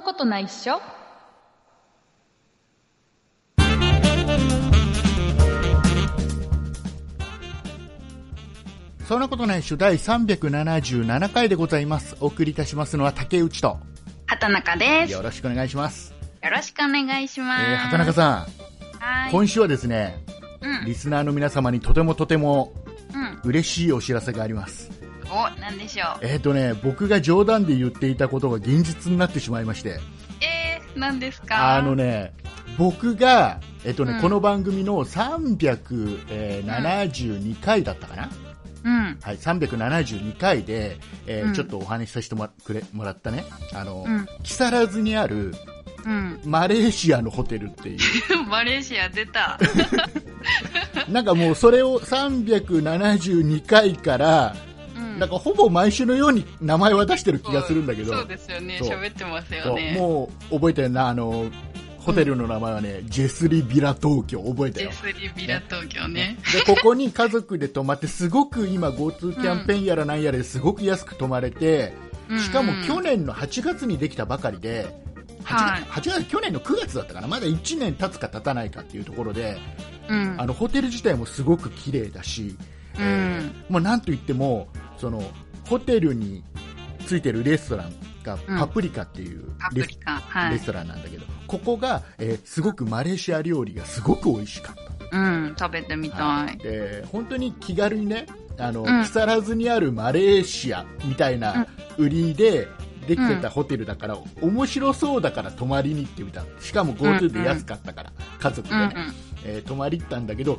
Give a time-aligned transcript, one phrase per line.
[0.00, 0.80] なことないっしょ
[9.06, 12.16] そんなことないっしょ第377回でございます。
[12.20, 13.78] お送りいたしますのは竹内と、
[14.26, 15.12] 畑中です。
[15.12, 16.14] よよろしくお願いします。
[16.48, 17.64] ろしくお願いします。
[17.64, 19.32] えー、畑中さん、はい。
[19.32, 20.24] 今週はですね、
[20.62, 20.86] うん。
[20.86, 22.72] リスナーの皆様にとてもとても
[23.12, 23.40] うん。
[23.50, 24.99] 嬉しいお知らせがあります。
[25.30, 26.26] お、なんでしょう？
[26.26, 30.00] えっ、とね、僕が冗談で言っていたことが現実になってしまいまして、
[30.40, 31.76] えー、なんですか？
[31.76, 32.32] あのね、
[32.78, 38.28] 僕が、えっ、とね、うんこの番組の372回だったかな、
[38.84, 39.18] うん。
[39.22, 43.44] はい、372回で、えーうんちょっとお話しさせてもらくれもらったね、
[43.74, 44.26] あの、うん。
[44.42, 45.54] 木更津にある
[46.04, 46.40] うん。
[46.44, 47.98] マレーシアのホテルっていう、
[48.48, 49.58] マレーシア出た。
[51.10, 54.69] なんかもうそれを372回から、うん。
[55.18, 58.78] なんかほぼ毎週のように名前は出してる気がするんだけど、そうですよね。
[58.82, 59.96] 喋ってますよね。
[59.98, 61.46] もう覚えてるな、あの、
[61.98, 65.12] ホテルの名前はね、ジェスリビラ東京、覚えたよジェ。
[65.12, 66.38] スリビラ東京ね。
[66.52, 71.92] で、ここに家族で泊まって、すごく今 GoTo キャンペーンやらなんやらですごく安く泊まれて、
[72.38, 74.86] しかも去年、年の8月にできたばかりで、
[75.44, 79.58] 8はい月 ,8 月去年の9月だったかな、まだ1年経つか経たないかっていうところで、
[80.08, 80.36] うん。
[80.38, 82.56] あのホテル自体もすごく綺麗だし、
[82.96, 83.52] うえーん。
[83.68, 84.68] まあ、なんといっても
[85.00, 85.22] その
[85.68, 86.42] ホテルに
[87.06, 90.10] ついてるレストランがうんパプリカっていうレス,、パプリカ。
[90.20, 90.52] はい。
[90.52, 94.76] レストランなんだけど、ここが、えーすごくマレーシア料理がすごく美味しかっ
[95.10, 95.16] た。
[95.18, 95.54] うん。
[95.58, 98.26] 食べてみたはいで本当に気軽にね
[98.58, 102.68] あの、うん木更津にあるマレーシアみたいな売りで
[103.08, 109.14] できてたホテルだから、面白そうだから泊まりに行ってみたしかも GoTo で安かったから、家族でね、うんうん。
[109.44, 110.58] えー泊まり行ったんだけど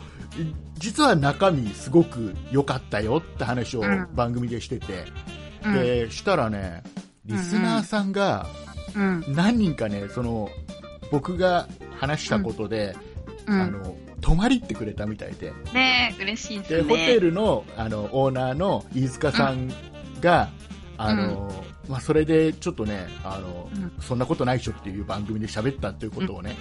[0.77, 5.05] 実は中身すごく良かったよって話をうん番組でしてて、
[5.65, 5.73] うん。
[5.73, 6.83] でしたらね
[7.25, 8.47] リスナーさんが
[8.95, 9.23] うん。
[9.29, 10.49] 何人かねその
[11.11, 11.67] 僕が
[11.99, 12.95] 話したことで、
[13.47, 13.61] うん。
[13.61, 16.83] あの泊まり行ってくれたみたいでね嬉しいですね。
[16.83, 19.71] でホテルのあのオーナーの飯塚さん
[20.21, 20.49] が、
[20.97, 21.51] あの
[21.87, 23.91] まあ、それでちょっとねあの、うん。
[23.99, 26.55] そんなことないっしょっていう番組で喋ったということをね、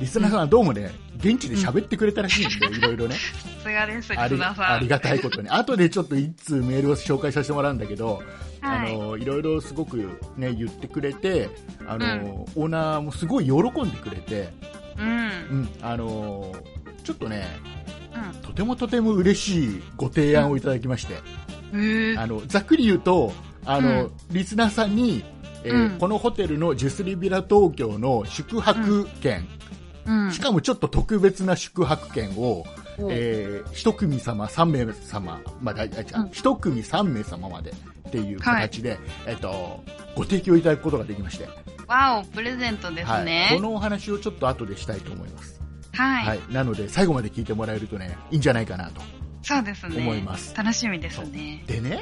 [0.00, 3.14] リスナーさんはどうもね現地で喋ってくれたらしいんで、いろいろね。
[3.14, 3.20] さ
[3.62, 4.72] すがです、リスナーさん。
[4.72, 5.48] ありがたいことに。
[5.50, 8.22] 後でちょっと一通メールを紹介させてもらうんだけど、
[8.60, 8.94] はい。
[8.94, 9.96] あのいろいろすごく、
[10.36, 11.48] ね、言ってくれて
[11.86, 14.52] あの、オーナーもすごい喜んでくれて、
[14.98, 15.06] うん。
[15.06, 15.10] う
[15.62, 16.52] ん、あの
[17.02, 17.46] ちょっとね
[18.14, 18.40] うん。
[18.42, 21.14] とてもとても嬉しいご提案をいただきまして、
[21.72, 22.20] えー。
[22.20, 23.32] あのざっくり言うと
[23.64, 25.24] あの、リスナーさんに、
[25.64, 29.46] えーうんこのホテルのジェスリビラ東京の宿泊券、
[30.04, 30.30] うん。
[30.30, 32.66] しかもちょっと特別な宿泊券を、
[32.98, 35.82] おえー一組様3名様まで、
[36.12, 39.82] あ、一組3名様までっていう形で、えっと、
[40.14, 41.48] ご提供いただくことができまして、
[41.86, 43.50] わお、プレゼントですはい、ね。
[43.54, 45.60] このお話をちょっと後でしたいと思います。
[45.92, 46.26] はい。
[46.26, 49.00] はい、なので最後まで聞いてもらえるとねいいんじゃないかなと。
[49.42, 49.98] そうですね。
[49.98, 51.62] 思います楽しみですね。
[51.66, 52.00] でね、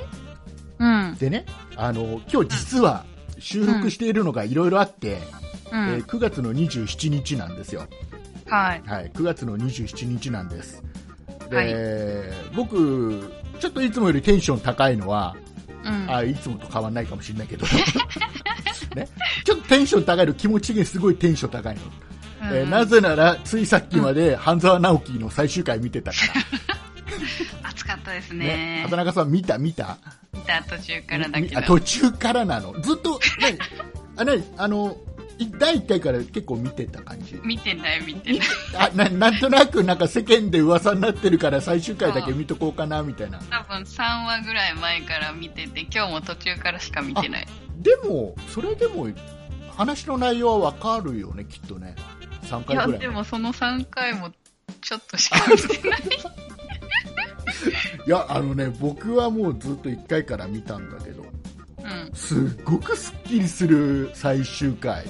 [0.82, 1.16] うん。
[1.18, 1.44] でね、
[1.76, 3.04] あの今日実は
[3.38, 5.18] 収録しているのがいろいろあって、う
[5.72, 6.00] えーん。
[6.02, 7.86] 9月の27日なんですよ。
[8.48, 8.82] はい。
[8.86, 10.82] はい、9月の27日なんです。
[11.50, 15.36] で、はい僕、ちょっといつもよりテンション高いのは、
[15.84, 16.06] うん。
[16.14, 17.64] あいつもと変わんないかもしれないけど、
[18.96, 19.08] ね、
[19.44, 21.80] ちょっとテンション高いの、気持ちがすごいテンション高いの。
[21.82, 21.88] うん
[22.56, 26.16] えーなぜなら、ついさっきまで半沢直樹の最終回見てたか
[27.62, 27.70] ら。
[27.70, 28.80] 暑かったですねね。
[28.82, 29.96] 畑中さん見た見た？
[30.34, 31.62] 見た途中からだけど。
[31.66, 32.72] 途中からなの？
[32.80, 33.58] ずっと、ね、
[34.16, 34.96] あねあの
[35.38, 37.40] い第1回から結構見てた感じ？
[37.44, 38.40] 見てない見てない。
[38.76, 47.46] あななんとなくなんか世間で噂になってるから最終回だけ見とこうかなみたいな多分3話ぐらい前から見てて、今日も途中からしか見てない。
[47.78, 49.08] でもそれでも
[49.76, 51.96] 話の内容はわかるよねきっとね
[52.44, 54.30] 3いや、回ぐらいでもその3回も
[54.82, 56.02] ちょっとしか見てない。
[58.06, 61.22] いやあのね僕はもうずっと1回から見たんだけど
[61.82, 62.14] うん。
[62.14, 65.04] すっごくすっきりする最終回。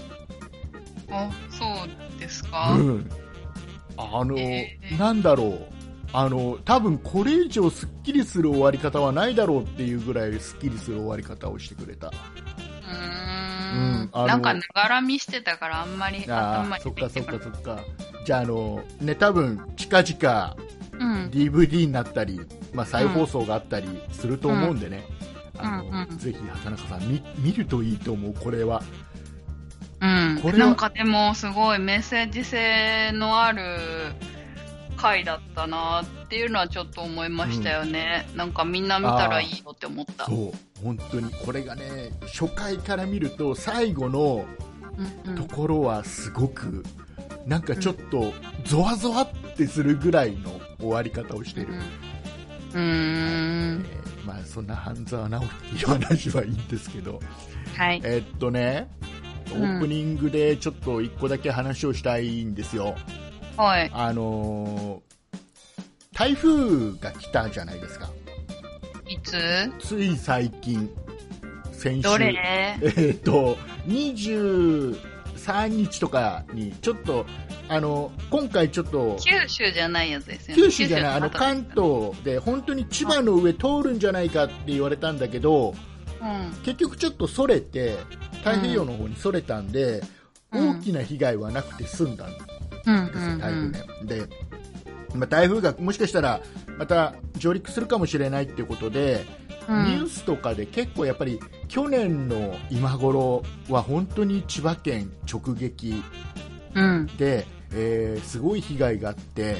[1.10, 3.10] あ、そうですか、うん、
[3.96, 5.66] あの、えーなんだろう。
[6.14, 12.12] あの多分これ以上すっきりする終わり方はないだろうっていうぐらいすっきりする終わり方をしてくれた。
[13.72, 14.02] うん。
[14.04, 14.10] ん。
[14.12, 17.80] あのなんか、ながらみしてたからあんまりあ頭にあそっかそっかそっか。
[18.26, 20.56] じゃああのね多分近々
[20.92, 21.30] うん。
[21.30, 22.40] DVD になったり、
[22.72, 25.04] まあ、再放送があったりすると思うんでね、
[25.58, 26.18] あのうんうん。
[26.18, 28.34] ぜひ畑中さん見見るといいと思う。
[28.34, 28.82] これは。
[30.00, 30.40] うん。
[30.42, 30.66] これは。
[30.66, 33.62] なんかでもすごいメッセージ性のある
[34.96, 38.28] 回だったなっていうのはちょっと思いましたよね。
[38.36, 40.26] なんかみんな見たらいいよって思った。
[40.26, 40.84] そう。
[40.84, 44.44] 本当にこれがね初回から見ると最後の
[45.26, 45.34] うん。
[45.34, 46.84] ところはすごく
[47.46, 48.32] なんかちょっと
[48.64, 51.68] ゾワゾワってするぐらいの終わり方をしてる、
[52.74, 52.80] うん。
[52.80, 57.20] えーまあそんな半沢直樹っていう話はいいんですけど。
[57.76, 58.00] はい。
[58.04, 58.88] えーっとね
[59.52, 62.94] オうんープニングでちょっと一個だけ話をしたいんですよ、
[63.56, 63.90] はい。
[63.92, 65.12] あのー
[66.14, 68.10] 台風が来たじゃないですか。
[69.08, 69.32] いつ？
[69.80, 70.88] つい最近。
[71.72, 72.02] 先週。
[72.02, 72.34] どれ？
[72.80, 73.56] えーっと
[75.42, 77.26] 23日とかにちょっと
[77.68, 80.62] あの今回ちょっと九州じゃないやつですよね。
[80.62, 85.74] 九州じゃないあの関東で本当に千葉の上通るんじゃないかって言われたんだけど
[86.20, 86.52] うん。
[86.62, 87.96] 結局ちょっとそれて
[88.38, 90.08] 太平洋の方にそれたんで、うん
[90.54, 92.46] 大きな被害はなくて済んだんですよ、
[92.88, 92.96] うん。
[92.96, 93.38] うん。
[93.38, 93.84] 台風ね。
[94.04, 94.28] で、
[95.14, 96.42] まあ、台風がもしかしたら
[96.78, 99.24] また上陸するかもしれないっていうことで、
[99.68, 99.84] うん。
[99.84, 101.38] ニュースとかで結構やっぱり
[101.68, 106.02] 去年の今頃は本当に千葉県直撃
[106.74, 107.06] うん。
[107.18, 109.56] で、えーすごい被害があって、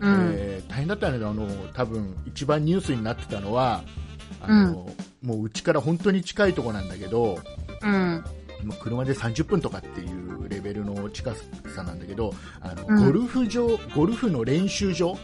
[0.00, 0.30] うん。
[0.34, 3.82] えー大変だったんだけどあの多分一番ニュースになってたのは
[4.40, 4.90] あの、
[5.22, 7.38] もううちから本当に近いところなんだけど
[7.82, 8.24] うん。
[8.80, 11.32] 車で30分とかっていうレベルの近
[11.74, 12.32] さなんだけど
[12.62, 15.18] あの、うんゴルフ場ゴルフの練習場はい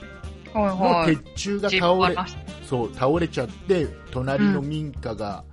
[0.55, 1.17] のはい。
[1.17, 2.31] 鉄柱が倒れ
[2.67, 5.45] そう倒れちゃって隣の民家が、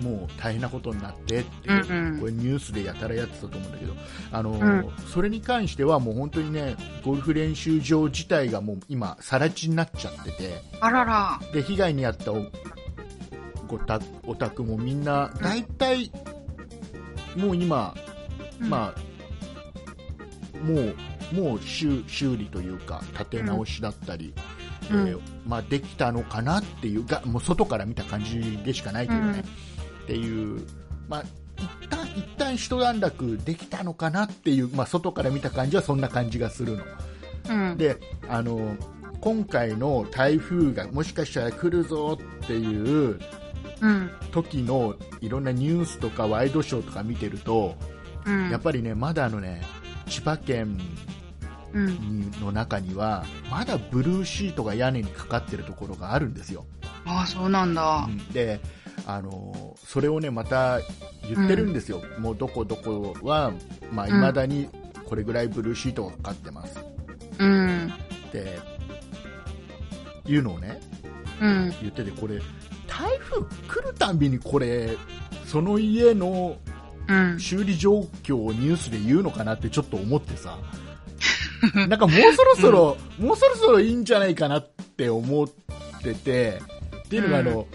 [0.00, 2.20] もう大変なことになってって、うんうん。
[2.20, 3.94] これニュースでやたらやってたと思うんだけど
[4.30, 4.92] あの、ん。
[5.12, 11.40] それに関してはもう本当にねゴルフ練習場自体がもう今更地になっちゃっててあらら。
[11.52, 12.46] で被害に遭ったお
[13.68, 16.10] ごたお宅もみんな大体、
[17.36, 17.94] もう今、
[18.60, 20.96] まあ、もう
[21.32, 24.34] もう修修理というか建て直しだったり、
[24.90, 29.78] うんえーまあ、できたのかなっていうがもう外から見た感じでしかないけどね、うん
[30.08, 30.66] っていう、
[31.06, 31.24] まあ、
[31.58, 36.84] 一旦一旦一段落できたのかなっていう、まあ、外から見た感じはそんな感じがするの。
[37.50, 37.76] うん。
[37.76, 38.74] であの
[39.20, 43.18] 今回の台風がもしかしたら来るぞっていう
[43.82, 44.10] うん。
[44.32, 47.76] 時のいろんなニュースとかワイドショーとか見てると、
[48.24, 48.48] うん。
[48.48, 49.60] やっぱりねまだあのね
[50.06, 50.78] 千葉県
[51.74, 56.66] の中にはまだブルーシートが屋根にかかってるところがあるんですよ。
[57.04, 58.10] ああ、そうなんだう。
[58.10, 58.60] んで
[59.06, 60.80] あのそれをねまた
[61.22, 63.52] 言ってるんですよ、もうどこどこは
[63.92, 64.68] まあうん未だに
[65.06, 66.78] これぐらいブルーシートがかかってます
[67.38, 67.92] うん。
[68.28, 68.58] って
[70.26, 70.80] いうのをね
[71.40, 71.74] うん。
[71.80, 72.40] 言っててこれ
[72.86, 73.42] 台風
[73.82, 74.96] 来るたんびにこれ
[75.46, 76.56] その家の
[77.08, 77.40] うん。
[77.40, 80.58] 修理状況をニュースで言うのかなってちょっと思ってさ
[81.88, 85.48] なんかもうそろそろ、もうそろそろいいんじゃないかなって思っ
[86.02, 86.60] てて
[87.06, 87.66] っていうのがあの、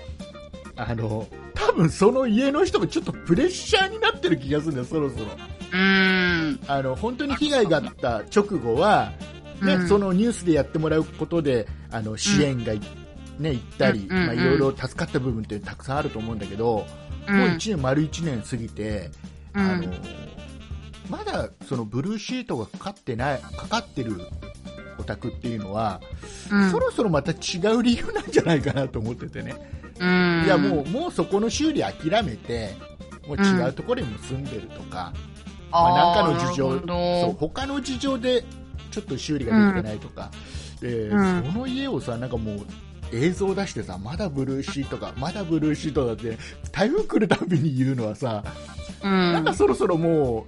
[0.75, 5.25] あの多分その家の人もちょっとプレッシャーになってる気がするんだよそろそろ。
[5.73, 6.59] うん。
[6.67, 9.11] あの本当に被害があった直後は、
[9.61, 9.87] ねうん。
[9.87, 12.81] そのニュースでやってもらうことであの支援がい、
[13.39, 14.17] ね、行ったり、うん。
[14.17, 14.21] うん。
[14.21, 14.25] うん。
[14.27, 16.85] まあ、いろいろ助かった部分ってたくさんあると思うんだけど、
[17.27, 17.37] うん。
[17.37, 19.09] もう1年丸1年過ぎて、
[19.55, 19.91] うあのん。
[21.09, 24.27] まだそのブルーシートがかかってないかかってる
[24.97, 26.01] お宅っていうのは、
[26.51, 26.71] うん。
[26.71, 29.55] そろそろまた違う理由なんじゃないかなと思っててね、
[29.99, 30.43] うん。
[30.45, 32.75] いやもうもうそこの修理諦めて
[33.27, 35.13] もう違うところにも住んでるとか、
[35.71, 38.43] まあ、なんかの事情そう他の事情で
[38.91, 40.31] ちょっと修理ができてないとか、
[40.79, 41.43] でうん。
[41.43, 42.65] その家をさなんかもう
[43.11, 46.37] 映像出してさまだブルーシートがまだブルーシートだって
[46.71, 48.43] 台風来るたびに言うのはさ、
[49.03, 49.33] うん。
[49.33, 50.45] なんかそろそろも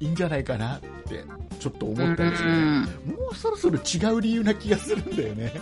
[0.00, 1.24] ういいんじゃないかなって
[1.58, 5.52] ちょっと思ったりして、うんもうそろそろ違う理由な気がするんだよね、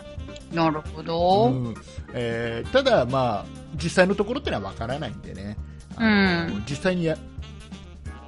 [0.53, 1.51] なるほど。
[1.51, 1.75] うん
[2.15, 5.57] えーただ、まあ、実際のところってのはわからないんでね、
[5.97, 6.03] あ
[6.49, 7.17] のうん実際にや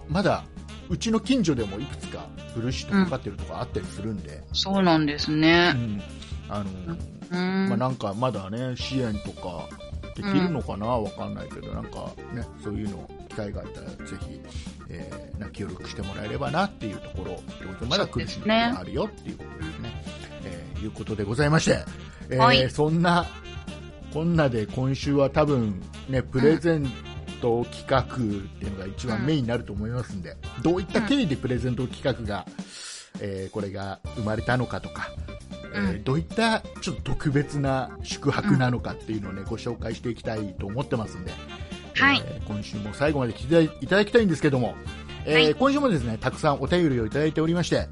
[0.09, 0.45] まだ
[0.89, 5.73] うちの近所でもいくつかブルーシートかかってるとこあったりするんで、そうなんですうね。
[5.73, 6.03] ん
[6.49, 6.65] あの
[7.33, 7.69] うん。
[7.69, 9.69] まあ、なんかまだね支援とか
[10.15, 14.41] できるのかな、わかんないけどなんか、ね、そういうの機会があったらぜひ、
[14.89, 20.03] えーな協力してもらえればなっていうところってことでまだ苦しみがあるよっていうことですね。
[20.45, 21.85] えーいうことでございまして、
[22.31, 22.71] えーはい。
[22.71, 23.27] そんな
[24.13, 26.87] こんなで今週は多分ねプレゼン
[27.41, 28.09] ト企画っ
[28.59, 32.47] ていうのが一番メインになると思いますんで、どういった経緯でプレゼント企画が、
[33.21, 35.11] えーこれが生まれたのかとか、
[35.75, 36.05] えーうん。
[36.05, 41.33] どういったちょっと特別な宿泊なのかっていうのをね、ご紹介していきたいと思ってますんで、
[41.95, 44.75] はいえー今週も最後まで聞いていただきたいんですけども、
[45.25, 47.89] えーはい今週もですねたくさんお便りをいただいておりまして、はい。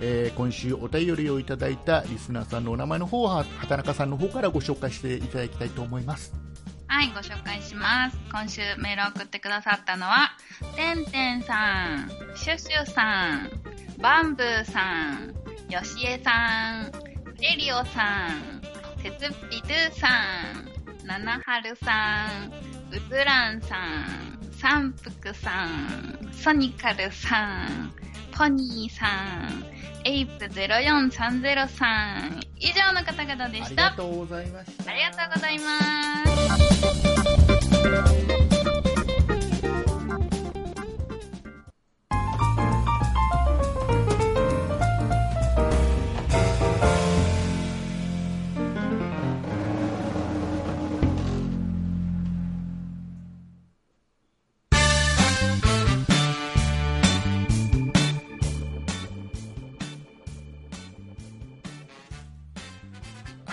[0.00, 6.32] えー今週お便りをいただいたリスナーさんのお名前の方は畑中さんの方からご紹介していただきたいと思います。
[6.88, 8.16] ははい、ご紹介します。
[8.30, 10.30] 今週メールを送ってくださったのは、
[10.76, 13.50] てんてんさん、シュシュさん、
[14.00, 15.34] バンブーさん、
[15.68, 16.92] よしえさん、
[17.40, 18.62] レリオさん、
[19.02, 20.75] てつっぴドゥさん、
[21.06, 22.50] ななはるさん、
[22.90, 27.92] うずらんさん、さんぷくさん、ソニカルさん、
[28.32, 29.64] ポニーさん、
[30.04, 33.90] エイプ0430さん、以上の方々であした。
[33.90, 34.90] りがとうございました。
[34.90, 35.78] ありがとうございま
[38.50, 38.55] す。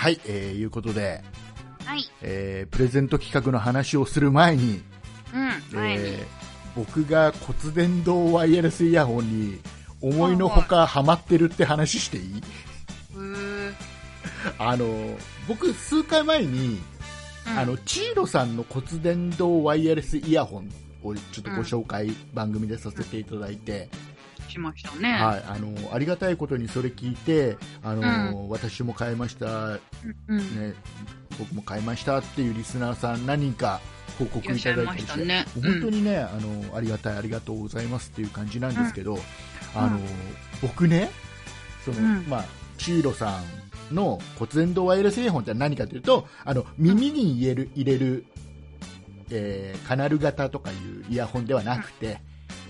[0.04, 1.24] はい、えー、いうことで、
[1.86, 2.04] はい。
[2.22, 4.82] えー、プレゼント企画の話をする前に、
[5.34, 5.78] うん。
[5.78, 6.04] 前に。
[6.04, 6.44] えー
[6.76, 9.60] 僕が骨伝導ワイヤレスイヤホンに
[10.02, 12.42] 思いのほかハマってるって話していい？
[14.58, 14.88] あの
[15.48, 16.80] 僕、数回前に、
[17.46, 20.70] うんあのチーロさんの骨伝導ワイヤレスイヤホン
[21.04, 23.90] をちょっとご紹介、番組でさせていただいて、
[24.54, 25.12] しましたね。
[25.12, 29.80] はい、あのありがたいことにそれ聞いてあの、う私も買いました、
[30.28, 30.38] うん。
[30.38, 30.74] ね、
[31.40, 33.82] 僕も買いましたっていうリスナーさん何人か
[34.20, 35.46] 報告いただいたりして、いらっしゃいましたね。
[35.56, 39.18] 本当にね、あのありがたいありがとうございますっていう感じなんですけど、
[39.76, 40.00] あの
[40.62, 41.10] 僕ね
[41.84, 42.26] その、うん。
[42.30, 42.46] まあ、
[42.78, 43.40] チーロさ
[43.92, 48.26] んの骨伝導ワイヤレスイヤホンって何かというとあの耳に入れる入れる、
[49.30, 52.20] えーカナル型とかいうイヤホンではなくて、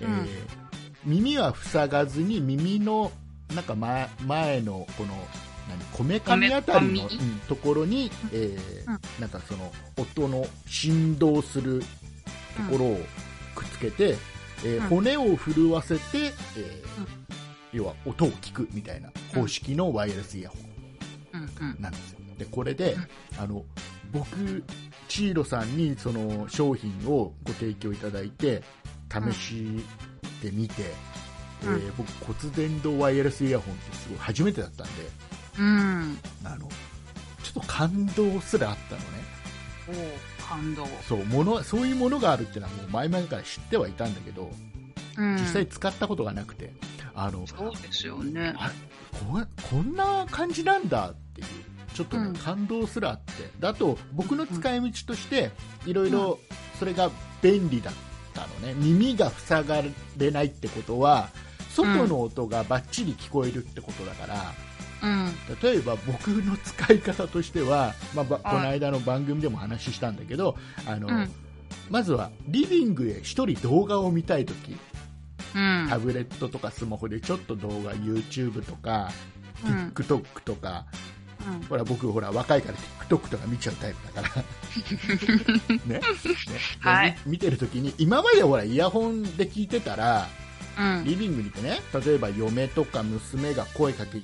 [0.02, 0.14] うん。
[0.14, 0.63] えー
[1.06, 3.12] 耳は塞がずに耳の
[3.56, 5.10] なんか前前のこの
[5.70, 7.10] 何こめかみあたりの、
[7.48, 9.00] ところに、えーうん。
[9.20, 11.82] なんかその音の振動する
[12.58, 13.00] ところを
[13.56, 14.18] くっつけて、
[14.66, 14.88] えーうん。
[14.90, 16.34] 骨を震わせて、えー
[17.72, 20.56] 要は音を聞くみたいな方式のワイヤレスイヤホ
[21.40, 21.70] ンうん。
[21.70, 21.82] うん。
[21.82, 22.20] なんですよ。
[22.38, 22.96] でこれで、
[23.40, 23.64] あの
[24.12, 24.64] 僕、
[25.08, 28.62] チーロさんにその商品をご提供いただいて
[29.12, 29.84] 試し
[30.44, 30.84] てみて、
[31.64, 34.92] うんえー僕、骨伝導ワイヤレスイヤホンってすごい初めてだったんで
[35.60, 36.18] うん。
[36.44, 36.68] あの
[37.44, 39.08] ちょっと感動すらあったのね
[39.90, 40.86] おー感動。
[41.08, 44.52] そうものそういうものがあるっていうのはもう前々から知ってはいたんだけど
[45.18, 45.36] うん。
[45.36, 46.74] 実際使ったことがなくて、
[47.14, 48.54] あのそうですよね。
[48.58, 48.72] あ
[49.12, 51.48] ここんな感じなんだっていう
[51.94, 55.52] ちょっと、ねうん感動すらあってであと僕の使い道として
[55.86, 56.40] いろいろ
[56.80, 57.94] それが便利だっ
[58.34, 58.74] たのね。
[58.76, 59.82] 耳が塞が
[60.18, 61.30] れないってことは
[61.70, 64.54] 外の音がバッチリ聞こえるってことだから、
[65.04, 65.32] うん。
[65.62, 71.32] 例えば僕の使い方としては、まあこの間の番組でも話したんだけどあの、うん。
[71.90, 74.78] まずはリビングへ一人動画を見たいとき
[75.56, 75.88] うん。
[75.90, 79.12] タブレットとかスマホでちょっと動画 YouTube とか
[79.66, 79.92] うん。
[79.96, 80.86] TikTok とか、
[81.48, 84.44] うんほら僕ほら若いから TikTok とか見ちゃうタイプだから
[85.86, 86.00] ね？
[86.00, 86.02] ね？
[86.80, 90.28] はいみ見てるときに今までほらイヤホンで聞いてたら
[90.78, 91.04] うん。
[91.06, 94.24] リビングにいてね例えば嫁とか娘が声かけて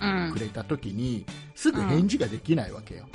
[0.00, 0.38] うんく。
[0.40, 3.08] れたときにすぐ返事ができないわけよ、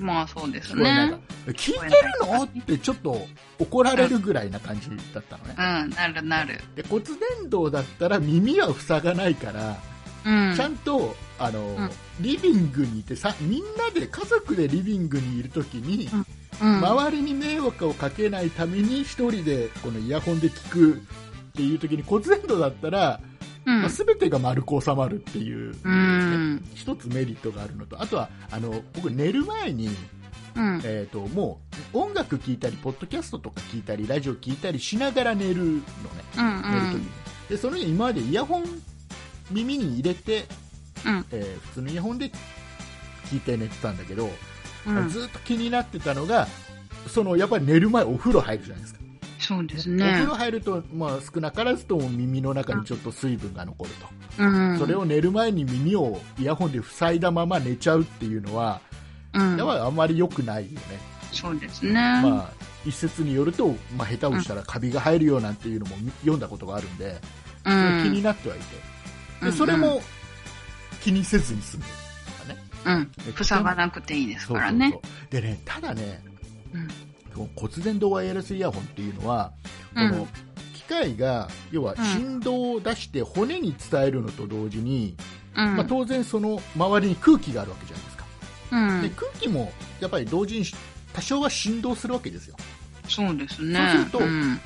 [0.00, 1.14] まあそうですね。
[1.46, 1.90] 聞いてる
[2.26, 2.42] の？
[2.44, 3.26] ってちょっと
[3.60, 5.90] 怒られるぐらいな感じだったのね、うん。
[5.90, 6.60] なるなる。
[6.74, 9.76] で骨伝導だったら耳は塞がないから、
[10.24, 10.54] うん。
[10.56, 11.90] ちゃんとあの、ん
[12.20, 16.08] リビングにいてさみんなで家族でリビングにいるときに、
[16.60, 16.84] うん。
[16.84, 21.00] 周りに迷惑をかけないために一人でこのイヤホンで聞くっ
[21.54, 23.20] ていうときに骨伝導だったら、
[23.66, 26.64] うんまあ、全てが丸く収まるっていう、うん。
[26.74, 29.88] 一つメリットがあるのとあとはあの僕寝る前に、
[30.56, 30.80] うん。
[30.84, 31.60] えー、とも
[31.94, 35.82] う音楽聴いたりポッドキャストとか聞いたりラジオ聞いたりしながら寝るのね
[36.38, 36.72] うん。
[36.72, 37.08] 寝るときに、
[37.48, 38.64] でその時今までイヤホン
[39.54, 40.44] 耳に入れて、
[41.06, 41.24] うん。
[41.30, 42.30] えー普通のイヤホンで
[43.30, 44.28] 聞いて寝てたんだけど、
[44.86, 45.08] うん。
[45.08, 46.46] ずっと気になってたのが
[47.08, 49.00] そのやっぱり寝る前お風呂入るじゃないですか、
[49.38, 50.34] そうですおね風呂。
[50.34, 53.90] 入ると、まあ、少なからずとも耳の中にちょっと水分が残る
[54.36, 54.78] と、うん。
[54.78, 58.80] それを寝る前に耳をイヤホンで塞いだまま寝ちゃうっていうのは、
[59.34, 59.56] うん。
[59.56, 60.98] やっぱりあんまり良くないよね、
[61.32, 61.92] そうですね。
[61.92, 62.52] まあ、
[62.86, 67.20] 一説によると、まあ、下手をしたらカビが生えるよなんていうのも読んだことがあるんで、
[67.64, 68.02] うん。
[68.04, 68.64] 気になってはいて、
[69.44, 70.02] うんでそれも
[71.02, 71.88] 気にせずに済むと
[72.48, 73.10] かね。
[73.26, 73.44] うん。
[73.44, 74.90] 塞がなくていいですそうそうからね。
[74.92, 76.22] そうでね、ただね、
[76.72, 76.88] うん
[77.34, 79.52] この骨伝導ワイヤレスイヤホンっていうのは、
[79.94, 80.28] うんこの
[80.74, 85.16] 機械が要は振動を出して骨に伝えるのと同時に、
[85.56, 85.76] うん。
[85.76, 88.24] まあ、当然その周りに空気があるわけじゃないですか、
[88.72, 89.02] うん。
[89.02, 90.66] で空気もやっぱり同時に
[91.12, 92.56] 多少は振動するわけですよ
[93.08, 93.78] そうですね。
[93.78, 94.60] そうするとん、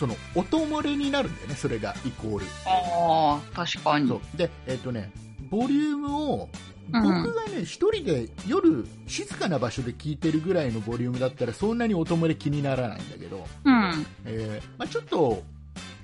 [0.00, 4.08] その音漏れになるんだよねそれがイコールああ、確かに。
[4.08, 5.12] そうでえっ、とね
[5.50, 6.48] ボリュームを
[6.92, 14.06] うん僕がね一、人で夜静かな場所で聞いてるぐらいのボリュームだったらそんなに音漏れ気にならないんだけど、うん。
[14.24, 15.42] えーまあ、ちょっと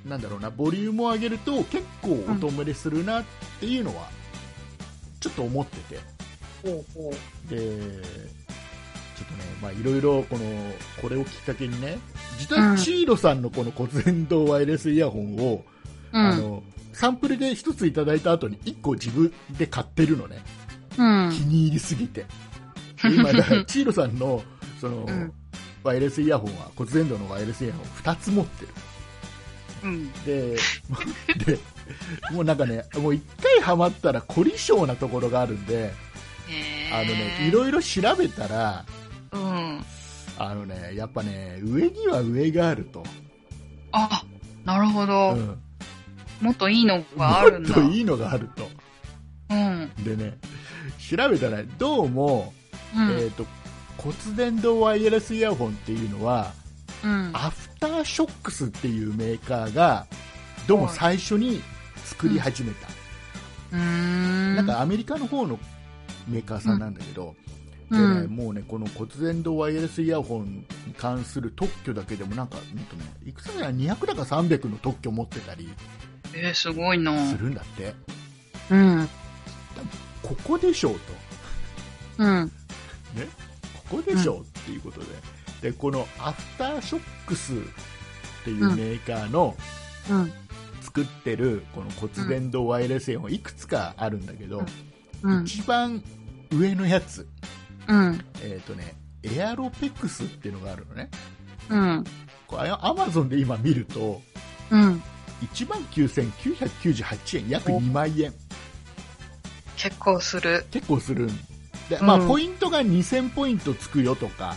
[0.05, 3.25] なんだろうなボリュームを上げると結構音漏れするなっ
[3.59, 4.09] ていうのは
[5.21, 6.01] ちょっと思ってて
[6.63, 7.51] ほうほう。
[7.51, 8.03] で
[9.17, 10.45] ちょっとねまあいろいろこの
[11.01, 11.99] これをきっかけにね
[12.39, 15.65] 実はチーロさんのこの骨伝導ワイヤレスイヤホンを、
[16.13, 16.21] うん。
[16.21, 20.39] あのサンプルで一ついただいた後に一個自分で買ってるのね
[20.99, 21.31] うん。
[21.31, 22.25] 気に入りすぎて
[23.03, 24.43] で 今だからチーロさんの
[24.81, 25.33] その、うん
[25.83, 28.69] ワイヤレスイヤホンは骨伝導のワイヤレスイヤホン2つ持ってる
[29.85, 30.13] うん。
[30.25, 30.57] で
[31.47, 31.59] で
[32.33, 35.93] もうなんかねもう一回ハマったら凝り性なところがあるんで
[36.49, 38.85] へあのねいろいろ調べたら
[39.37, 39.85] うん。
[40.39, 43.03] あのねやっぱね上には上があると、
[43.93, 44.23] あ、
[44.65, 45.35] なるほうど。
[45.35, 45.59] ん、
[46.41, 47.69] もっといいのがあるんだ。
[47.77, 48.69] もっといいのがあると
[49.51, 49.91] うん。
[50.05, 50.39] でね
[50.99, 52.53] 調べたらどうも、
[52.95, 53.11] うん。
[53.13, 53.47] えー、と
[53.97, 56.53] 骨伝導ワイヤレスイヤホンっていうのは
[57.03, 57.31] うん。
[57.33, 60.07] アフターショックスっていうメーカーが
[60.67, 61.63] どうも最初に
[62.05, 62.89] 作り始めた、
[63.73, 64.57] うーん。
[64.57, 65.59] なんかアメリカの方の
[66.29, 67.35] メーカーさんなんだけど、
[67.91, 68.31] でねうん。
[68.31, 75.69] もうねこの骨伝導ワイヤレスイヤホンに関する特許だけでもなんか、うんとね、いくつだか200だか300の特許持ってたり
[76.35, 77.27] えー、すごいな。
[77.27, 77.95] するんだって、
[78.71, 79.09] うん。
[80.23, 80.95] ここでしょう
[82.19, 82.49] うん。
[82.49, 82.55] と
[83.89, 85.01] ここでしょうっていうこと
[85.63, 87.57] で,、でこのアフターショックスっ
[88.45, 89.57] ていうメーカーの
[90.11, 90.33] うん。
[90.83, 94.65] 作ってるこの骨伝導ワイヤレスイヤホンいくつかあるんだけど、
[95.23, 95.45] うん。
[95.45, 96.03] 一番
[96.51, 97.27] 上のやつ、
[97.89, 98.25] うん。
[98.43, 101.11] えっ、とねエアロペクスっていうのがあるのね
[101.71, 102.05] うん。
[102.47, 104.21] これアマゾンで今見ると
[104.71, 105.03] うん。
[105.43, 108.33] 1万9998円約2万円
[109.77, 110.65] 結構する。
[110.71, 111.29] 結構するん
[111.89, 114.57] で、まあうんポイントが2000ポイントつくよとか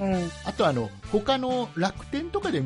[0.00, 0.30] うん。
[0.44, 2.62] あとあの他の楽天とかで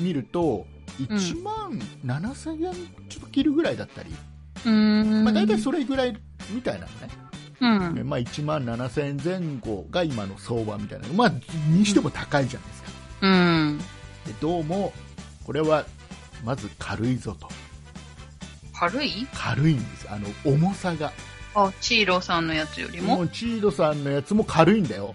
[0.00, 0.66] 見ると
[1.00, 2.74] 1万7000円
[3.08, 4.10] ちょっと切るぐらいだったり、
[4.64, 5.24] うーん。
[5.24, 6.16] まあ、大体それぐらい
[6.50, 7.08] みたいなのね、
[7.60, 8.08] うん。
[8.08, 11.32] まあ、1万7000円前後が今の相場みたいな、まあ、
[11.70, 12.88] にしても高いじゃないですか、
[13.22, 13.78] うん。
[13.78, 13.84] で
[14.40, 14.92] どうも
[15.44, 15.84] これは
[16.44, 17.48] まず軽いぞと。
[18.72, 19.26] 軽い？
[19.34, 20.08] 軽いんです。
[20.10, 21.12] あの重さが。
[21.54, 23.26] あ、チーローさんのやつよりも？
[23.26, 25.14] チードさんのやつも軽いんだよ。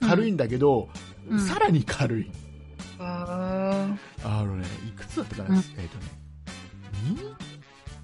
[0.00, 0.88] 軽いんだけど、
[1.28, 1.40] うん。
[1.40, 2.22] さらに軽い。
[2.24, 3.98] へー。
[4.24, 5.58] あのねいくつだったかな、うん。
[5.58, 6.24] えっ、とね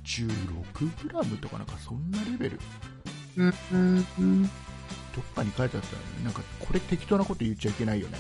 [0.05, 2.61] 26グラムとかなんかそんなレベル
[3.37, 3.55] うん。
[3.73, 4.07] うん。
[4.19, 4.43] うん。
[4.45, 4.51] ど
[5.21, 8.19] っかに書いてあったら、ね、なんかこれ適当なこと言っちゃいけないよね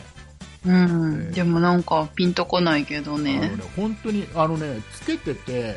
[0.66, 1.32] うん。
[1.32, 3.52] でもなんかピンとこないけどねね。
[3.76, 5.76] 本当にあのねつけてて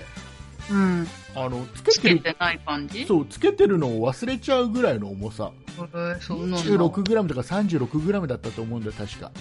[0.72, 1.08] うん。
[1.36, 3.06] あのつけつててない感じ？
[3.06, 6.58] そうつけてるのを忘れちゃうぐらいの重さへーそうなんだ。
[6.60, 9.32] 26グラムとか36グラムだったと思うんだよ確か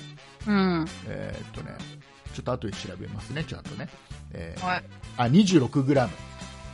[0.46, 0.86] うん。
[1.06, 1.76] えーっとね
[2.34, 3.88] ちょっと後で調べますねちゃんとね、
[4.32, 4.84] えーはい。
[5.18, 6.12] あ26グラム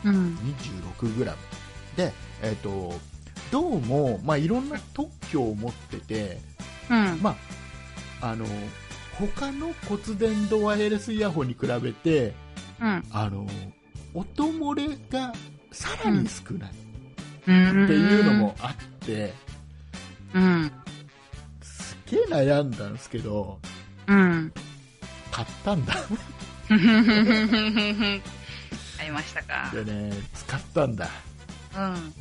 [0.05, 0.39] うん。
[1.01, 1.39] 26グラム
[1.97, 2.99] でえーっと
[3.51, 6.39] どうも、まあ、いろんな特許を持ってて、
[6.91, 7.19] うん。
[7.23, 7.37] ま
[8.21, 8.45] あ、あの
[9.19, 12.35] 他の骨伝導ワイヤレスイヤホンに比べて
[12.81, 13.03] うん。
[13.11, 13.47] あの
[14.15, 15.33] 音漏れが
[15.73, 16.73] さらに少ない
[17.47, 17.85] うん。
[17.85, 18.75] っていうのもあっ
[19.07, 19.33] て、
[20.35, 20.71] うん。
[21.63, 23.59] すげえ悩んだんですけど
[24.07, 24.53] うん。
[25.31, 25.95] 買ったんだ
[26.71, 26.75] あ
[29.05, 29.71] りましたか。
[29.73, 31.09] でね使ったんだ
[31.77, 32.13] うん。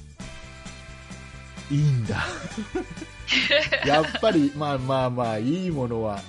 [1.72, 2.26] いいんだ
[3.86, 6.22] やっぱりまあまあまあいいものは、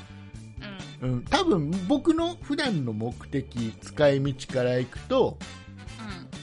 [1.01, 1.11] うん。
[1.11, 5.39] うん、多分僕の普段の目的使い道からいくと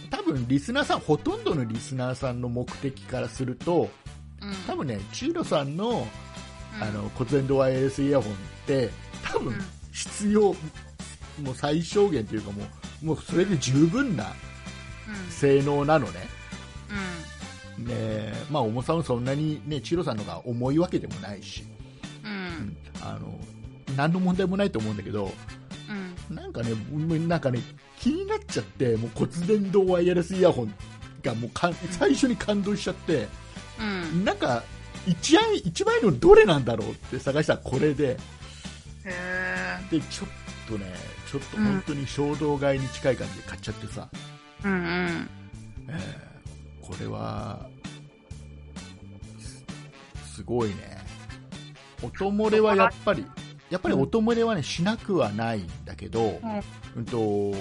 [0.09, 3.89] 多分リスナーさんほとんどのリスナーさんの目的からすると
[4.41, 4.49] うん。
[4.49, 4.55] うん。
[4.67, 6.07] 多分ねチーロさんの
[6.77, 8.89] うんあの骨伝導ワイヤレスイヤホンって
[9.23, 10.41] 多分うん必要、
[11.41, 12.63] もう最小限というかも
[13.01, 14.33] うもうそれで十分な
[15.29, 16.27] 性能なのね。
[17.77, 21.63] ねまあ、重さもそんなに、ね、チーロさんのが重いわけでもないし、
[22.23, 22.31] うん。
[22.31, 22.77] うん。
[23.01, 23.37] あの
[23.95, 25.31] 何の問題もないと思うんだけど
[26.29, 26.35] うん。
[26.35, 26.71] なんかね
[27.27, 27.59] なんかね
[27.99, 30.73] 気になっちゃってもう骨伝導ワイヤレスイヤホン
[31.21, 33.27] がもうか最初に感動しちゃって
[33.79, 33.83] う
[34.15, 34.25] ん。
[34.25, 34.63] なんか
[35.07, 38.17] 一番一のどれなんだろうって探したらこれで
[39.05, 40.29] へでちょっ
[40.67, 40.93] とね
[41.29, 45.29] ちょっと本当に衝動買いに近い感じで買っちゃってさ、ーうんうん。
[45.89, 46.24] えー
[46.87, 47.67] これは
[49.39, 50.95] すすごいね
[52.01, 53.25] 音漏れはやっぱり、
[53.69, 56.39] やっぱり音漏れはね、しなくはないんだけど、
[56.95, 57.51] うんと、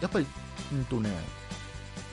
[0.00, 0.26] やっぱり、
[0.72, 1.10] うんとね、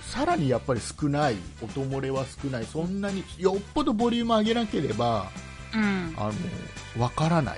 [0.03, 5.29] さらにやっぱり少ない、音漏れは少ない、そんなに、よっぽどボリューム上げなければ、
[5.73, 6.13] うん。
[6.17, 6.31] あ
[6.95, 7.57] の、わからない。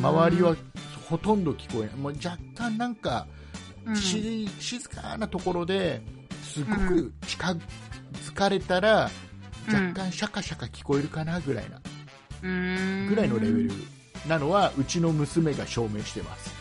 [0.00, 0.56] 周りは
[1.08, 1.96] ほとんど聞こえない。
[1.96, 3.26] もう若干なんか、
[3.84, 6.02] うん、し静かなところで
[6.56, 9.10] すごく近づかれたら、うん
[9.68, 11.80] 若干シャカシャカ聞こえるかなぐらいな、
[12.40, 13.72] うんぐらいのレベル
[14.28, 16.54] なのはうちの娘が証明してます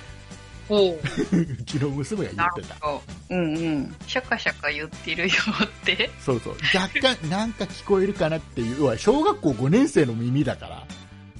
[0.68, 0.98] ほう。
[1.38, 2.88] うちの娘が言なってたるほ
[3.30, 3.36] ど。
[3.36, 3.96] うんうん。
[4.08, 6.10] シャカシャカ言ってるよって。
[6.20, 10.88] そうそう若干なんか聞こえるかなっていう要は小学校5年生の耳だから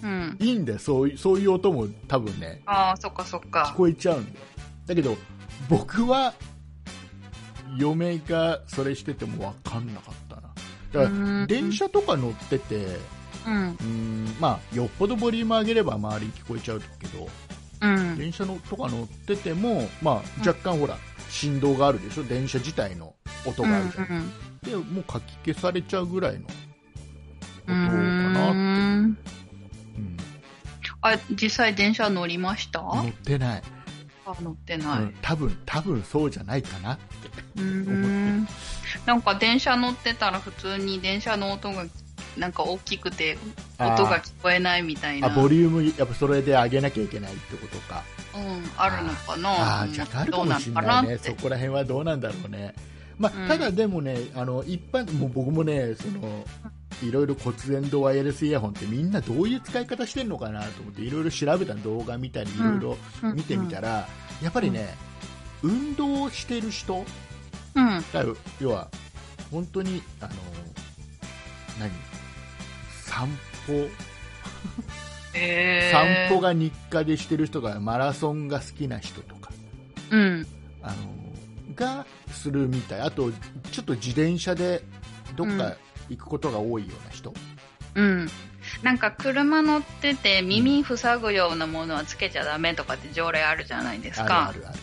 [0.04, 0.38] うん。
[0.40, 3.74] いいんだよそういそういう音も多分ねああ、そっかそっ聞か。
[3.76, 4.46] こえちゃうんだよ
[4.86, 5.18] だけど
[5.68, 6.36] 僕は
[7.78, 10.42] 嫁がそれしてても分かんなかったな。
[10.42, 10.54] だか
[11.00, 11.10] らう
[11.44, 12.88] ん電車とか乗ってて
[13.48, 13.70] うん。
[13.70, 17.28] うーんまあよっぽどボリューム上げれば周りに聞こえちゃうけど
[17.82, 18.18] うん。
[18.18, 20.98] 電車のとか乗ってても、まあ、若干ほら
[21.30, 22.24] 振動があるでしょ？
[22.24, 23.14] 電車自体の
[23.46, 24.32] 音があるじゃん、うん
[24.64, 26.54] でもうかき消されちゃうぐらいの音か
[27.68, 28.58] うんな、うん。
[28.58, 29.18] うん。
[31.02, 32.82] あ、実際電車乗りました？
[32.82, 33.64] 乗ってない、
[34.26, 35.00] あ、乗ってうない。
[35.02, 37.62] ん多分多分そうじゃないかなって。
[37.62, 38.48] うん。
[39.06, 41.86] なんか電車乗ってたら普通に電車の音が
[42.38, 43.38] なんか大きくて
[43.80, 45.28] 音が聞こえないみたいな。
[45.28, 48.04] あボリュームやっぱそれで上げなきゃいけないってことか。
[48.36, 49.50] うん、あるのかな。
[49.50, 51.18] ああー若干あるかもしれないね。
[51.18, 52.74] そこら辺はどうなんだろうね、
[53.18, 53.48] まあうん。
[53.48, 56.46] ただでもねあの一般もう僕もねその
[57.04, 62.98] いろいろ骨伝導ワイヤレスイヤホンってみんなどういう使い方してるのかなと思っていろいろ調べた動画見たりいろいろ
[63.34, 64.08] 見てみたら、
[64.42, 64.96] やっぱりね、
[65.62, 67.06] 運動をしてる人
[67.76, 68.04] うん。
[68.60, 68.88] 要は
[69.52, 70.34] 本当にあの
[71.80, 71.92] 何？
[73.04, 73.28] 散
[73.68, 73.90] 歩？
[75.38, 75.92] え
[76.30, 79.52] 散歩が日課でしてる人がマラソンが好きな人とか
[80.12, 80.48] うん。
[80.82, 80.96] あの
[81.76, 83.02] がするみたい。
[83.02, 83.32] あと
[83.72, 84.84] ちょっと自転車で
[85.36, 85.76] どっか
[86.10, 87.34] 行くことが多いような人、
[87.96, 88.30] うん。
[88.84, 94.54] なんか車乗ってて耳塞ぐようなものはつけちゃダメとかって条例あるじゃないですあか。
[94.56, 94.80] るあるある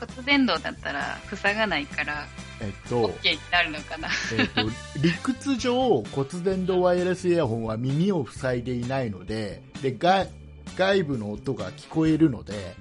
[0.00, 2.26] 骨伝導だったら塞がないから
[2.60, 4.08] えっと OK になるのかな。
[4.36, 4.62] えっと
[5.00, 10.28] 理屈上骨伝導ワイヤレスイヤホンは耳を塞いでいないのでで外
[10.76, 12.74] 外部の音が聞こえるので、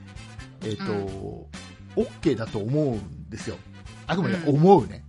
[0.63, 1.49] えっと
[1.95, 3.57] OK だと思うんですよ
[4.07, 5.03] あくまで思うね、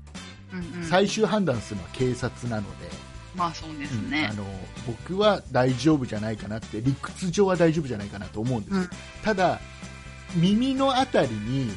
[0.53, 0.89] うんうん。
[0.89, 2.89] 最終判断するのは警察なので、
[3.35, 4.35] まあそうですうんねあ。
[4.35, 4.45] の
[4.87, 8.91] 僕は大丈夫じゃないかなって理屈上は大丈夫じゃないかなと思うんです、うん
[9.25, 9.61] ただ
[10.35, 11.71] 耳のあたりに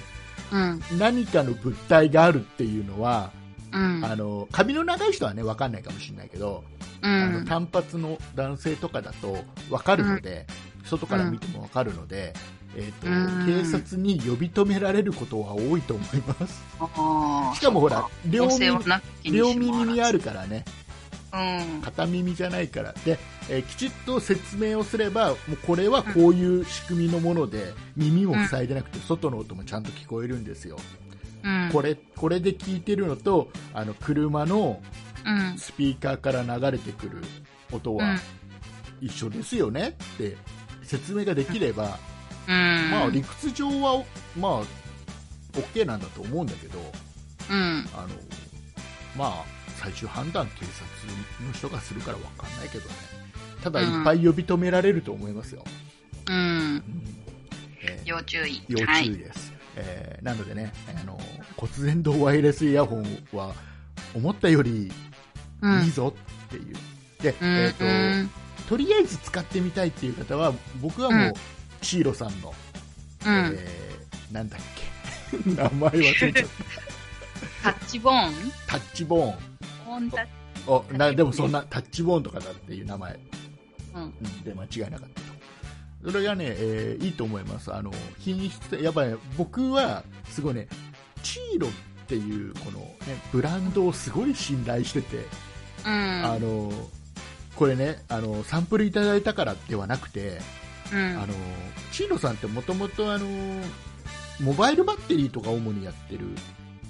[0.51, 0.81] うん。
[0.97, 3.31] 何かの物体があるっていうのは、
[3.71, 4.05] うん。
[4.05, 6.63] あの髪の長い人はね分かんないかもしれないけど、
[7.01, 7.45] うあのん。
[7.45, 9.37] 単発の男性とかだと
[9.69, 10.45] 分かるので、
[10.83, 12.33] 外から見ても分かるので、
[12.75, 16.63] えーとうん警察に呼び止められることは多いと思います
[17.57, 18.79] しかもほら両耳
[19.23, 20.65] 両耳にあるからね
[21.33, 21.81] うん。
[21.81, 30.77] 片耳じゃないからで、えーきちっと説明をすればもうこれはこういう仕組みのもので耳も塞いでなくて外の音もちゃんと聞こえるんですよ、
[31.43, 31.69] うん。
[31.71, 34.81] これこれで聞いてるのとあの車の
[35.25, 35.57] うん。
[35.57, 37.17] スピーカーから流れてくる
[37.71, 38.17] 音うんは
[39.01, 40.37] 一緒ですよねって
[40.83, 41.89] 説明ができれば、うん。
[42.51, 44.03] まあ理屈上は
[44.37, 44.63] まあ
[45.53, 46.79] OK なんだと思うんだけど
[47.49, 47.85] うん。
[47.93, 48.07] あの
[49.17, 49.45] まあ
[49.77, 52.95] 最終判断警察の人がするから分かんないけどね。
[53.63, 55.63] ただいっぱい呼び止められると思いますよ、
[56.27, 56.35] うん。
[56.35, 56.83] うん。
[57.81, 58.61] えー要注意。
[58.67, 59.05] 要はい。
[59.05, 61.19] 注意です、えーなのでねあの
[61.57, 63.53] 骨伝導ワイヤレスイヤホンは
[64.13, 64.91] 思ったより
[65.61, 65.83] うん。
[65.83, 66.13] いいぞ
[66.47, 66.75] っていう、
[67.21, 67.47] で、うん。
[67.47, 68.29] えーとうん。
[68.69, 71.33] とりあえず使ってみたいっていう方は僕はもう、うん
[71.85, 72.53] シーロさんの、
[73.25, 73.55] うん。
[73.57, 74.59] えーなんだっ
[75.31, 76.49] け 名前忘れちゃっ
[77.63, 78.51] タッチボーン？
[78.67, 80.31] たタッチボーンオンタッチ。
[80.67, 83.19] おなでもそんなタッチボーンとかだっていう名前
[83.93, 84.13] うん。
[84.43, 85.21] で間違いなかった
[86.07, 90.67] とそれがね、えーいいと思いますあの品質やっぱり、ね、僕はすごいね
[91.21, 91.71] チーロっ
[92.07, 95.17] ていうこの、ね、ブランドをすごい信頼してて、
[95.85, 96.25] うん。
[96.25, 96.71] あの
[97.55, 100.41] これねあのサンプルいただいたからではなくて、
[100.95, 101.17] うん。
[101.21, 101.33] あの
[101.91, 103.27] チーロさんってもともとあの
[104.41, 106.25] モバイルバッテリーとか主にやってる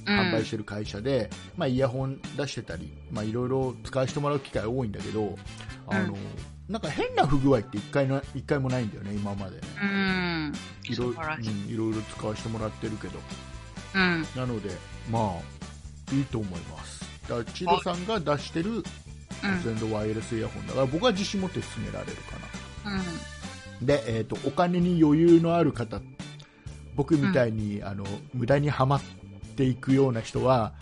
[0.05, 5.35] 販売してる会社で、まあ、イヤホン出してたり、まあ、いろいろ使わせてもらう機会多いんだけど
[5.87, 6.15] あの、
[6.69, 10.53] なんか変な不具合って一回な一回もないんだよね今までねうん。
[10.83, 13.19] いろ,、いうん、いろいろ使わせてもらってるけど
[13.95, 14.21] うん。
[14.35, 14.71] なので
[15.11, 18.83] まあいいと思いますだからチさんが出してるうん。
[19.63, 22.37] 全然ワイヤレスイヤホンだから僕は自信持って勧められるか
[22.85, 23.01] なうん。
[23.81, 26.01] で、えー、とお金に余裕のある方
[26.95, 29.01] 僕みたいに、あの無駄にはまっ
[29.55, 30.73] ていくような人は、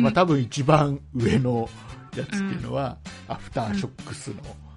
[0.00, 1.68] まあ、多分一番上の
[2.16, 2.96] やつっていうのは、
[3.28, 4.36] アフターショックスの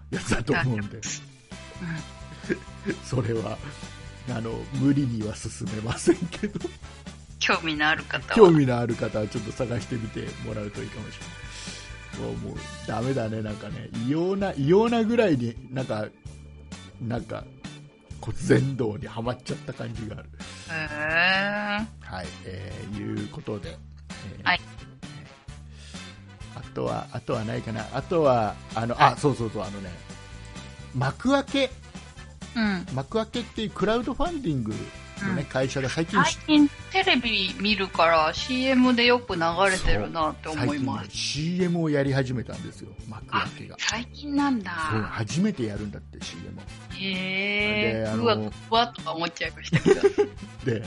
[0.10, 1.00] やつだと思うんで、
[3.06, 3.58] それは
[4.30, 6.60] あの無理には進めませんけど。
[7.40, 8.36] 興味のある方は。
[8.36, 11.34] 興味のある方はちょっと探してみてもらうといいかもしれない。
[12.14, 16.08] もうもうダメだねなんかね異様な異様なぐらいになんか
[17.08, 17.44] なんか
[18.22, 20.30] 骨伝導にはまっちゃった感じがある。
[20.72, 23.78] へはい、えー、いうことで、
[24.38, 24.62] えーはい。
[26.56, 29.90] あとは、あとはないかな、あとは、あの、あ、そうそうそう、あのね、
[30.96, 32.86] 幕開け、ー。
[32.90, 32.96] うん。
[32.96, 34.74] 幕開けっていうクラウドファンディング
[35.24, 41.10] のね、うん会社が最近最近テレビ見るから CM でよく流れてるなって思い最近ねます。
[41.12, 43.76] CM をやり始めたんですよ、幕開けが。
[43.80, 44.72] 最近なんだ。
[44.72, 46.62] 初めてやるんだって CM を。
[46.96, 48.14] へえ。
[48.16, 50.02] うわ、うわとか思っちゃいましたけど。
[50.66, 50.84] で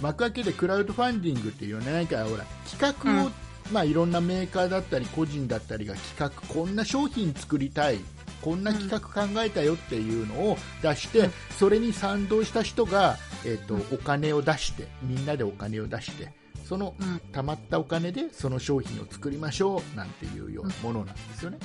[0.00, 3.30] 幕開けでクラウドファンディングっていうねなんかほら企画を、
[3.72, 8.00] まあ、いろんなメーカーだったり個人だったりが企画こんな商品作りたい
[8.42, 16.32] こんな企画考えたよっていうのを出して、うんそれに賛同した人が、えーとうんお金を出してみんなでお金を出して
[16.64, 17.20] そのうん。
[17.32, 21.58] 貯まったお金でその商品を作りましょうなんていうようなものなんですよね。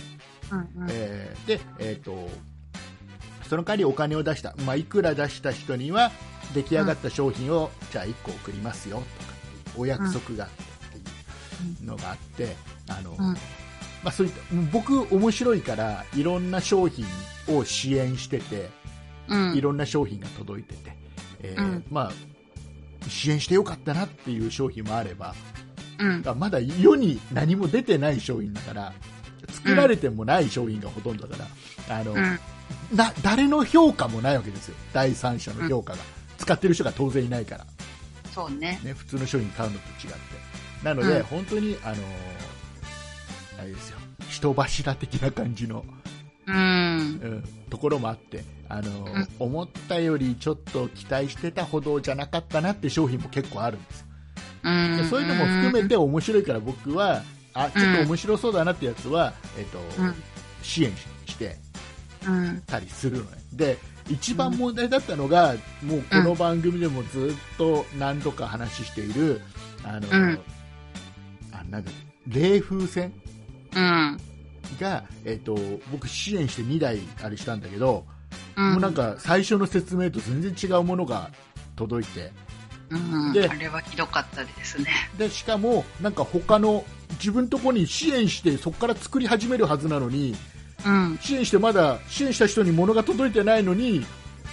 [0.51, 0.87] うんうん。
[0.89, 2.27] えーで、えー、と
[3.47, 6.11] その代わりお金を出した、まあ、いくら出した人には
[6.53, 9.07] 出来上がった商品を、じゃあ1個送りますよとか
[9.77, 10.63] お約束があって
[10.97, 12.55] っていうのがあって、
[12.89, 13.37] あのうん
[14.05, 14.39] まあ、そういった
[14.71, 17.05] 僕、面白いからいろんな商品
[17.47, 18.69] を支援してて
[19.27, 19.55] うん。
[19.55, 20.95] いろんな商品が届いてて、
[21.41, 25.33] えーうんまあ、支援してよかったなっていう商品もあれば
[25.97, 26.23] うん。
[26.23, 28.93] あまだ世に何も出てない商品だから
[29.49, 31.45] 作られてもない商品がほとんどだか
[31.89, 32.39] ら、あのうん。
[32.95, 35.99] な誰の評価もないわけですよ第三者の評価が、
[36.37, 37.65] 使ってる人が当然いないから、
[38.35, 38.79] そうね。
[38.83, 40.19] ね、普通の商品買うのと違って
[40.83, 41.95] なので、うん本当にあの
[43.59, 43.97] あれですよ
[44.29, 45.85] 人柱的な感じの、
[46.47, 46.55] うん。
[46.55, 54.05] うん、ところもあってあの、ん思ったよりちょっと期待してたほどじゃなかったなって商品も結構あるんですよ
[54.63, 54.97] うん。
[54.97, 57.21] でそういうのも含めて面白いから僕は
[57.53, 60.15] あちょっと面白そうだなってやつは、えっとうん。
[60.61, 61.57] 支援しして
[62.27, 62.63] うん。
[62.65, 63.77] たりするのねで
[64.09, 69.41] 一番問題だったのが、もうこの番組でもずっと何度か話している、
[69.83, 70.39] あの、うん
[71.51, 71.91] あなんだ
[72.27, 73.24] 冷風船うん。
[74.79, 75.55] が、えっと
[75.91, 78.05] 僕支援して2台あれしたんだけど、
[78.55, 78.71] うん。
[78.73, 81.29] もうなんか最初の説明と全然違うものが
[81.75, 82.31] 届いて
[82.89, 82.97] う
[83.29, 83.33] ん。
[83.33, 84.87] であれはひどかったですね。
[85.17, 86.83] でしかもなんか他の
[87.19, 90.35] 自分のとこに支援してそこから作り始めるはずなのに
[90.85, 91.17] うん。
[91.21, 94.05] 支援してまだ支援した人に物が届いてないのに、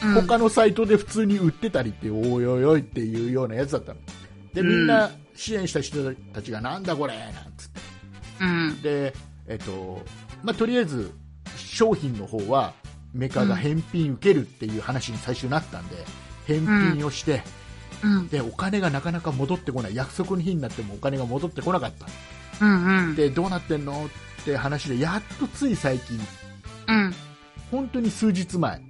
[0.03, 0.15] うん。
[0.15, 4.01] 他のサイトで普通に売ってたりっておいおいおいっていうようなやつだったの
[4.53, 7.52] でみんな支援した人たちがなんだこれなん
[8.42, 8.83] うん。
[8.83, 9.14] で、
[9.46, 10.02] えっと
[10.42, 11.12] まあ、とりあえず
[11.57, 12.74] 商品の方は
[13.14, 15.96] メーカーが返品受けるっていう話に最初なったんで
[16.46, 16.61] 返
[16.94, 17.42] 品をして、
[18.02, 18.28] うん。
[18.28, 22.07] でお金がなかなか戻ってこない約束の日になってもお金が戻ってこなかった
[22.64, 23.09] うん。
[23.09, 23.14] うん。
[23.14, 24.07] でどうなってんの
[24.40, 26.18] って話でやっとつい最近
[26.88, 27.14] うん。
[27.70, 28.83] 本当に数日前、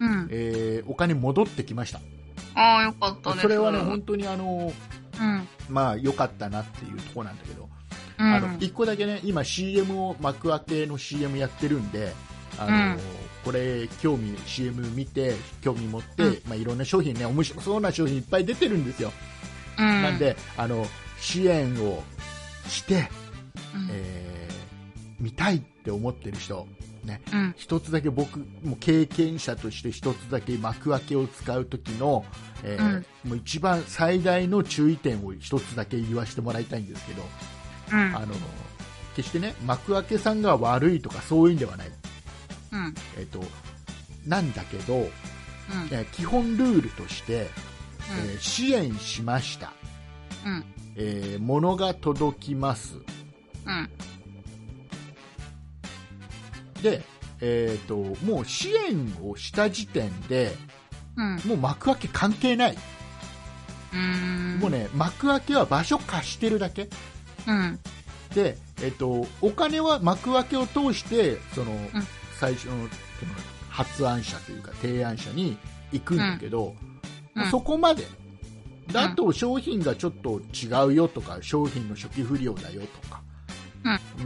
[0.00, 0.28] うん。
[0.30, 2.00] えーお金戻ってきました
[2.54, 3.34] ああ、よかった。
[3.34, 4.72] それはね本当にあの
[5.20, 5.48] うん。
[5.68, 7.68] まあ良かったなっていうところなんだけど、うん。
[8.18, 12.12] あの1個だけね今 CM を幕開けの CM やってるんで
[12.58, 12.98] あの、うん。
[13.44, 16.42] これ興味 CM 見て興味持って、うん。
[16.48, 19.12] まあ、いろんな商品ね面白そうな商品いっぱい出てるんですよ、
[19.78, 20.02] うん。
[20.02, 20.86] なんであの
[21.20, 22.02] 支援を
[22.68, 23.08] して、
[23.74, 24.56] うん、えー
[25.18, 26.66] 見たいって思ってる人
[27.02, 27.54] ねうん。
[27.56, 32.24] 一つだけ僕も経験者として一つだけ幕開けを使う時の、
[32.62, 37.22] えーもう一番最大の注意点を一つだけ言わせてもらいたいんですけど、
[37.92, 38.16] うん。
[38.16, 38.34] あの
[39.14, 41.88] 決してね幕開けさんが悪いとかそういうんではない、
[42.72, 42.94] うん。
[43.18, 43.42] えっと
[44.26, 45.08] なんだけど、うん。
[45.90, 47.48] えー基本ルールとして、
[48.18, 49.72] えー支援しました、
[50.44, 50.64] うん。
[50.96, 52.96] えー物が届きます
[53.66, 53.90] うん。
[56.82, 57.02] で、
[57.40, 60.52] えー、ともう支援をした時点で
[61.16, 61.40] うん。
[61.46, 62.78] もう幕開け関係ない、
[63.94, 64.58] うん。
[64.60, 66.88] もうね幕開けは場所貸してるだけ
[67.46, 67.78] うん。
[68.34, 71.72] で、えっとお金は幕開けを通してその、
[72.38, 72.74] 最初の
[73.70, 75.56] 発案者というか提案者に
[75.92, 76.74] 行くんだけど、
[77.34, 77.42] うん。
[77.42, 77.50] うん。
[77.50, 78.04] そこまで
[78.88, 83.22] でんあと商品がちょっと違うよとか商品の初期不良だよとか、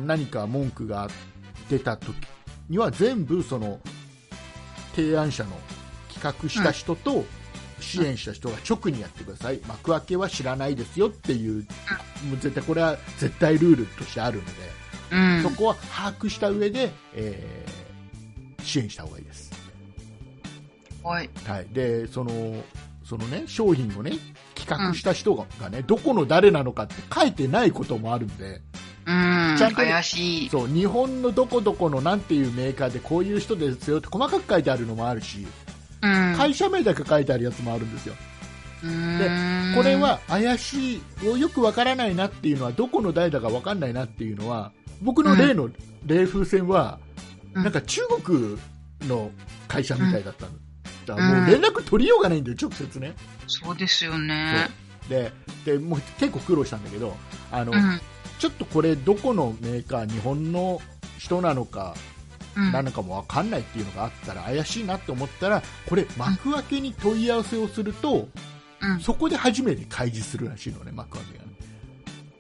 [0.05, 1.09] 何か文句が
[1.69, 2.15] 出た時
[2.69, 3.81] には全部その
[4.95, 5.51] 提案者の
[6.13, 7.25] 企画した人と
[7.81, 11.67] 支援した人が直にやってください、幕開けは知らないですよっていう、
[12.29, 14.51] もう絶対これは絶対ルールとしてあるので、
[15.13, 15.43] うん。
[15.43, 17.91] そこは把握した上で、えー
[18.63, 19.51] 支援した方がいいです。
[21.03, 21.31] はい。
[21.47, 22.63] はい、でその
[23.05, 24.13] そのね商品をね
[24.55, 28.61] 企画した人が,、ねどこの誰なのかって書いてないこともあるんで
[29.07, 29.57] うん。
[29.59, 30.49] ちゃんと怪しい。
[30.51, 35.47] そう日本のどこどこのなんていうメーカーでこういう人ですよって細かく書いてあるのもあるし、うん。
[36.01, 38.15] 会社名だけ書いてあるやつもあるんですよ。
[38.83, 39.75] うーん。
[39.75, 43.81] これ、は怪しいよくわからないなっていうのはどこの誰だかわかん。
[43.81, 45.71] ないなっていうのは僕の例の
[46.07, 46.99] 冷風船は、
[47.55, 47.63] うん。
[47.63, 48.59] なんか中国
[49.03, 49.31] の
[49.69, 50.53] 会社みたいだったの、
[51.07, 51.15] だ。
[51.15, 51.41] からうん。
[51.41, 53.15] もう連絡取りようがないんだよ直接ね。
[53.47, 54.69] そうですよね。
[55.09, 55.33] で
[55.65, 57.17] でもう結構苦労したんだけど
[57.51, 58.01] あの、うん。
[58.39, 60.81] ちょっとこれどこのメーカー日本の
[61.19, 61.95] 人なのか
[62.57, 62.73] うん。
[62.73, 68.29] 何かもわかんないっていうのがあったら怪しいなって思ったらこれ幕開けに問い合わせをすると、
[68.81, 69.01] うん。
[69.01, 71.51] そこで初めて開示するらしいのね幕開けがね。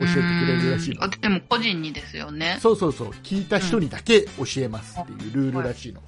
[0.01, 1.09] 教えてくれるらしいの。
[1.09, 2.59] でも個人にですよね。
[2.61, 3.11] そうそうそう。
[3.23, 6.01] 聞いた人にだけ教えますっていうルールらしいの、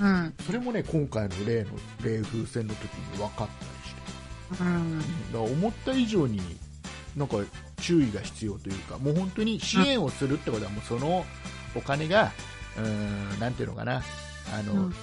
[0.00, 0.34] うん。
[0.46, 1.70] それもね今回の例の
[2.04, 3.48] 冷風船の時に分かったり
[3.88, 4.62] して。
[4.62, 4.98] うん。
[5.00, 6.40] だから思った以上に
[7.16, 7.38] なんか
[7.80, 11.26] 注意が必要というかもう本当に支援をするってことはもうその
[11.74, 12.30] お金が
[12.76, 14.02] うーんなんていうのかな
[14.56, 14.94] あの、うん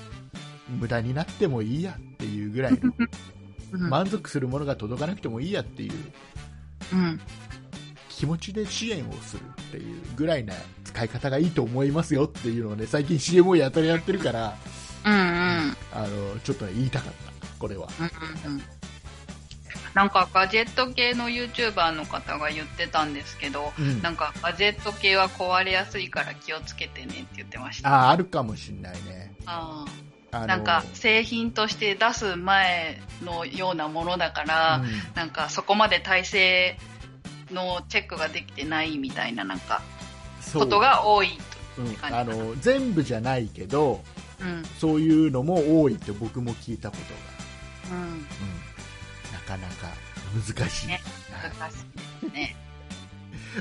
[0.80, 2.94] 無駄になってもいいやっていうぐらいの
[3.74, 3.90] うん。
[3.90, 5.92] 満足するものが届かなくてもいいやっていう
[6.94, 7.20] うん。
[8.08, 10.54] 気持ちで支援をするっていうぐらいな
[10.86, 14.56] 使い方がいいと思いますよっていうのをね最近 CM をやたらやってるから
[15.06, 15.14] うん。
[15.14, 15.20] うん。
[15.92, 18.62] あのちょっとね言いたかったこれはうんうん
[19.94, 24.02] なんかガジェット系の YouTuber の方が言ってたんですけど、うん。
[24.02, 27.90] なんかガジェット系は壊れやすいから気をつけてねって言ってました。
[27.90, 29.34] あああるかもしんないね。
[29.46, 29.86] あ
[30.32, 30.48] あ。
[30.48, 34.90] なんか製品として出す前のようなものだから、うん。
[35.16, 36.78] なんかそこまで体制
[37.52, 39.82] のチェックができてないみたいななんか
[40.54, 41.30] ことが多い。
[41.78, 41.98] うん。
[42.02, 44.02] あの全部じゃないけど
[44.40, 44.64] うん。
[44.80, 48.04] そういうのも多いって僕も聞いたことが、うん。
[48.04, 48.26] うん、な
[49.48, 49.88] かなか
[50.34, 51.02] 難しい、ね
[51.32, 51.78] はい難しい
[52.26, 52.56] ですね。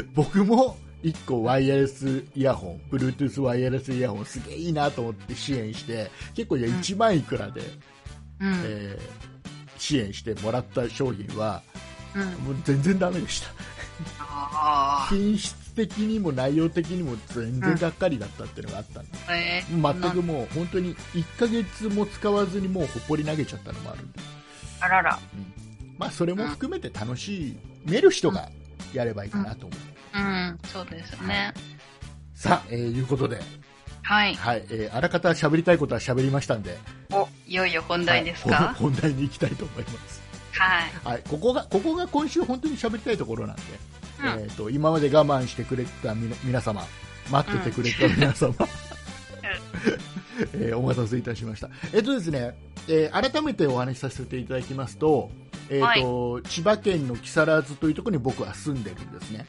[0.14, 7.60] 僕も1個ワイヤレスイヤホン Bluetooth ワイヤレスイヤホンすげえいいなと思って支援して結構いやうん1万いくらで、
[8.40, 8.62] うん。
[8.64, 9.30] えー
[9.80, 11.62] 支援してもらった商品は
[12.14, 12.22] うん。
[12.44, 13.48] もう全然ダメでした
[14.20, 19.36] あ品質的にも内容的にも全然がっかりだったっていうのがあったんで、あ。
[19.36, 24.20] え全くもう本当に1ヶ月も使わずにもうほっぽり投げちゃったのもあるんで
[24.80, 25.18] あらら。
[26.00, 28.48] まあ、それも含めて楽しめる人が
[28.94, 30.18] やればいいかなと思う。
[30.18, 30.58] うん。
[30.64, 31.52] そうですね。
[32.34, 33.38] さあ、えーいうことで、
[34.02, 34.34] はい。
[34.34, 36.78] はい、えーあらかた喋りたいことは喋りましたんで、
[37.12, 40.22] お、いよいよ本題ですはいか本 本題に行きたいと思います。
[40.52, 40.90] はい。
[41.04, 43.62] はい、ここが、ここが今週本当に喋りたいところなんで、
[44.20, 46.86] うんえっ、と、今まで我慢してくれたみな皆様、
[47.30, 48.54] 待っててくれた皆様、
[50.54, 51.68] えーお待たせいたしました。
[51.92, 52.54] えっ、とですね、
[52.88, 55.30] えー改めてお話しさせていただきますと、
[55.70, 59.46] えっ、と、千葉県の木更津というところに僕は住んでるんですね。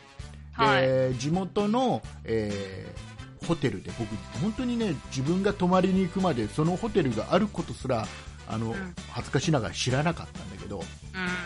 [0.53, 0.81] はい。
[0.81, 3.11] で地元の、えー
[3.47, 4.07] ホテルで僕
[4.39, 8.05] 本当にね自分が泊まりに行くまでそのホテルがあることすら
[8.47, 10.83] あの、ん恥ずかしながら知らなかったんだけど、うん。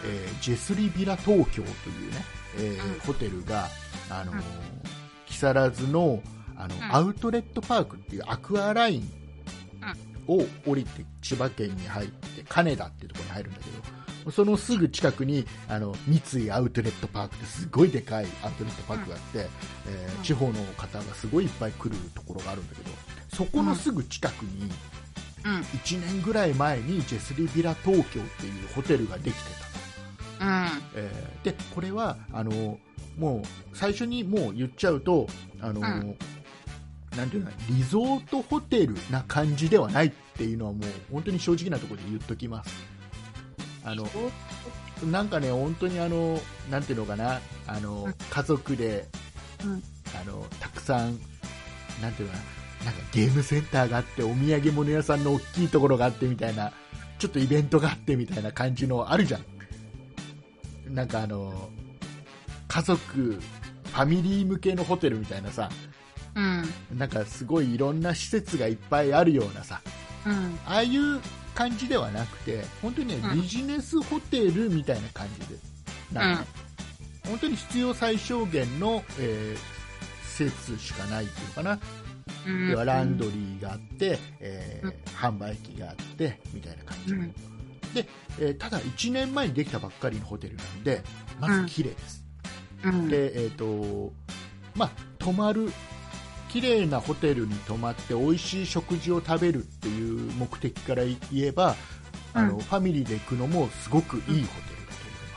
[0.06, 2.26] えージェスリビラ東京というね、
[2.58, 3.70] えーうんホテルが、
[4.10, 4.34] あの
[5.26, 6.22] 木更津の
[6.58, 9.10] あの、んアウトレットパークっていうアクアライン
[10.28, 13.95] を降りて千葉県に入って金田っていうところに入るんだけど
[14.32, 19.48] そのすぐ近くにあの三井アウトレットパークってすごいでかいアウトレットパークがあって、
[19.88, 22.90] えーうん地方の方がすごいいっぱい来るところがあるんだけど
[23.36, 24.72] そこのすぐ近くに
[25.46, 25.62] うん。
[25.62, 29.40] 1年ぐらい前にジェスリビラ東京っていうホテルができて
[30.40, 30.46] た。
[30.46, 30.68] うん。
[30.96, 32.80] えーでこれはあの
[33.18, 35.28] もう最初にもう言っちゃうと
[35.62, 36.18] あの、うん。
[37.16, 42.76] なんていうのリゾートホテルな感じではないっていうのはもう本当に正直なところで言っときます
[43.86, 44.08] あの
[45.10, 49.08] なんかね本当にあのなんていうのかなあの、うん家族で、
[49.64, 49.84] うん
[50.20, 51.20] あのたくさん
[52.02, 52.40] なんていうのか
[52.84, 56.72] ななんかゲームセンターがあってお土産物屋さんの大きいところがあってみたいな
[57.20, 61.70] ちょっとイベントがあってみたいな感じのあるじゃんなんかあの
[62.68, 65.70] 家族ファミリー向けのホテルみたいなさ
[66.36, 66.98] うん。
[66.98, 69.82] なんかすごいいろんな施設がいっぱいあるようなさ
[70.26, 70.60] うん。
[70.66, 71.20] ああいう
[71.56, 73.42] 感じではなくて本当にね、うん。
[73.42, 75.56] ビジネスホテルみたいな感じで。
[76.14, 76.48] なのね、
[77.28, 79.76] 本当に必要最小限の、えー
[80.36, 81.80] 施設しかないっていうのかな。
[82.46, 82.70] うん。
[82.72, 84.94] 要はランドリーがあって、えーうん。
[85.16, 87.32] 販売機があってみたいな感じ、うん。
[87.94, 88.06] で、
[88.40, 91.04] えーただ1年前にできたばっかりのホテルなんで
[91.40, 92.26] まず綺麗です、
[92.84, 93.08] うん。
[93.08, 94.12] でえっ、と
[94.76, 94.90] まあ
[95.20, 95.72] 泊まる
[96.50, 101.76] 綺麗なホテルに泊まって美味しい食事を食べるっていう目的から言えば、
[102.34, 104.46] あのうんファミリーで行くのもすごくいいホテルだ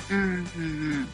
[0.09, 0.65] と思います、うん。
[0.65, 0.67] う
[1.03, 1.05] ん。
[1.05, 1.11] で、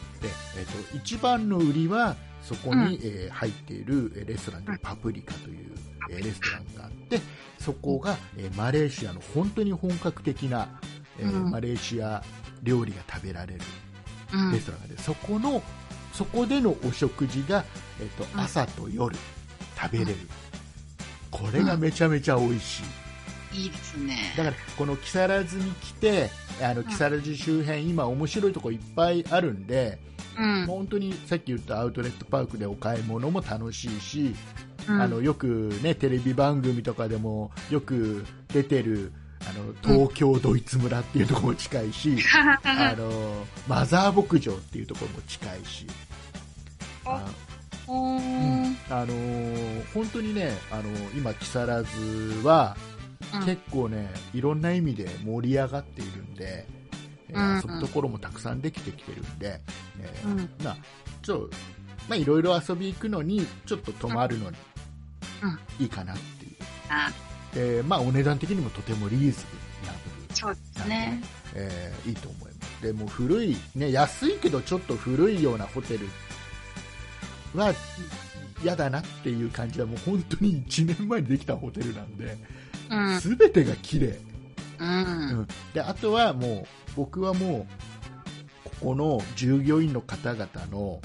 [0.57, 5.73] えー、と一番の売りはそこに、うんえー入っているえーレストランでうんパプリカという、
[6.11, 7.19] えーレストランがあって
[7.59, 10.67] そこが、えーマレーシアの本当に本格的な、
[11.19, 12.23] えーうんマレーシア
[12.63, 13.61] 料理が食べられる
[14.33, 14.51] うん。
[14.51, 15.61] レストランがあって、そこの
[16.13, 17.65] そこでのお食事が、
[17.99, 19.15] えーとうん朝と夜
[19.75, 20.15] 食べれる、
[21.31, 22.83] これがめちゃめちゃ美味し
[23.53, 24.33] い、いいですね。
[24.37, 26.29] だからこの木更津に来て
[26.61, 29.99] あの木更津周辺、今面白いとこいっぱいあるんで、
[30.37, 30.65] うん。
[30.65, 34.35] 本当にさっき言ったアウトレットパークでお買い物も楽しいし、
[34.87, 38.23] うんあのよく、ね、テレビ番組とかでもよく
[38.53, 39.11] 出てる
[39.41, 45.87] あの東京ドイツ村っていうところも近いし、あのマザー牧場っていうところも近いし。
[47.05, 47.23] あ
[47.87, 50.83] あおーあのー本当にね、あの
[51.15, 52.75] 今、木更津は
[53.33, 53.45] うん。
[53.45, 56.67] 結構ね、いろんな意味で盛り上がっているんで、
[57.29, 59.59] えーうん遊ぶところもたくさんできてきてるんで、
[59.99, 60.49] えーうん。
[60.63, 60.77] まあ、
[61.21, 61.49] ちょ
[62.07, 64.57] まあいろいろ遊び行くのにちょっと泊まるのに
[65.43, 65.83] うん。
[65.83, 66.51] いいかなっていう、
[66.89, 67.11] あ、
[67.53, 69.37] でまあ、お値段的にもとてもリーズ
[69.85, 69.91] ナ
[70.27, 71.21] ブそうですね。
[71.55, 72.81] ル、えーいいと思います。
[72.83, 76.07] でもう古い、ね、安いけどちょっと古いようなホテル
[77.55, 77.73] は
[78.63, 82.37] 嫌だなっていう感じはもう本当に1年前にできたホテルなんで、
[82.89, 83.19] うん。
[83.37, 84.19] 全てが綺麗
[84.79, 85.47] うん。
[85.73, 87.67] であとはもう僕はも
[88.65, 91.01] うここの従業員の方々の、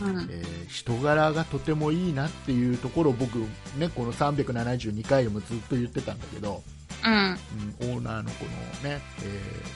[0.00, 0.28] うん。
[0.30, 3.38] えー人柄がとてもいいなっていうところを僕、
[3.76, 6.62] ね、この372回でもずっと言ってたんだけど、
[7.04, 7.12] うん。
[7.12, 8.46] うん、オーナーのこ
[8.82, 9.00] のね、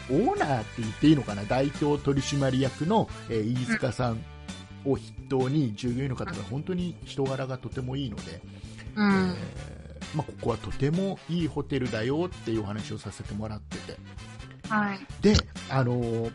[0.08, 1.44] えーオーナーって言っていいのかな？
[1.44, 4.24] 代表取締役の、えー飯塚さん
[4.86, 8.40] を筆頭に従業員の方が本当に人柄がとてもいいので、
[8.96, 9.36] うん。
[9.36, 13.96] えーまあ、ここはとてもいいホテルだよっていうお話をさせてもらってて
[14.68, 15.00] はい。
[15.20, 15.34] で、
[15.68, 16.32] あのー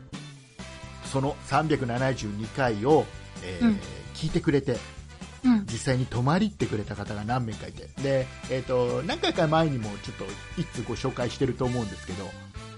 [1.05, 3.05] その372回を、
[3.43, 3.79] えーうん
[4.13, 4.77] 聞いてくれて
[5.43, 5.65] うん。
[5.65, 10.25] 実際に泊まりってくれた方が何名かいてで、えー、と何回か前にもちょっと
[10.61, 12.25] いつご紹介してると思うんですけど、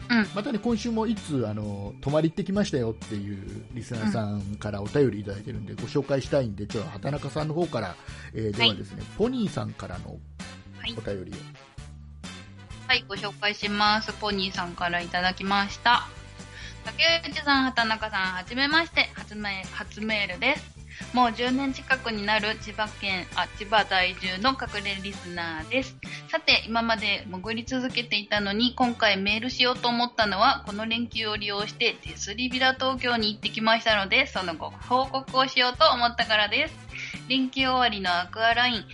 [0.09, 7.95] うんまたね今週もいつあの泊まり行ってきましたよっていうリスナーさんからお便りいただいてるんで、ご紹介したいんでちょっと畑中さんの方から、
[8.33, 10.17] えーではですね、ポニーさんからの
[10.79, 11.35] はいお便りを、
[12.87, 14.11] はい、ご紹介します。
[14.13, 16.07] ポニーさんからいただきました。
[16.85, 20.82] 竹内さん、畑中さん、はじめまして、初メ初メールです。
[21.11, 25.95] もう10年近くになる千葉県、あ、千葉在住の隠れリスナーです。
[26.29, 36.75] さて、今まで潜り続けていたのに、今回メールしようと思ったのは、この連休を利用して、手すりビラ東京に行ってきましたので、そのご報告をしようと思ったからです。
[37.27, 38.85] 連休終わりのアクアライン、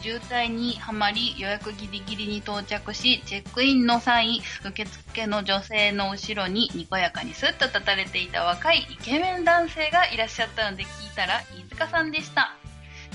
[0.00, 12.65] 渋滞にはまり予約ギリギリに到着しチェックインの際受付の女性の後ろににこやかにスッと立たれていた若いイケメン男性がいらっしゃったので聞いたら飯塚さんでした。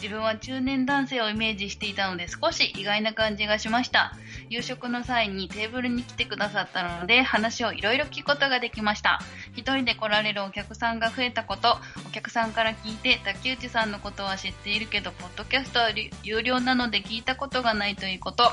[0.01, 4.13] 自分は中年男性をイメージしていたので少し意外な感じがしました。
[4.49, 9.19] 夕食の際にテーブルに来てくださったので話をいろいろ聞くことができました。
[9.55, 11.77] 一人で来られるお客さんが増えたこと
[12.07, 15.89] お客さんから聞いて竹内さんのことは知っているけどポッドキャストは
[16.23, 18.51] 有料なので聞いたことがないということ。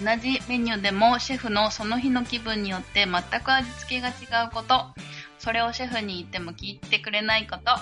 [0.00, 4.86] 同じメニューでもシェフのその日の気分によって全く味付けが違うこと。
[5.40, 7.72] それをシェフに言っても聞いてくれないこと。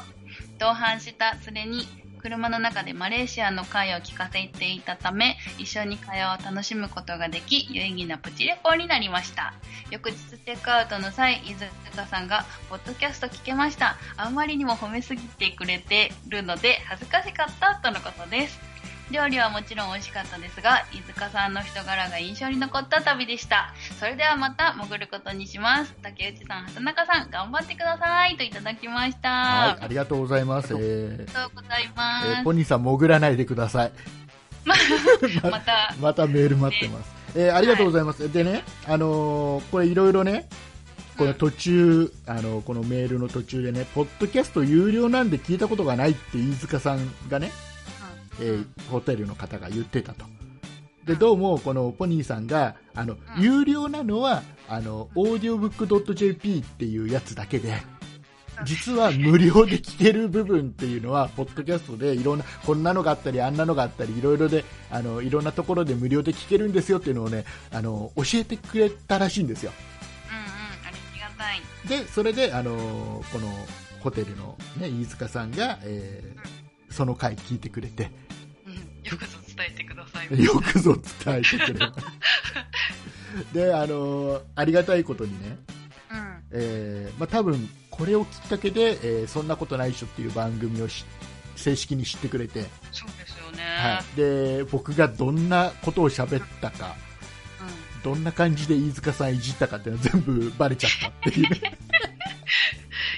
[0.58, 1.86] 同伴した連れに
[2.22, 9.54] 車の中でマレーシアの会を聞かせていたため一緒に会話を楽しむことができ有意義なプチ旅行になりました。
[9.90, 11.56] 翌日チェックアウトの際飯
[11.90, 13.96] 塚さんが「ポッドキャスト聞けました。
[14.16, 18.71] あんまりにも褒めすぎてくれてるので恥ずかしかった」とのことです。
[19.10, 23.74] 料理はもちろん美味しかったですが飯塚さんの人柄が印象に残った旅でした。
[23.98, 25.94] それではまた潜ることにします。
[26.02, 28.36] 竹内さん畑中さん頑張ってください。
[28.36, 29.28] といただきました。
[29.30, 33.92] あはい、ありがとうございます、えーりがとうございます、えーポニーさん潜らないでください。
[35.42, 35.94] また。
[36.00, 40.48] またメール待ってます、えーありがとうございます、でね、あのーこれいろいろね
[41.18, 47.52] この途中、あのこのメールの途中でね、ポッドキャスト有料なんで聞いたことがないって飯塚さんがね、
[48.40, 50.24] えーホテルの方が言ってたと。
[51.04, 57.82] でどうもこのポニーさんがあの、うん有料なのはあのオーディオブックドット JP っていうやつだけで
[58.64, 69.72] 実は無料で聞ける部分っていうのは、ポッドキャストでいろんな、こんなのがあったり、あんなのがあったり、いろいろで、あの、いろんなところで無料で聞けるんですよっていうのをね、あの、教えてくれたらしいんですよ。
[70.28, 72.02] うんうん、ありがたい。
[72.04, 73.48] で、それで、あの、この、
[74.00, 76.61] ホテルのね、飯塚さんが、えー、
[76.92, 78.10] その回聞いてくれて、
[78.66, 80.26] うん、よくぞ伝えてください。
[80.42, 81.92] よくぞ伝えてくれた。
[83.52, 85.58] で、あの、ありがたいことにね、
[86.10, 86.38] うん。
[86.52, 91.04] えーまあ、多分これをきっかけで、えーそんなことないっしょっていう番組をし
[91.56, 93.62] 正式に知ってくれて、そうですよね。
[93.62, 96.96] はい、で僕がどんなことを喋ったか
[98.02, 101.46] どんな感じで飯塚さんいじったかっていうのは全部バレちゃったっていう。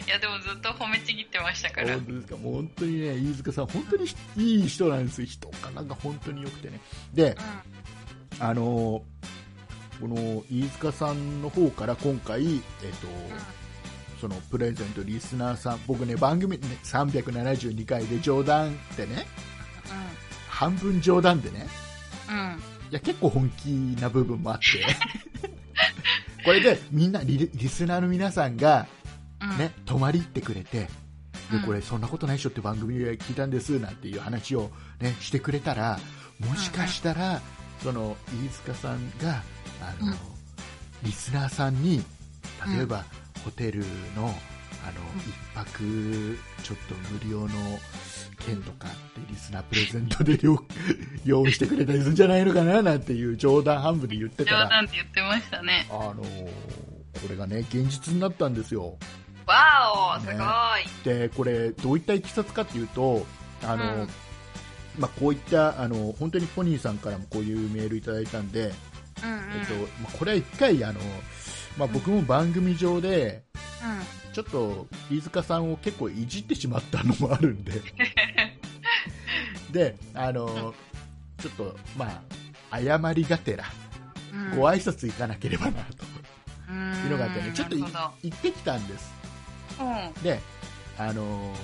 [0.07, 1.95] いや、でもずっと褒めちぎってましたから。
[1.95, 6.81] 本当ですかもう本当にね飯塚さん本当にいい人なんですよ人かなんか本当に良くてね
[7.13, 7.37] で
[8.39, 9.35] あのー
[10.01, 13.07] この飯塚さんの方から今回、えっと
[14.21, 19.27] そのプレゼントリスナーさん僕ね番組、ね、372回で冗談ってね
[20.49, 21.67] 半分冗談でね
[22.31, 22.37] うん。
[22.37, 22.55] うん。
[22.91, 23.69] いや結構本気
[24.01, 24.65] な部分もあって
[26.45, 29.04] これでみんなリリスナーの皆さんが、うん。
[29.59, 30.89] ね、泊まり行ってくれて
[31.53, 31.61] うん。
[31.61, 34.71] でこれそんなことないっしょって番組で聞いたんですなんていう話を、
[35.01, 35.99] ね、してくれたら
[36.41, 37.41] もしかしたら、
[37.83, 38.17] その
[38.47, 39.43] 飯塚さんが
[39.81, 40.19] あの、うん。
[41.03, 42.03] リスナーさんに
[42.77, 43.05] 例えば、
[43.45, 43.81] ホテル
[44.17, 44.35] の
[44.85, 47.49] あの、一泊ちょっと無料の
[48.45, 48.97] 券とかって
[49.31, 50.63] リスナープレゼントで用
[51.25, 55.87] 用意してくれたりするんじゃないのかななんていう冗談半分で言ってた冗ら談って言ってましたね。
[55.91, 58.99] あのこれがね現実になったんですよ。
[59.47, 60.37] わおすごい。
[61.05, 63.27] でこれどういったいきさつかっていうと
[63.63, 64.09] あの、うん。
[64.99, 68.73] まあ、こういったあの本当にポニーさんからもこういうメールいただいたんで、
[69.23, 69.39] うんうん。
[69.61, 71.01] えっとまあ、これは一回あの、
[71.77, 74.33] まあ、僕も番組上でうん。
[74.33, 77.73] ちょっと飯塚さんを結構いじってしまったのもあるんで。
[79.71, 80.73] であの
[81.39, 82.23] ちょっとま
[82.71, 83.65] あ謝りがてら
[84.33, 84.57] うん。
[84.57, 86.05] ご挨拶行かなければなと
[86.69, 87.53] うんいうのがあってね。
[87.53, 89.13] ちょっと行ってきたんです。
[89.23, 89.24] ど
[89.81, 90.23] うん。
[90.23, 90.41] で
[90.99, 91.55] あのー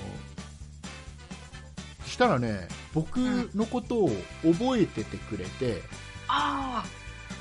[2.05, 4.09] したらね僕のことを
[4.43, 5.81] 覚えててくれて、
[6.27, 6.85] ああ、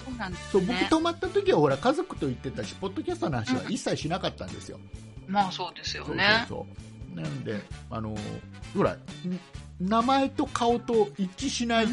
[0.04, 0.78] そうなんですそうね。
[0.80, 4.78] 僕泊まった時はほら家族と行ってたしポッドキャストの話は一切しなかったんですよ、
[5.26, 6.46] まあそうですよね。
[6.48, 7.60] そうそうなんで
[7.90, 8.20] あのー
[8.76, 8.98] ほらん
[9.80, 11.88] 名前と顔と一致しない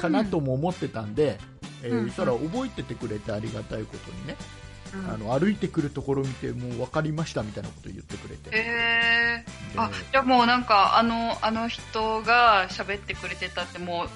[0.00, 1.38] かなとも思ってたんで、
[1.84, 4.59] えーうんそしたら覚えててくれてありがたいことにね、うん。
[5.08, 9.44] あの歩いてくるところ見てもう分かりましたみたいなこと言ってくれて、へえ。
[9.74, 14.08] であ、じゃあもうなんか、あの、あの人が喋ってくれてたって、もう、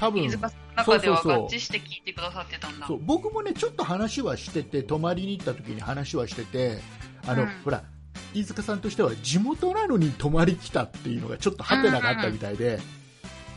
[0.00, 1.42] 多分中ではそうそうそう。
[1.44, 2.86] 合致して聞いてくださってたんだ。
[2.86, 6.80] そう僕もねちょっと話はしてて泊まりに行った時に話はしてて
[7.26, 7.48] あの、うん。
[7.64, 7.84] ほら
[8.32, 12.80] 飯塚さんとしては地元なのに泊まり来たっていうのがちょっとハテナがあったみたいで、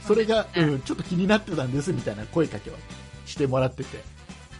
[0.01, 2.73] それが、そうですねうん、ちょっと気になってたんですみたいな声かけを
[3.25, 4.03] してもらってて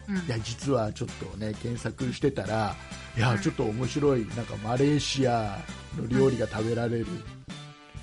[0.08, 0.16] うん。
[0.18, 2.76] いや実はちょっとね検索してたら
[3.16, 3.40] いやうん。
[3.40, 5.60] ちょっと面白いなんかマレーシア
[5.98, 7.08] の料理が食べられる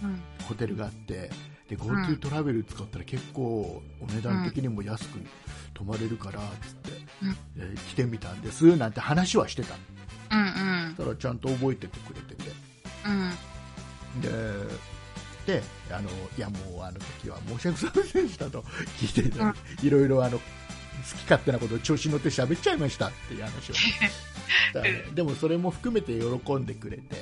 [0.03, 0.21] うん。
[0.47, 1.31] ホテルがあって
[1.69, 5.19] で GoTo トラベル使ったら結構お値段的にも安く
[5.73, 6.91] 泊まれるからつって、
[7.23, 7.37] うん。
[7.59, 9.75] えー来てみたんですなんて話はしてた
[10.33, 10.95] うんうん。
[10.97, 12.51] だからちゃんと覚えててくれてて。
[13.07, 14.21] うん。
[14.21, 14.31] で
[15.47, 18.63] であのいやもうあの時は申し訳ございませんでしたと
[18.99, 20.41] 聞いていただいていろいろあの
[21.11, 23.75] 好き勝手なことを調子に乗って喋っちゃいましたっていう話を。
[24.83, 27.17] ね、でもそれも含めて喜んでくれて、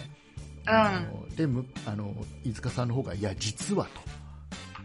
[0.66, 2.14] あのでむあの
[2.45, 3.87] 飯塚さんの方がいや実は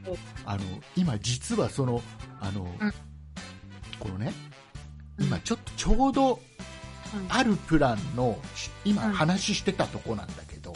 [0.06, 0.12] と。
[0.12, 0.64] おあの
[0.96, 2.02] 今実はその
[2.40, 2.94] あの、うん。
[4.00, 4.34] このね
[5.18, 5.26] うん。
[5.28, 6.40] 今ちょっとちょうど
[7.14, 7.26] うん。
[7.30, 9.14] あるプランのし今うん。
[9.14, 10.74] 話してたとこなんだけど、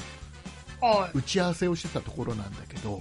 [0.82, 1.18] はい。
[1.18, 2.98] 打ち合わせをしてたところなんだけどう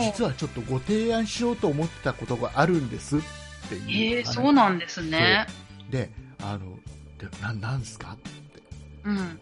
[0.00, 3.39] ん実はちょっとご提案しようと思ってたことがあるんですって
[3.74, 5.46] いうええそうなんですね。
[5.90, 6.10] で
[6.42, 6.78] あの
[7.18, 8.12] でななんすか？
[8.12, 8.30] って
[9.04, 9.40] うん。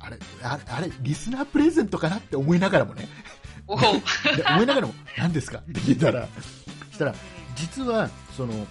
[0.00, 3.08] あれあれあれリスナープレゼントかなって思いながらもね。
[3.66, 3.82] 思
[4.62, 5.58] いながらも何ですか？
[5.58, 6.26] って聞いたら。
[6.88, 7.14] そしたら
[7.54, 8.66] 実はその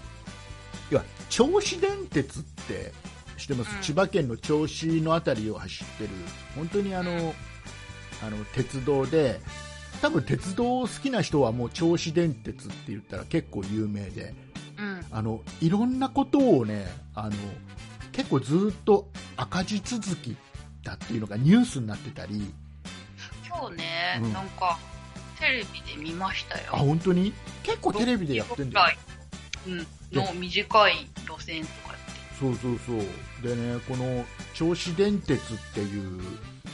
[0.89, 2.91] 要は銚子電鉄って
[3.37, 3.81] 知ってます、うん。
[3.81, 6.09] 千葉県の銚子の辺りを走ってる
[6.55, 7.33] 本当にあの
[8.25, 9.39] あの鉄道で
[10.01, 14.33] 多分鉄道好きな人はもう銚子電鉄って言ったら結構有名で
[14.77, 15.05] うん。
[15.11, 16.85] あのいろんなことをね
[17.15, 17.35] あの
[18.11, 20.35] 結構ずっと赤字続き
[20.83, 22.53] だっていうのがニュースになってたり。
[23.47, 24.33] 今日ね、うん。
[24.33, 24.77] なんか
[25.39, 26.69] テレビで見ましたよ。
[26.73, 27.33] あ本当に？
[27.63, 28.97] 結構テレビでやってんだよ。
[29.67, 29.77] うん、
[30.13, 31.99] の短い路線とかって。
[32.39, 33.47] そうそうそう。
[33.47, 36.21] でねこの銚子電鉄っていう、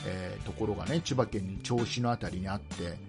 [0.04, 3.05] えーところがね千葉県に銚子のあたりにあってうん。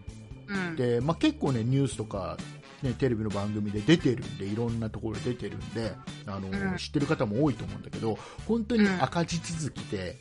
[0.76, 2.38] で、まあ、結構ねニュースとか、
[2.82, 5.94] ね、テレビの番組で出てるんでいろんなところで出てるんで
[6.26, 6.78] あの、うん。
[6.78, 8.18] 知ってる方も多いと思うんだけど
[8.48, 10.20] 本当に赤字続きで、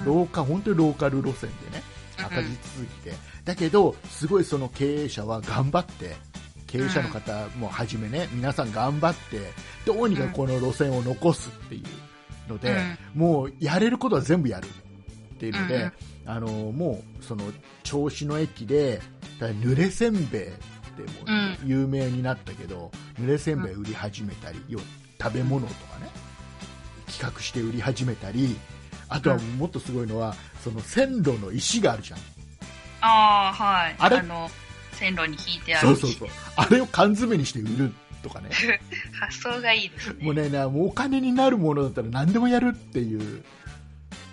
[0.00, 0.06] うん。
[0.06, 1.82] ローカ本当にローカル路線でね
[2.18, 3.12] 赤字続きで、
[3.44, 6.16] だけどすごいその経営者は頑張って
[6.66, 9.40] 経営者の方もはじめね、皆さん頑張って
[9.84, 11.82] どうにかこの路線を残すってい
[12.48, 12.76] うので、
[13.14, 15.92] もうやれることは全部やるっていうので、
[16.24, 17.44] あのもうその
[17.84, 19.00] 銚子の駅で
[19.38, 20.50] だから濡れせんべいでも
[21.26, 21.58] うん。
[21.64, 24.84] 有名になったけど、濡れせんべい売り始めたり、要は
[25.20, 26.10] 食べ物とかね
[27.06, 28.56] 企画して売り始めたり
[29.08, 32.18] あとはもっとすごいのは、その線路の石があるじゃん。
[33.00, 33.96] ああ、はい。
[33.98, 34.22] あれ？
[34.22, 34.50] の、
[34.92, 35.88] 線路に引いてある。
[35.88, 36.28] そうそうそう。
[36.56, 38.50] あれを缶詰にして売るとかね。
[39.20, 40.24] 発想がいいですね。
[40.24, 43.44] もうねなもうお金になるものだったら何でもやるっていう。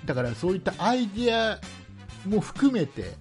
[0.06, 1.60] だからそういったアイディア
[2.28, 3.16] も含めて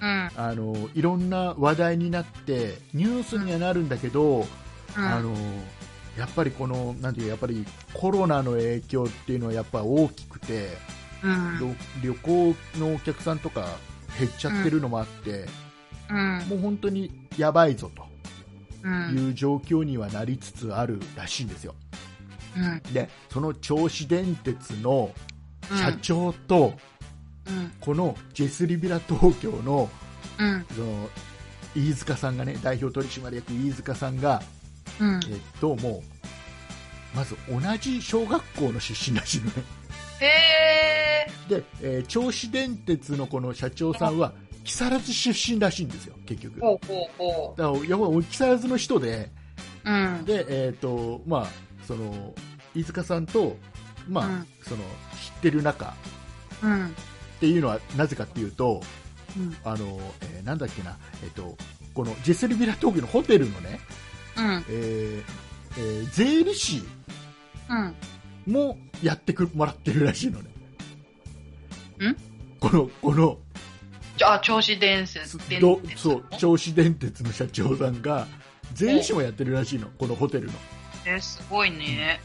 [0.00, 0.30] うん。
[0.36, 4.46] あのいろんな話題になってニュースにはなるんだけど、
[4.96, 5.04] うん。
[5.04, 5.34] あの
[6.18, 10.68] やっぱりこのなんていうやっぱりコロナの影響っていうのはやっぱ大きくて、
[11.22, 11.76] うん。
[12.02, 13.66] 旅旅行のお客さんとか
[14.18, 15.46] 減っちゃってるのもあって、
[16.10, 16.38] うん。
[16.48, 18.06] もう本当にやばいぞと
[18.84, 19.28] うん。
[19.28, 21.74] いう状況にはなりつつあるらしいんですよ。
[22.56, 22.92] うん。
[22.92, 25.12] でその銚子電鉄の
[25.70, 26.76] うん社長と、うん。
[27.80, 29.88] このジェスリビラ東京の
[30.38, 30.66] うん。
[30.74, 31.08] その
[31.74, 34.42] 飯塚さんがね代表取締役飯塚さんが、
[35.00, 35.20] うん。
[35.30, 36.02] えっと、も
[37.14, 39.52] うまず同じ小学校の出身らしいのね。
[41.48, 44.32] で、えー銚子電鉄のこの社長さんは
[44.64, 49.30] 木更津出身らしいんですよ結局だかほうほうほらやっぱり木更津の人で
[49.84, 49.90] う。
[49.90, 50.24] うん。
[50.24, 51.46] で、えっとまあ、
[51.86, 52.34] その
[52.74, 53.56] 飯塚さんと、
[54.08, 54.82] まあうんその知
[55.38, 55.94] ってる仲
[56.62, 56.94] うん。
[57.36, 58.82] っていうのはなぜかっていうと
[59.36, 59.56] うん。
[59.64, 61.56] あの、えーなんだっけな、えっと、
[61.94, 63.80] このジェスリビラ東京のホテルのね、
[64.36, 64.64] うん。
[64.68, 65.22] えー
[65.78, 66.82] えー税理士
[67.68, 68.52] うん。
[68.52, 70.50] もやってくもらってるらしいのね。
[72.10, 72.16] ん？
[72.60, 73.38] この、この、
[74.16, 75.36] じゃあ、銚子電鉄。
[75.48, 78.26] 電ど鉄そう、銚子電鉄の社長さんが、
[78.72, 80.52] 税理士もやってるらしいの、このホテルの。
[81.04, 82.20] え、すごいね。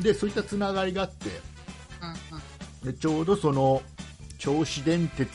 [0.00, 1.28] で、そういったつながりがあって、
[2.32, 2.40] うん。
[2.84, 3.82] でちょうどその、
[4.38, 5.28] 銚子電鉄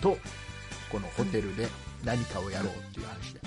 [0.00, 0.16] と、
[0.90, 1.68] このホテルで
[2.04, 3.40] 何かをやろうっていう話で。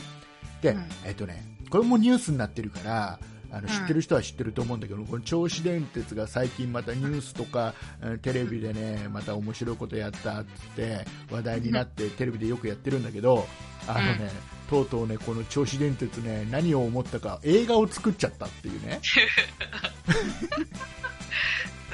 [0.62, 3.20] で、うんえっとね、これもニュースになってるから、
[3.52, 13.48] あのん知ってる人は知ってると思うんだけど、この銚子電鉄が最近またニュースとか、うんテレビでね、また面白いことやったって話題になって、テレビでよくやってるんだけど、
[13.88, 14.32] あのね、
[14.74, 19.00] とうとうね、この銚子電鉄ね、何を思ったか、映画を作っちゃったっていうね。
[19.06, 19.26] すご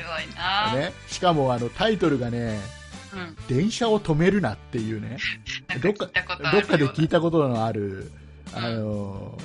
[0.02, 0.74] いな。
[0.74, 2.58] ねしかもあのタイトルがね、
[3.14, 3.38] うん。
[3.50, 5.18] 電車を止めるなっていうね、
[5.82, 6.22] どっかで
[6.88, 7.18] 聞いた。
[7.18, 8.12] たことのある、
[8.54, 9.38] あの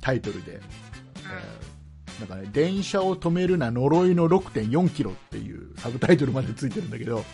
[0.00, 1.72] タイトルで、えー
[2.20, 7.24] なんかね、電車を止めるな呪いの6.4キロっていうサブタイトルまでついてるんだけど。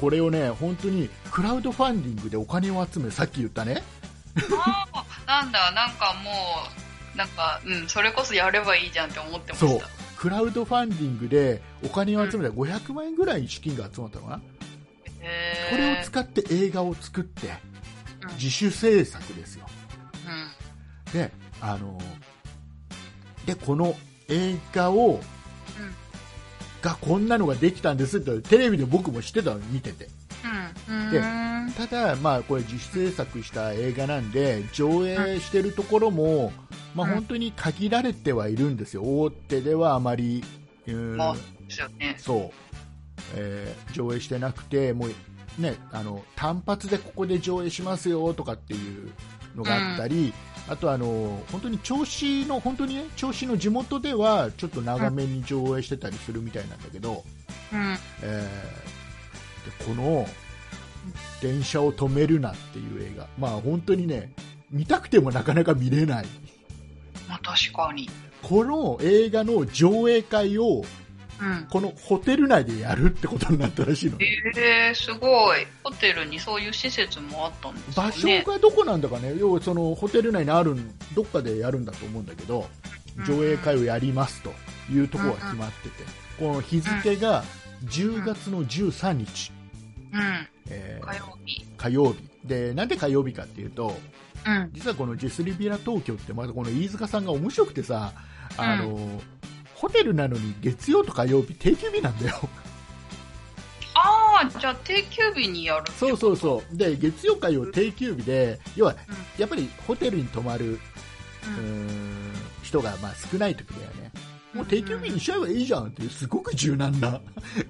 [0.00, 3.82] これをね、本当にクラウドファンディングでお金を集め、さっき言ったね、
[4.64, 6.30] ああ、なんだ、なんかも
[7.14, 14.40] う、なんか、うん、それこそやればいいじゃんって思ってまそうした。、クラウドファンディングでお金を集めたら500万円ぐらい資金が集まったのかな、へ
[15.22, 15.70] え。
[15.70, 17.74] これを使って映画を作って、うん
[18.38, 19.66] 自主制作ですよ。
[21.06, 21.12] うん。
[21.12, 21.30] で、
[21.60, 21.98] あの
[23.46, 23.94] で、この
[24.28, 25.20] 映画を、
[26.84, 30.08] がこんなのができたんですってテレビで僕も知ってたの見てて。
[30.88, 31.10] うん。
[31.10, 31.72] でうん。
[31.72, 36.52] ただ、まあ、これ自主制作した映画なんで上映してるところも、
[36.94, 37.14] まあ、うん。
[37.14, 39.02] 本当に限られてはいるんですよ。
[39.02, 40.44] 大手ではあまり、
[40.86, 41.18] うん。
[42.18, 42.50] そう、
[43.34, 48.76] えー上映してなくてもう、ね、あの単発でここで上映しますよとかってい
[49.06, 49.10] う
[49.54, 50.34] のがあったり、
[50.68, 57.24] あとあの本当に銚子の本当にね銚子の地元ではちょっと長めに上映してたりするみたいなんだけど、
[57.72, 57.96] うん。
[58.22, 58.94] えー
[59.64, 60.26] でこの
[61.40, 64.32] 「電車を止めるな」っていう映画、まあ本当にね
[64.70, 66.26] 見たくてもなかなか見れない
[67.28, 68.08] まあ確かに。
[68.42, 70.84] この映画の上映会を
[71.40, 71.66] うん。
[71.70, 74.26] このホテル内でやるってことになったらしいのね
[74.56, 75.66] ええすごい。
[75.82, 78.28] ホテルにそういう施設もあったんです場所。
[78.44, 82.68] がどこなんだかね、要はそのホテル内にあるんどっかでやるんだと思うんだけど、
[83.26, 84.52] 上映会をやりますと
[84.92, 86.04] いうところが決まってて、
[86.38, 87.44] この日付が
[87.84, 89.52] 10月の13日、
[90.12, 90.48] うん。
[90.70, 91.64] えー火曜日。
[91.76, 93.96] 火曜日で、なんで火曜日かっていうと、
[94.46, 94.70] うん。
[94.72, 98.12] 実はこのジェスリビラ東京って、またこの飯塚さんが面白くてさ、
[98.56, 99.20] あのホ
[99.84, 102.36] ホテルなのに月曜と火曜日定休日なんだよ。
[103.92, 106.76] ああ、じゃあ定休日にやるそうそうそう。
[106.76, 108.96] で月曜火曜定休日で要は
[109.36, 110.80] やっぱりホテルに泊まる
[111.46, 111.60] う。
[111.60, 112.32] ん。
[112.62, 114.10] 人がまあ少ない時だよね。
[114.54, 117.20] もう定休日にしちゃえばいいじゃんっていうすごく柔軟な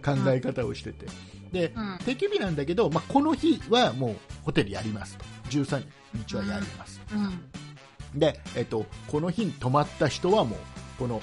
[0.04, 1.06] 考え方をしてて。
[1.52, 1.98] でうん。
[2.04, 5.24] 定休日なんだけど、まあ、この日はもうホテルやりますと。
[5.50, 5.84] 13
[6.14, 8.20] 日はやります、うん。
[8.20, 10.58] で、えっと、この日に泊まった人はもう
[10.96, 11.20] この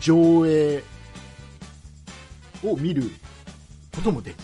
[0.00, 0.82] 上映
[2.64, 3.10] を見る
[3.94, 4.36] こともでき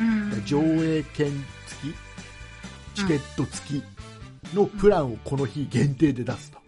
[0.00, 0.30] うん。
[0.30, 1.94] る、上映券付き
[2.94, 6.58] チケット付きのプランをこの日限定で出すと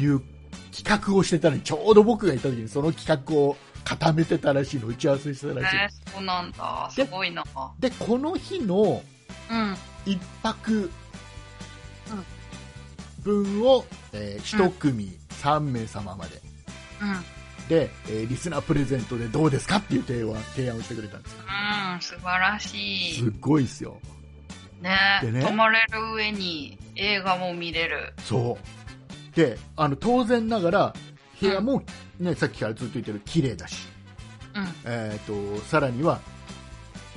[0.00, 0.20] いう
[0.76, 6.88] 企画をしてたのにちょうど僕がいた時にその企画を固めてたらしいの打ち合わせしてたらしいえー、そうなんだ。
[6.92, 7.42] すごいな。
[7.80, 9.02] でこの日の
[9.50, 9.76] うん。
[10.06, 10.90] 一泊
[13.22, 16.40] 分を、えー1組3名様まで
[17.00, 17.68] うん。
[17.68, 21.38] で、えーリスナープレゼントでどうですかっていう提案提案をしてくれたんですよ
[21.94, 23.14] うん、素晴らしい。
[23.14, 23.98] すっごいですよ
[24.80, 28.14] ねでね泊まれる上に映画も見れる。
[28.24, 28.58] そ
[29.32, 30.94] うであの当然ながら
[31.40, 31.82] 部屋も、
[32.18, 33.86] ねさっきからずっと言ってる綺麗だし、
[34.54, 34.66] うん。
[34.84, 36.20] えー、とさらには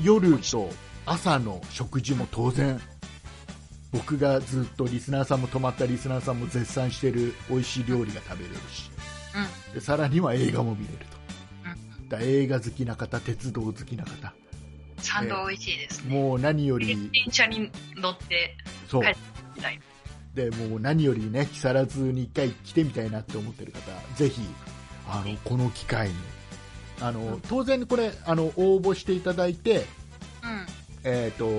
[0.03, 0.69] 夜と
[1.05, 2.80] 朝の食事も当然
[3.92, 8.89] 僕がずっとリスナーさんも泊まったリスナーさんも絶賛してる美味しい料理が食べれるし
[9.36, 9.74] うん。
[9.74, 11.00] でさらには映画も見れる
[11.66, 12.08] うん。
[12.08, 14.34] とだ映画好きな方鉄道好きな方
[15.00, 16.16] サンド美味しいですね。
[16.16, 18.56] もう何より電車に乗って
[18.88, 19.14] そう帰
[19.56, 19.80] みたい
[20.36, 23.80] でもう何よりね木更津に一回来てみたいなって思ってる方
[24.16, 24.42] ぜひ
[25.10, 26.16] あのこの機会に
[27.02, 29.86] あの当然これあの応募していただいて
[30.44, 30.81] うん。
[31.04, 31.49] えーと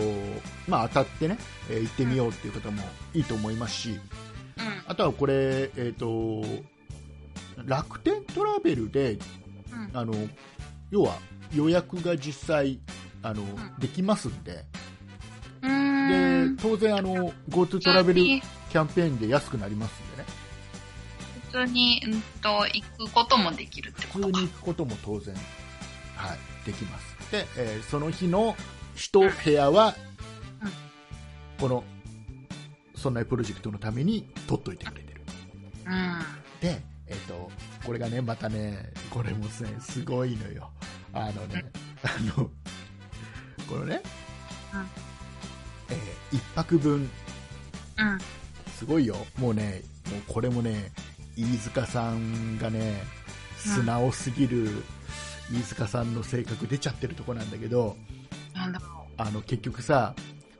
[0.69, 1.39] まあ、当たってね、
[1.71, 2.83] えー行ってみようっていう方も
[3.15, 3.99] いいと思いますし、うん。
[4.87, 5.35] あとはこれ、
[5.77, 6.45] えー、と
[7.65, 9.19] 楽天トラベルで
[9.73, 9.91] うん。
[9.95, 10.15] あの
[10.91, 11.17] 要は
[11.55, 12.79] 予約が実際
[13.23, 14.65] あの、んできますんで
[15.63, 20.29] で当然あの GoTo トラベルキャンペーンで安くなりますんでね
[21.51, 24.27] 普通に、うんと、行くこともできるってことか。
[24.27, 25.35] 普通に行くことも当然、
[26.17, 28.57] はい、できますで、えーその日の
[28.97, 29.95] 1部屋は、
[30.63, 30.71] うん。
[31.59, 31.85] この
[32.95, 35.23] 「そんなプロジェクト」のために取っといてくれてる。
[35.87, 36.19] うん。
[36.61, 37.51] で、えっと
[37.85, 40.71] これがねまたねこれもねすごいのよ。
[41.13, 41.65] あのね
[42.03, 42.51] あの
[43.69, 44.03] このね、
[44.75, 44.87] うん。
[45.91, 47.11] えー一泊分。
[47.99, 48.19] うん。
[48.77, 49.17] すごいよ。
[49.39, 50.93] もうねもうこれもね
[51.37, 53.03] 飯塚さんがね
[53.57, 54.83] 素直すぎる
[55.51, 57.97] 飯塚さんの性格出ちゃってるとこなんだけど
[58.55, 60.15] なんだろあの結局さ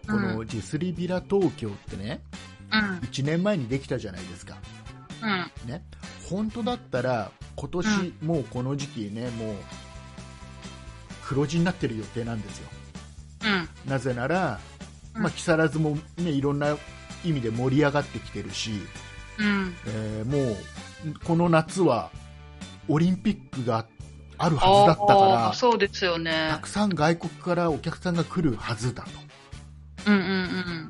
[0.07, 2.23] こうのジェスリビラ東京ってね、
[2.73, 2.77] う。
[2.77, 2.99] うん。
[2.99, 4.57] 1年前にできたじゃないですか
[5.65, 5.71] うん。
[5.71, 5.85] ね、
[6.29, 9.57] 本当だったら今年、もうこの時期ねもう
[11.25, 12.69] 黒字になってる予定なんですよ
[13.87, 13.91] うん。
[13.91, 14.61] なぜなら、
[15.15, 16.77] うんまあ、木更津も、ね、いろんな
[17.25, 18.73] 意味で盛り上がってきてるし、
[19.39, 19.75] うん。
[19.87, 20.57] えーもう
[21.25, 22.11] この夏は
[22.89, 23.87] オリンピックがあ
[24.49, 26.59] るはずだったあかーそうですよらねた。
[26.59, 29.11] くさん外国からお客さんが来るはずだと
[30.07, 30.89] うんうんうん。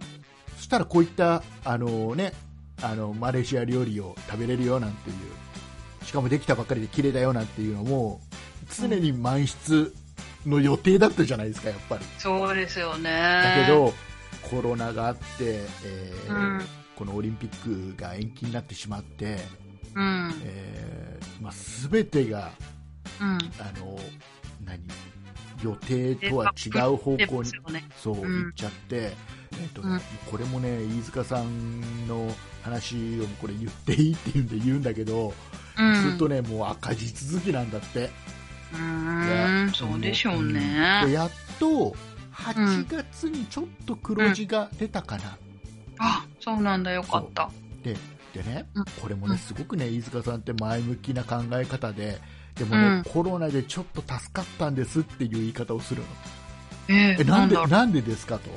[0.57, 2.33] そしたらこういったあの、ね、
[2.83, 8.21] あのマレーシア料理を食べれるよなんていうしかもできたばっかりで綺麗だよなんていうのも
[8.77, 9.95] 常に満室
[10.47, 13.11] の予定だったじゃないですかやっぱりそうですよね。
[13.11, 13.93] だけ、ど
[14.51, 15.23] コロナがあって、
[15.85, 16.63] えーうん
[16.95, 19.39] このオリンピックが延期になってしまって、
[19.95, 20.33] うん。
[20.45, 21.53] えーまあ、
[21.89, 22.51] 全てが
[23.21, 23.29] うん。
[23.29, 23.99] あの
[24.65, 24.81] 何
[25.63, 27.51] 予定とは違う方で向に。
[27.97, 30.01] そううん行っちゃって、えっとねうん
[30.31, 35.33] これもね飯塚さんの話をこれ言っていいって言うんで言うんだけど、
[35.79, 36.11] うん。
[36.11, 38.11] ずっとねもう赤字続きなんだって、
[38.73, 41.13] うーん、そうでしょうでね。
[41.13, 41.95] やっと
[42.33, 45.37] 8月にちょっと黒字が出たかな、
[45.99, 47.51] あ、そうなんだ、よかった。
[47.83, 47.97] で
[48.33, 52.19] でねうんこれもうんねすごくね飯塚さんって前向きな考え方で
[52.57, 56.09] でもね、うんコロナでちょっと助かったんですっていう言い方をするの
[56.89, 57.49] えー、えななん。
[57.49, 58.51] でなんでですかと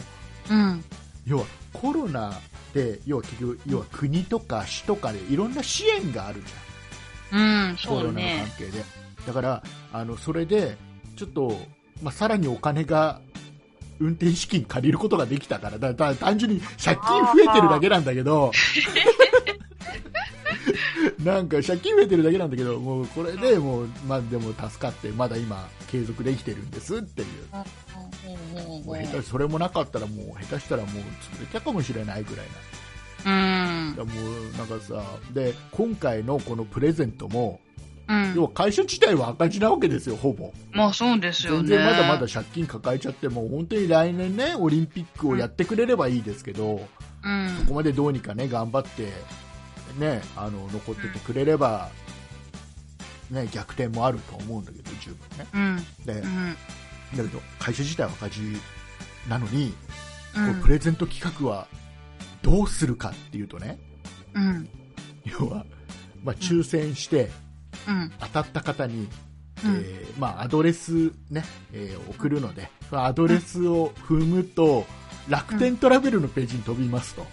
[0.51, 0.83] うん。
[1.25, 2.33] 要はコロナ
[2.73, 8.45] で要は結局要は国とか市とかでいろんな支援があるじゃんうん、コロナの関ね。
[8.57, 8.83] 係で、
[9.25, 10.77] だからあのそれで
[11.15, 11.57] ちょっと、
[12.03, 13.19] まあ、さらにお金が
[13.99, 18.51] 運転資金借りることができたからだだ単純に借金増えてるだけなんだけど
[21.23, 30.91] なんか借金増えてるだけなんだけどもうこれでもう、まあ、でも助かってまだ今継続できてるんですっていうもう下手それもなかったらもう下手したらもう
[31.35, 32.45] 潰れたかもしれないぐらい
[33.25, 33.95] うん。
[33.97, 35.03] もうなんかさ
[35.33, 37.59] で今回のこのプレゼントも、
[38.07, 38.43] うん要。
[38.43, 40.53] は会社自体は赤字なわけですよ、ほぼ。
[40.71, 41.69] まあそうですよ全ね。
[41.77, 46.87] 然まだまだ借金抱えちゃって、もう本当に来年ね、オリンピックをやってくれればいいですけど、
[47.23, 47.55] うん。
[47.61, 49.11] ここまでどうにかね、頑張って、
[49.97, 51.89] ね、あの残っててくれれば、
[53.29, 55.47] ね、逆転もあると思うんだけど、十分ね。
[55.53, 56.05] うん。
[56.05, 56.53] で、うん。
[56.53, 56.57] だ
[57.11, 58.41] けど、会社自体は赤字
[59.27, 59.73] なのに、
[60.35, 60.41] う。
[60.51, 61.67] んプレゼント企画は
[62.41, 63.79] どうするかっていうとね、
[64.33, 64.69] うん。
[65.25, 65.65] 要は、
[66.23, 67.29] まあ、抽選して
[67.87, 68.11] うん。
[68.19, 69.07] 当たった方に、うん
[69.63, 74.85] えーまあ、アドレス、ねえー送るので、そのアドレスを踏むと、
[75.27, 77.25] 楽天トラベルのページに飛びますと。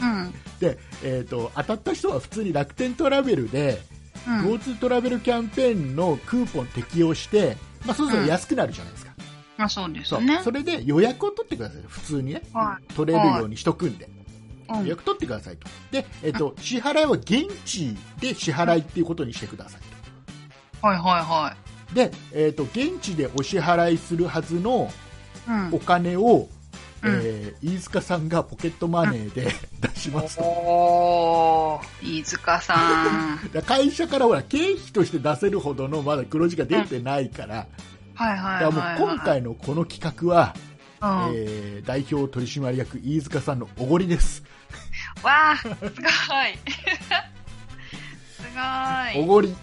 [0.00, 0.34] うん。
[0.60, 3.80] で、えー、と当たった人は普通に楽天トラベルで、
[4.26, 4.40] うん。
[4.54, 9.12] GoTo トラベルキャンペーンのクーポン適用して、まあ、そうすると安くなるじゃないですか、
[9.56, 10.40] まあそうですね。
[10.42, 14.08] それで予約を取ってください普通にねは取れるようにしとくんで、い。
[14.68, 14.80] うん。
[14.82, 19.80] 予約取ってくださいとで、えー、と支払いは現地で支払いっていうことにしてください
[20.84, 21.56] はいはいは
[21.88, 24.90] とで、えー、と現地でお支払いするはずの
[25.48, 25.50] い。
[25.50, 25.78] うんお。
[25.78, 26.48] 金を、
[27.06, 29.50] うんえー飯塚さんがポケットマネーで
[29.80, 32.74] 出しますとおー、飯塚さ
[33.34, 33.38] ん。
[33.64, 37.66] 会社からほら経費として出せるほどのまだ黒字が出てないから、
[38.14, 38.98] はいはいだはい、はい。
[38.98, 40.54] からもう今回のこの企画は、
[41.00, 41.34] うん。
[41.34, 44.42] えー代表取締役飯塚さんのおごりです、
[45.22, 45.78] わあ、すごい。
[48.36, 49.22] すごい。
[49.22, 49.56] おごり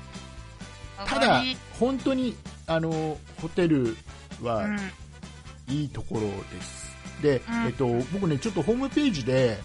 [1.05, 1.41] ただ
[1.79, 2.35] 本当に
[2.65, 3.97] あのホテル
[4.41, 4.79] はうん。
[5.69, 6.82] いいところです、
[7.23, 7.65] で、うん。
[7.65, 9.57] えっと、僕ねちょっとホームページで、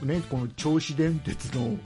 [0.00, 1.76] このね、この銚子電鉄の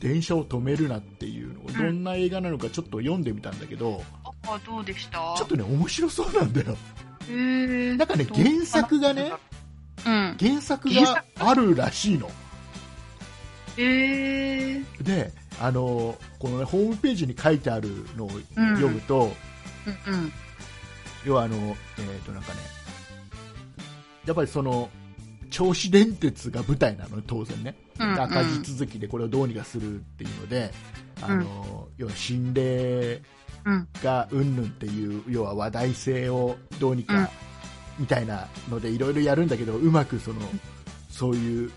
[0.00, 4.02] 電車を止めるなっていうのをどんな映画なのかちょっと読んでみたんだけど、
[4.46, 5.34] あ、どうでした？
[5.38, 6.76] ちょっとね面白そうなんだよ。
[7.28, 7.96] へー。
[7.96, 9.32] なんかねど原作がね
[10.04, 10.36] うん。
[10.38, 12.28] 原作原があるらしいの。
[13.76, 14.82] へえ。
[15.00, 19.32] であのこの、ね、ホームページに書いてあるのをうん読むと、
[20.06, 20.32] うんうん。
[21.24, 22.58] 要はあの、えー、となんかね
[24.26, 24.88] やっぱりその
[25.50, 30.72] 銚子電鉄が舞台なのね当然ね、うんうん赤字続きでこれをどうにかするっていうので、
[31.20, 33.22] あの要は心霊
[33.64, 33.88] うん。
[34.02, 37.30] がうんぬんっていう要は話題性をどうにうんか
[37.98, 40.40] みたいなのでいろいろやるんだけどうまくその
[41.10, 41.70] そういう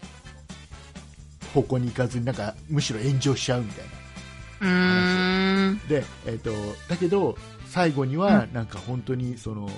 [1.53, 5.87] 方向に行かずになんかむしろ炎上しちゃうみたいなうーん。
[5.87, 6.51] で、えー、と
[6.89, 7.37] だけど
[7.67, 9.69] 最後にはなんか本当にその、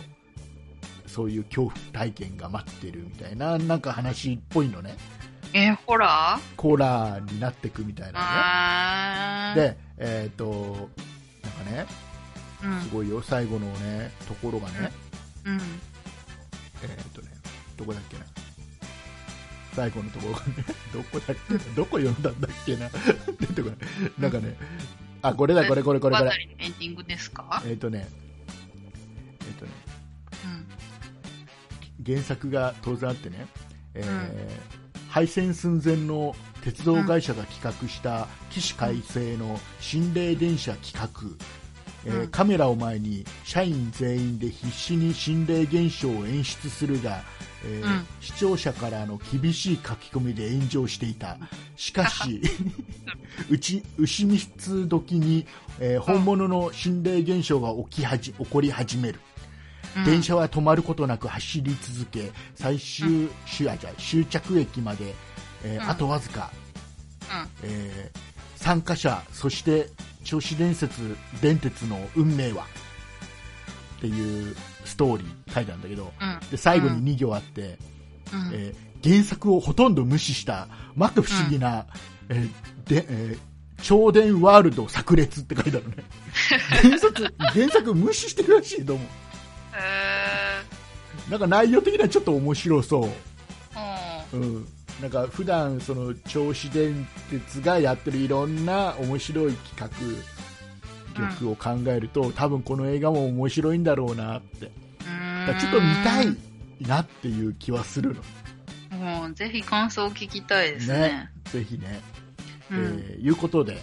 [1.17, 4.95] そういう恐怖体験が待ってるみたいななんか話っぽいのね。
[5.51, 6.55] え、ホラー？
[6.55, 9.55] コーラになってくみたいな。
[9.55, 9.61] ね。
[9.61, 10.91] でえっ、と
[11.41, 11.87] なんかね
[12.63, 12.81] うん。
[12.83, 13.19] すごいよ。
[13.23, 14.91] 最後のねところがね、
[15.45, 15.55] うん。
[15.55, 15.57] え
[16.85, 17.29] っ、とね
[17.77, 18.25] どこだっけな。
[19.73, 20.53] 最後のところがね
[20.93, 21.59] どこだっけな。
[21.75, 22.89] どこ読んだんだっけな。
[23.41, 23.77] 出てこない。
[24.19, 24.55] なんかね
[25.23, 26.47] あこれだこれこれこれこれ。
[26.59, 27.63] エンディングですか？
[27.65, 28.07] えっ、とね
[29.41, 29.86] えっ、とねうん。
[32.05, 33.47] 原作が当然あってね、
[33.93, 34.31] えーうん。
[35.09, 41.09] 廃線寸前の鉄道会社が企画した起死回生の心霊電車企画、
[42.05, 42.27] えーうん。
[42.29, 47.21] カメラを前に社員全員で必死に心霊現象を演出するが、
[47.65, 48.05] えーうん。
[48.21, 51.37] 視聴者からの厳しい書き込みで炎上していた。
[51.75, 52.41] しかし
[53.49, 55.45] うち牛蜜時に、
[55.79, 59.19] えー本物の心霊現象が起きはじ起こり始める。
[59.21, 59.26] うん
[60.05, 65.13] 電車は止まることなく走り続け最終,、終あじゃあ終着駅まで、
[65.63, 65.89] えーうん。
[65.89, 66.51] あとわずか、
[67.31, 67.49] うん。
[67.63, 68.19] えー
[68.57, 69.87] 参加者そして
[70.23, 70.91] 銚子電鉄
[71.41, 72.65] 電鉄の運命は？
[73.97, 76.39] っていうストーリー書いてあるんだけどうん。
[76.49, 77.77] で最後に2行あって、
[78.33, 78.51] うん。
[78.53, 81.85] えー原作をほとんど無視したまか不思議な、
[82.29, 83.39] えーでえー
[83.83, 85.97] 超電ワールド炸裂って書いてあるね。
[86.81, 89.03] 原作原作無視してるらしいどうも。
[89.03, 89.07] へ
[91.29, 93.09] なんか内容的にはちょっと面白そう、ー。
[94.33, 94.41] うん。
[94.41, 94.67] うん、
[95.01, 99.91] なんか普段その銚子電鉄がやってるいろんな面白い企
[101.17, 104.71] 画力を考えると、多分この映画も面白いんだろうなって
[105.59, 106.37] ちょっと見たい
[106.81, 108.15] なっていう気はする
[108.91, 111.29] のもう、ぜひ感想を聞きたいですね。
[111.45, 112.01] ぜひね、
[112.71, 112.77] うん。
[112.77, 113.77] えーいうことで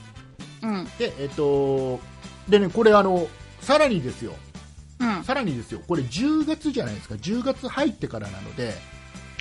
[0.62, 0.84] うん。
[0.98, 2.00] でえっと
[2.48, 3.26] でねこれあの
[3.60, 4.34] さらにですよ
[5.04, 5.24] うん。
[5.24, 8.72] さらにですよこれ10月じゃないですか10月入ってからなので、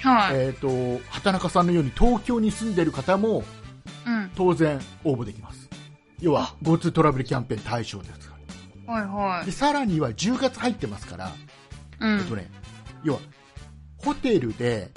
[0.01, 0.36] はい。
[0.38, 0.68] えっと
[1.09, 3.43] 畑中さんのように東京に住んでる方も
[4.05, 4.32] うん。
[4.36, 5.70] 当然応募できます
[6.20, 8.36] 要は GoTo トラベルキャンペーン対象ですか
[8.88, 9.53] はいはらでい。
[9.53, 11.32] さらには10月入ってますから、
[11.99, 12.20] うん。
[12.20, 12.49] えっとね、
[13.03, 13.20] 要は
[13.97, 14.91] ホテルで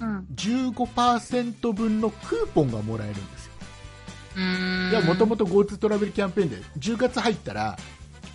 [0.00, 0.26] うん。
[0.34, 3.46] 15%分のクーポンがもらえるんです
[4.92, 5.02] よ。
[5.02, 7.78] もともと GoTo トラベルキャンペーンで、10月入ったら、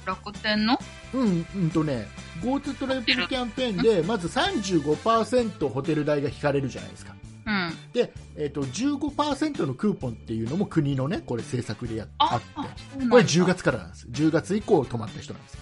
[0.10, 0.78] 楽天の？
[1.14, 2.08] うん、うんとね、
[2.42, 7.16] GoTo トラベルキャンペーンで、まず35%ホテル代が引かれるじゃないですか。
[7.46, 7.74] うん。
[7.94, 14.08] で、えっ、と、15%のクーポンっていうのも国のね、これ政策でやっああって、これ10月からなんです。
[14.12, 15.58] 10月以降泊まった人なんです。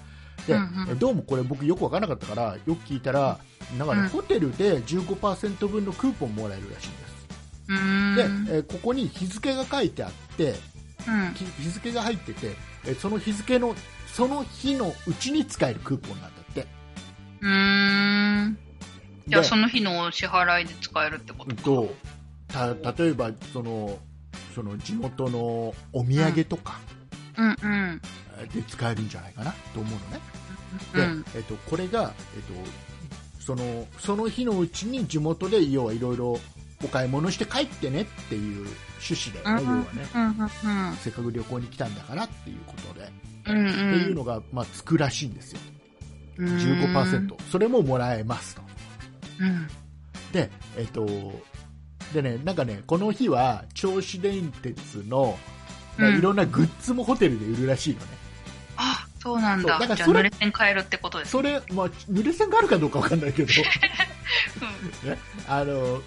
[0.48, 3.38] で、うんうんえどうもこれ僕よくわからなかったから、よく聞いたら、
[3.78, 7.18] なんかね、うんホテルで15%分のクーポンもらえるらしいんです。
[8.48, 10.56] で、えーここに日付が書いてあって、
[11.08, 11.34] うん。
[11.34, 13.76] き日付が入ってて、えーその日付の、
[14.18, 16.66] その日のうちに使えるクーポンなんだって。
[17.42, 18.58] うーん。
[19.28, 21.56] じゃあでその日のお支払いで使えるってこと？
[21.56, 21.62] か。
[21.62, 21.94] と
[22.48, 24.00] た例えばその
[24.56, 25.40] その地元の
[25.94, 26.80] お土産とか
[27.38, 28.02] うんうん。
[28.56, 30.22] で使えるんじゃないかなと思うのね、
[30.96, 31.22] うん。
[31.22, 32.42] でえっと、これが、えっ
[33.38, 36.40] と、そのその日のうちに地元で要はいろいろ
[36.84, 38.68] お買い物して帰ってねっていう
[39.08, 39.86] 趣旨だよね、要はね
[40.66, 43.12] うんうんせっかく旅行に来たんだからっていうことで、
[43.48, 43.58] うん。
[43.58, 45.60] うんっていうのが、まあ、つくらしいんですよ
[46.38, 46.48] うん。
[46.58, 48.62] 15%それももらえますと
[49.40, 49.68] うん。
[50.32, 51.06] でえっと
[52.14, 55.38] でねなんかねこの日は銚子電鉄の、
[56.00, 58.06] いろんなグッズもホテルで売るらしいのね、
[58.78, 59.80] あ、そうなんだ。
[59.80, 63.54] だからそれ濡れ線変えるってことですそれ、まあ、濡れ線があるかどうかわかんないけど
[65.04, 65.18] うん ね
[65.48, 66.02] あの、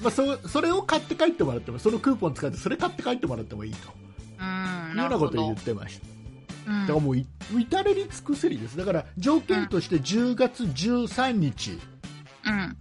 [0.00, 3.92] まあ、そそれを買って帰ってもらってもそのクーポン使ってそれ買って帰ってもらってもいいと
[4.40, 4.90] うん。
[4.92, 6.06] いうようなことを言っるてました
[6.66, 7.26] だからもうい
[7.58, 8.76] 至れり尽くせりです。
[8.76, 11.78] だから条件として10月13日
[12.44, 12.76] うん。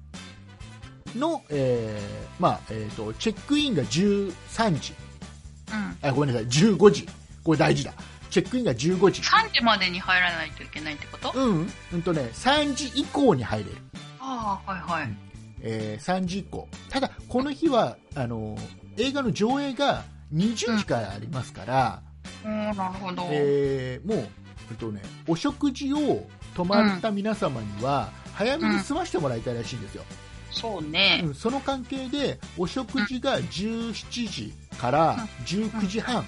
[1.19, 4.93] の、えーまあえー、とチェックインが13時
[5.71, 6.09] うん。
[6.09, 6.47] あごめんなさい。
[6.47, 7.07] 15時
[7.43, 7.93] これ大事だ。
[8.31, 11.31] チェックインが15時3時までに入らないといけないってこと？
[11.35, 13.77] うん、うんとね、3時以降に入れる、
[14.19, 15.17] ああ、はいはい。
[15.61, 16.67] えー3時以降。
[16.89, 18.57] ただこの日はあの
[18.97, 22.01] 映画の上映が20時からありますから、
[22.49, 23.27] なるほど。
[23.31, 24.27] えーもう、
[24.71, 30.03] えっとね、お食事を泊まった皆様には、早めに済ましてもらいたいらしいんですよ、
[30.51, 31.21] そうね。
[31.23, 31.29] う。
[31.29, 33.93] んその関係でお食事が17
[34.27, 36.25] 時から19時半、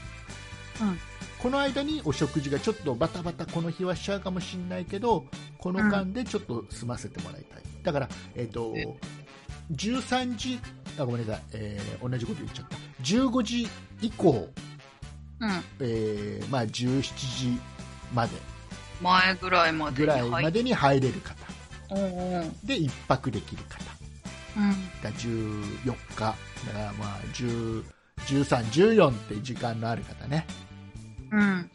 [0.82, 0.99] うん。
[1.39, 5.26] この間にお食事がちょっとバタバタこの日はしちゃうかもしれないけど
[5.59, 7.61] この間でちょっと済ませてもらいたい。
[7.84, 8.88] だから、えっとえ。
[9.74, 10.59] 13時
[10.97, 12.78] あごめんなさい、えー同じこと言っちゃった。
[13.03, 13.68] 15時
[14.01, 14.49] 以降、
[15.40, 15.64] うん。
[15.80, 17.60] えーまあ、17時
[18.14, 18.34] まで
[19.02, 21.36] 前ぐらいまでぐらいまでに入れる方
[21.90, 23.84] おうおうで1泊できる方
[24.58, 24.70] うん。
[25.04, 26.36] が14日だか
[26.74, 27.84] らまあ10
[28.28, 28.66] 13、
[28.98, 30.46] 14って時間のある方ね、
[31.32, 31.70] うん。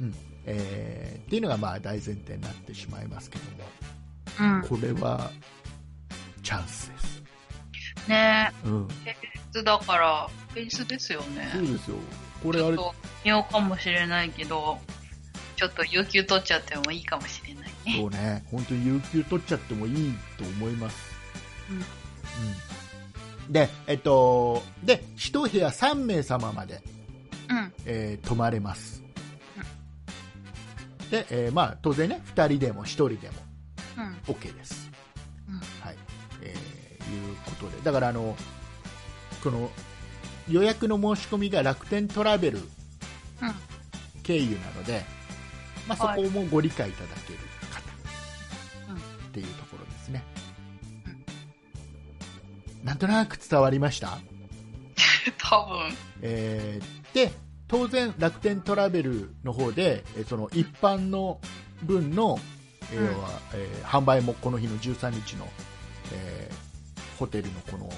[0.45, 3.45] えーっていうのがまあ大前提になってしまいますけど
[4.41, 4.67] うんも、。
[4.67, 5.31] これは
[6.43, 7.23] チャンスです。
[8.09, 9.17] ねうん、え、
[9.53, 11.51] 平日だから、平日ですよね。
[11.55, 11.97] そうですよ。
[12.43, 12.77] これあれ、
[13.25, 14.79] 見ようかもしれないけど、
[15.57, 17.97] ちょっと有給取っちゃってもいいかもしれないね。
[17.99, 21.13] そうね、本当に有給取っちゃってもいいと思います。
[21.71, 21.85] うんうん
[23.51, 26.81] で、えっと、で、一部屋3名様まで、
[27.51, 27.73] うん。
[27.85, 29.03] えー泊まれます。
[31.11, 33.35] で、えーまあ、当然ね、2人でも1人でも
[33.99, 34.35] うん。
[34.35, 34.91] OK です。
[35.49, 35.97] うんはい。
[36.41, 36.73] えー
[37.13, 38.37] いうことで、だからあの、
[39.43, 39.69] この
[40.49, 42.65] 予約の申し込みが楽天トラベルうん。
[44.23, 45.05] 経由なので、
[45.89, 46.23] まあ、そはい。
[46.25, 47.39] こもご理解いただける
[47.71, 48.97] 方、うん。
[48.97, 49.01] っ
[49.33, 50.23] ていうところですね、
[52.85, 54.19] なんとなく伝わりました、
[55.39, 55.97] 多分。
[56.23, 57.31] えーで
[57.69, 61.41] 当然楽天トラベルの方でえーその一般の
[61.83, 62.39] 分の、
[62.93, 63.07] えーうん
[63.55, 65.49] えー販売もこの日の13日の、
[66.13, 67.89] えーホテルのこの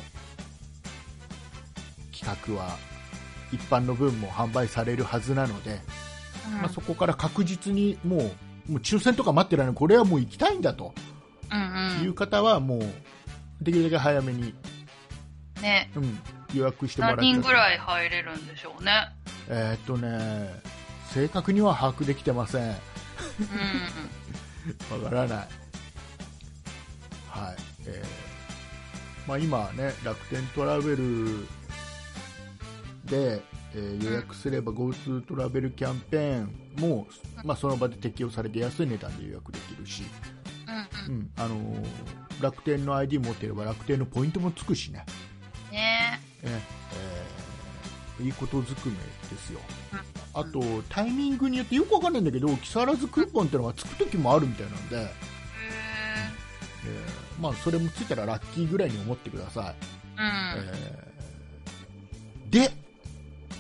[2.25, 2.79] 企画は
[3.53, 5.81] 一般の分も販売されるはずなので、
[6.53, 6.61] うん。
[6.63, 9.77] まあ、そこから確実にもうもう抽選とか待ってられない。
[9.77, 10.95] これはもう行きたいんだと。
[11.53, 12.81] うんいう方はもう
[13.61, 14.55] できるだけ早めに、
[15.57, 15.63] うん。
[15.63, 15.91] ね。
[15.95, 16.19] うん、
[16.55, 19.09] 予約してもら何人ぐいらい入れるんでしょうね。
[19.49, 20.63] えーっとね
[21.13, 22.71] 正確には把握できてません。
[22.73, 22.77] わ
[24.99, 25.39] うからない。
[27.29, 27.57] はい、
[27.87, 31.47] えーまあ、今ね楽天トラベル
[33.07, 33.43] で、
[33.75, 37.07] えー予約すれば GoTo トラベルキャンペーンも、
[37.45, 40.07] まあ、その場で適用されて安い値段で予約できるし、ん。
[41.09, 41.17] うん。
[41.17, 41.31] うん。
[41.37, 41.87] あのー
[42.43, 45.07] 楽天の ID 持ってれば楽天のポイントもつくしね、
[45.71, 46.21] ね。
[46.43, 46.61] え
[46.95, 47.45] えー
[48.21, 49.01] いいことずくめで
[49.41, 49.59] すよ、
[49.93, 50.41] うん。
[50.41, 59.75] あとタイミングによってよくわかんないんだけど木更津クーポンってのがつく時もあるみたいなので、へえーまあ、それもついたらラッキーぐらいに思ってください、
[60.19, 62.71] えーで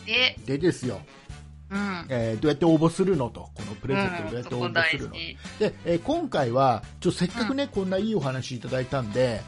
[0.05, 1.01] で、でですよ、
[1.71, 2.07] うん。
[2.09, 9.41] えーどうやって応募するのとこのプレゼントどうやって応募するの、で、えー今回はちょせっかくね、こんないいお話いただいたんで、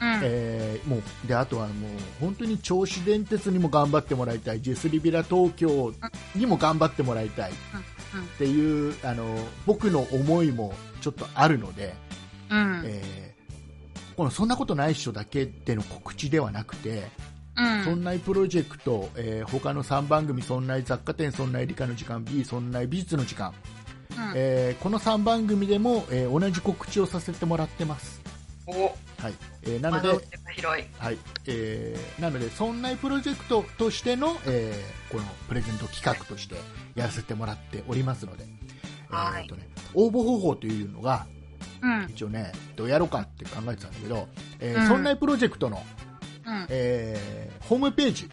[0.00, 0.20] うん。
[0.22, 1.90] えーもうであとはもう
[2.20, 4.60] 本当に銚子電鉄にも頑張ってもらいたい。
[4.62, 5.92] ジェスリビラ東京
[6.34, 7.50] にも頑張ってもらいたい。
[7.50, 7.54] っ
[8.14, 8.26] うん。
[8.38, 9.24] ていうあの
[9.66, 11.94] 僕の思いもちょっとあるので、
[12.50, 12.82] うん。
[12.84, 13.32] えー
[14.14, 17.04] このそんなことないっしょだけでの告知ではなくて、
[17.56, 17.84] うん。
[17.84, 23.52] そんないプロジェクト、えー他の3番組、そんない雑貨店、そんない理科の時間 B、そんない美術の時間、
[24.10, 28.20] うんえーこの3番組でも、えー同じ告知をさせてもらってます。
[28.66, 30.08] お、はいえーなので。
[30.08, 36.54] はいえーなので、そんないプロジェクトとしての、えーこのプレゼント企画として
[36.94, 38.44] やらせてもらっておりますので、
[39.10, 41.26] はいえーとね、応募方法というのが、
[41.82, 42.06] うん。
[42.10, 44.28] 一応ね、どうやろうかって考えてたんだけど、
[44.60, 46.11] えーうんそんないプロジェクトの、うん。
[46.68, 48.30] えーホームページ、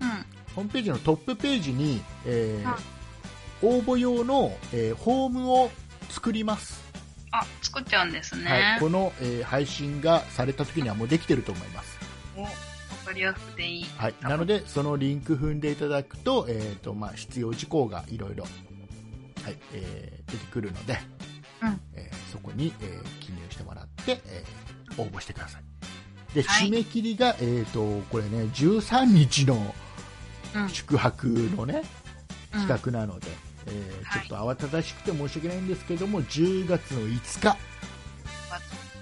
[0.00, 0.08] うん。
[0.54, 2.94] ホームページのトップページに、えー
[3.62, 5.70] 応募用の、えーホームを
[6.10, 6.82] 作ります、
[7.30, 8.44] あ、作っちゃうんですね。
[8.50, 11.98] はい、この、えー配信がされた時にはもうできてると思います、
[12.36, 12.48] お、わ
[13.06, 13.84] かりやすくていい。
[13.96, 20.98] はい、なのでそのリンク踏んでいただくと,、えーとまあ、必要事項がいろいろはいえー出てくるので、
[21.62, 21.80] うん。
[21.94, 25.63] えーそこに、えー記入してもらって、えー応募してください
[26.34, 29.74] ではい締め切りが、えー、とこれね13日の
[30.54, 30.68] うん。
[30.68, 31.26] 宿泊
[31.56, 32.04] のね、うん
[32.54, 33.26] 企画なので、
[33.66, 37.56] えーはいちょっと慌ただしくて申し訳ないんですけども10月の5日、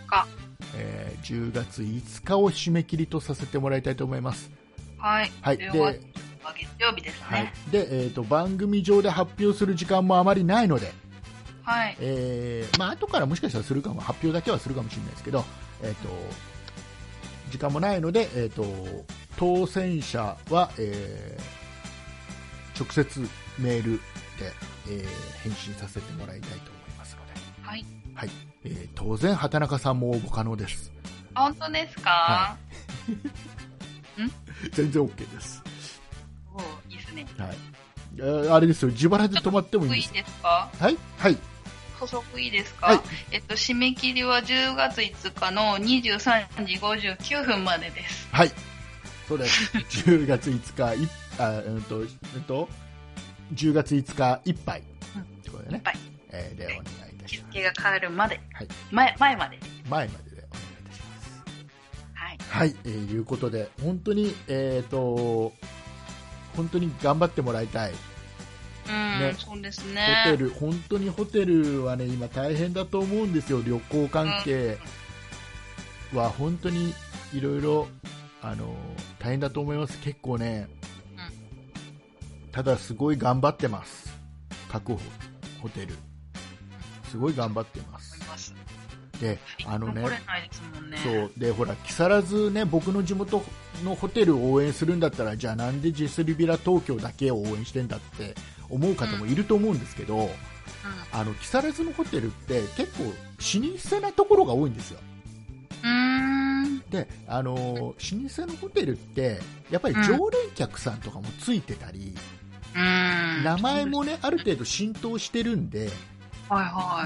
[0.07, 0.26] か。
[0.74, 4.51] えー10月5日を締め切りとさせてもらいたいと思います、
[4.97, 5.33] はい。
[5.43, 6.01] はい10で月
[6.57, 7.53] 月曜日ですはいね。
[7.70, 10.95] でえー、と番組上で発表する時間もあまりないので、
[11.62, 11.97] はい。
[12.01, 15.45] えーまあ後からもしかしたらするかも発表だけはするかもしれないですけど、
[15.83, 16.09] えー、と
[17.53, 18.64] 時間もないので、えー、と
[19.36, 21.62] 当選者は、えー
[22.74, 23.20] 直接
[23.59, 24.50] メールで、
[24.88, 27.32] えー返信させてもらいたいと思いますので、
[27.62, 27.84] はい。
[28.14, 28.30] はい。
[28.64, 30.90] えー当然畑中さんも応募可能です。
[31.34, 32.57] あ本当ですか、は
[34.72, 35.62] 全然 OK です、
[36.55, 37.26] おいいですね。
[37.38, 37.57] はい、
[38.16, 38.88] えーあれですよ。
[38.88, 40.09] 自腹で止まってもいいんです。
[40.09, 40.70] いいですか？
[40.78, 40.96] はい？
[41.18, 41.36] はい
[42.03, 43.00] 補足いいですか、はい
[43.30, 48.28] えっと、締め切りは10月5日の23時59分までです。
[48.32, 48.50] はい。
[49.28, 49.72] そうです。
[49.78, 52.09] 10月5日い、あ、うんと、うん
[52.48, 52.68] と、
[53.55, 54.80] 10月5日いっぱい。
[54.80, 54.84] っ
[55.44, 55.80] てことでね。
[55.84, 55.98] はい。
[56.30, 57.53] えーで、お願いいた日します。
[57.53, 58.40] 付が変わるまで。
[58.53, 59.59] はい前、前まで。
[59.88, 61.42] 前まででお願いいたします。
[62.14, 62.38] はい。
[62.48, 62.76] はい。
[62.84, 65.53] えーいうことで、本当に、えっ、と、
[66.57, 67.92] 本当に頑張ってもらいたい。
[68.89, 70.24] うん、ねそうですホね。
[70.26, 73.62] テル、本当にホテルはね、今大変だと思うんですよ。
[73.64, 74.78] 旅行関係
[76.12, 76.95] は本当に
[77.33, 77.89] いろいろ、
[78.43, 78.74] あの、
[79.18, 79.99] 大変だと思います。
[80.01, 80.68] 結構ね、
[82.51, 84.12] ただすごい頑張ってます。
[84.70, 85.01] 各ホ
[85.62, 85.95] ホテル。
[87.11, 88.12] すごい頑張ってます。
[89.20, 90.11] で、あのねね。
[91.03, 91.33] そう。
[91.37, 93.43] で、ほら、木更津ね、僕の地元
[93.85, 98.35] のホテルを応援するんだったら、じゃあなんでジェスリビラ東京だけを応援してんだって
[98.71, 100.31] 思う方もいると思うんですけど、
[101.13, 105.01] あの、木更津のホテルって結構老舗なところが多いんですよ。
[106.91, 109.41] で、あのー老舗のホテルって、
[109.71, 112.15] やっぱり常連客さんとかもついてたり、
[112.75, 113.45] うん。
[113.45, 115.91] 名前もね、ある程度浸透してるんで。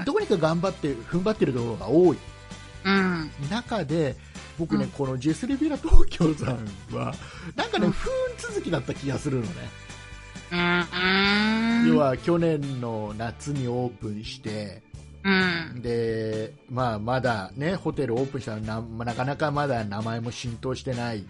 [0.05, 2.17] どうにか頑張って、踏ん張ってるところが多い
[2.85, 3.31] うん。
[3.49, 4.15] 中で、
[4.59, 7.13] 僕ね、うんこのジェスレビラ東京さんは、
[7.55, 9.69] なんかね、うん不運続きだった気がするのね。
[10.51, 14.81] 要は、去年の夏にオープンして、
[15.23, 15.29] う
[15.77, 15.81] ん。
[15.81, 21.25] で、まあ、まだね、ホテルオープンしたらな、なかなかまだ名前も浸透してない。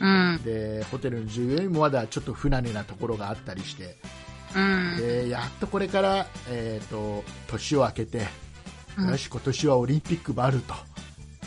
[0.00, 0.40] うん。
[0.42, 3.96] で、ホテルの従業員もまだちょっと不慣れなところがあったりして、
[4.56, 4.96] うん。
[4.96, 8.26] で、やっとこれから、えっ、と、年を明けて、
[8.98, 10.74] うんよし、今年はオリンピックもあると。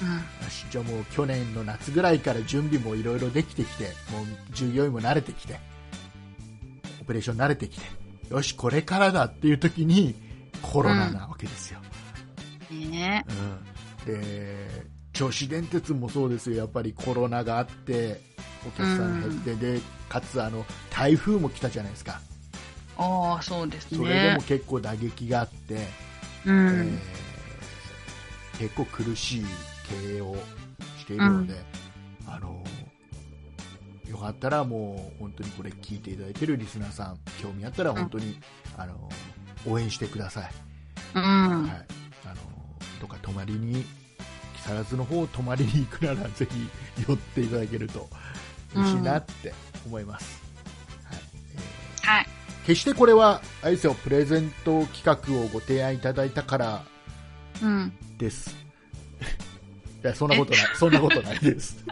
[0.01, 0.15] うん。
[0.15, 5.59] よしじゃあもう去年の夏ぐらいから準備もいろいろできてきて、もう従業員も慣れてきて、
[7.03, 7.85] オペレーション慣れてきて、
[8.30, 10.15] よし、これからだっていう時に
[10.61, 11.80] コロナなわけですよ。
[12.71, 13.25] ね
[14.07, 18.21] うんで、銚子電鉄もそうですよ、やっぱりコロナがあって、
[18.65, 22.19] お客さん減って、で、かつあの、台風も来たじゃないですか。
[22.97, 23.97] ああ、そうですね。
[23.97, 25.77] それでも結構打撃があって、う
[26.45, 26.55] えん。
[26.55, 26.99] ー
[28.59, 29.45] 結構苦しい
[30.07, 30.35] 経営を
[30.99, 31.55] しているので、
[34.14, 38.40] よかったらもう本当にこれ聞いていただいているリスナーさん興味あったら本当に、
[38.77, 39.10] あの
[39.68, 40.52] 応援してください、
[41.15, 41.23] うん。
[41.23, 41.85] はい、
[42.26, 42.35] あの
[43.02, 43.84] どっか泊まりに
[44.53, 46.69] 木木更津の方を泊まりに行くならぜひ
[47.07, 48.07] 寄っていただけると
[48.76, 49.52] 嬉しいなって
[49.88, 50.44] 思います、
[51.06, 51.19] はい。
[52.03, 52.23] えはい。
[52.26, 52.27] ー
[52.68, 56.84] 決してこれはあれですよプレゼント企画をご提案いただいたから
[57.64, 57.91] うん。
[58.19, 58.56] です。
[60.03, 60.61] いやそんなことない。
[60.76, 61.84] そんなことないです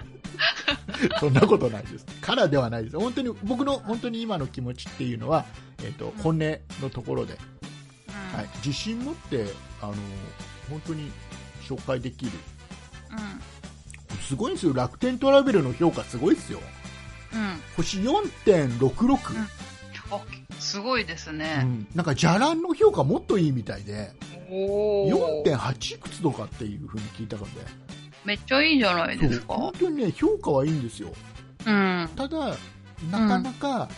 [1.19, 2.05] そんなことないです。
[2.21, 2.99] からではないです。
[2.99, 5.45] 本当に僕の本当に今の気持ちっていうのは、
[5.79, 6.39] えー、と本音
[6.81, 7.37] のところで、
[8.07, 8.37] うん。
[8.37, 9.47] はい、自信持って
[9.81, 9.93] あの
[10.69, 11.11] 本当に
[11.67, 12.31] 紹介できる。
[13.11, 14.21] うん。
[14.21, 14.73] すごいんですよ。
[14.73, 16.59] 楽天トラベルの評価すごいですよ。
[17.33, 17.61] うん。
[17.75, 19.17] 星4.66、
[20.11, 20.21] あ、
[20.59, 21.63] すごいですうね。
[21.63, 24.11] ん、なんかじゃらんの評価もっといいみたいで。
[24.49, 25.43] おお。
[25.45, 27.90] 4.8いくつとかっていうふうに聞いたからね
[28.25, 29.73] めっちゃいいじゃないですか本。
[29.79, 31.13] 当にね評価はいいんですよ
[31.65, 32.09] うん。
[32.15, 32.55] ただ
[33.09, 33.89] なかなか、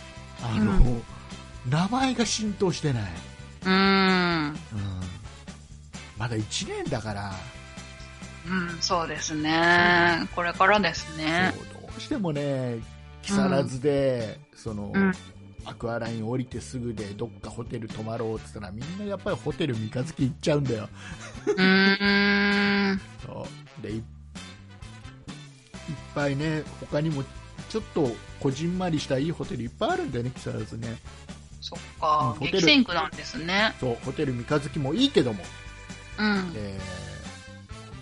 [0.42, 1.02] あの、う
[1.68, 3.02] 名前が浸透してない、
[3.66, 3.72] うん。
[3.72, 4.56] うん、
[6.18, 7.34] まだ1年だから、
[8.48, 10.26] うん、そうですね。
[10.34, 11.54] これからですね。
[11.72, 12.78] どうしてもね
[13.22, 15.12] 木更津で、その、うん
[15.66, 20.88] アクアライン降りてすぐでどっかホテル泊まろうって言ったらみんなやっぱりホテル三日月行っちゃうんだよ
[21.46, 23.00] うーん。
[23.24, 23.46] そ
[23.80, 24.02] うでいいっ
[26.14, 27.24] ぱいね他にも
[27.68, 30.96] ちょっとこじんまりしたいいホテルいっぱいあるんだよね木更津ね
[31.60, 32.32] そっかうん。
[32.34, 33.74] ホテル激戦区なんですね。
[33.80, 35.42] そうホテル三日月もいいけども、
[36.18, 36.52] うん。
[36.56, 37.04] えー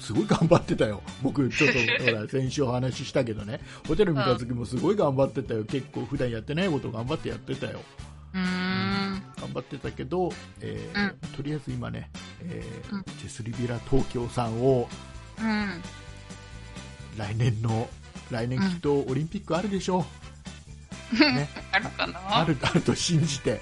[0.02, 7.80] すごい頑張ってたよ僕ちょっとほら 先週お話ししたけどねホテル三日月もすごい頑張ってたよ結構普段やってないこと頑張ってやってたよ
[8.34, 9.22] うーん。
[9.40, 12.10] 頑張ってたけど、えーうんとりあえず今ね、
[12.40, 14.88] えーうんチェスリビラ東京さんを
[15.38, 15.80] うん。
[17.16, 17.88] 来年の
[18.30, 20.06] 来年きっとオリンピックあるでしょ
[21.12, 22.20] う、ね、 あるかな？
[22.38, 23.60] あるあると信じて。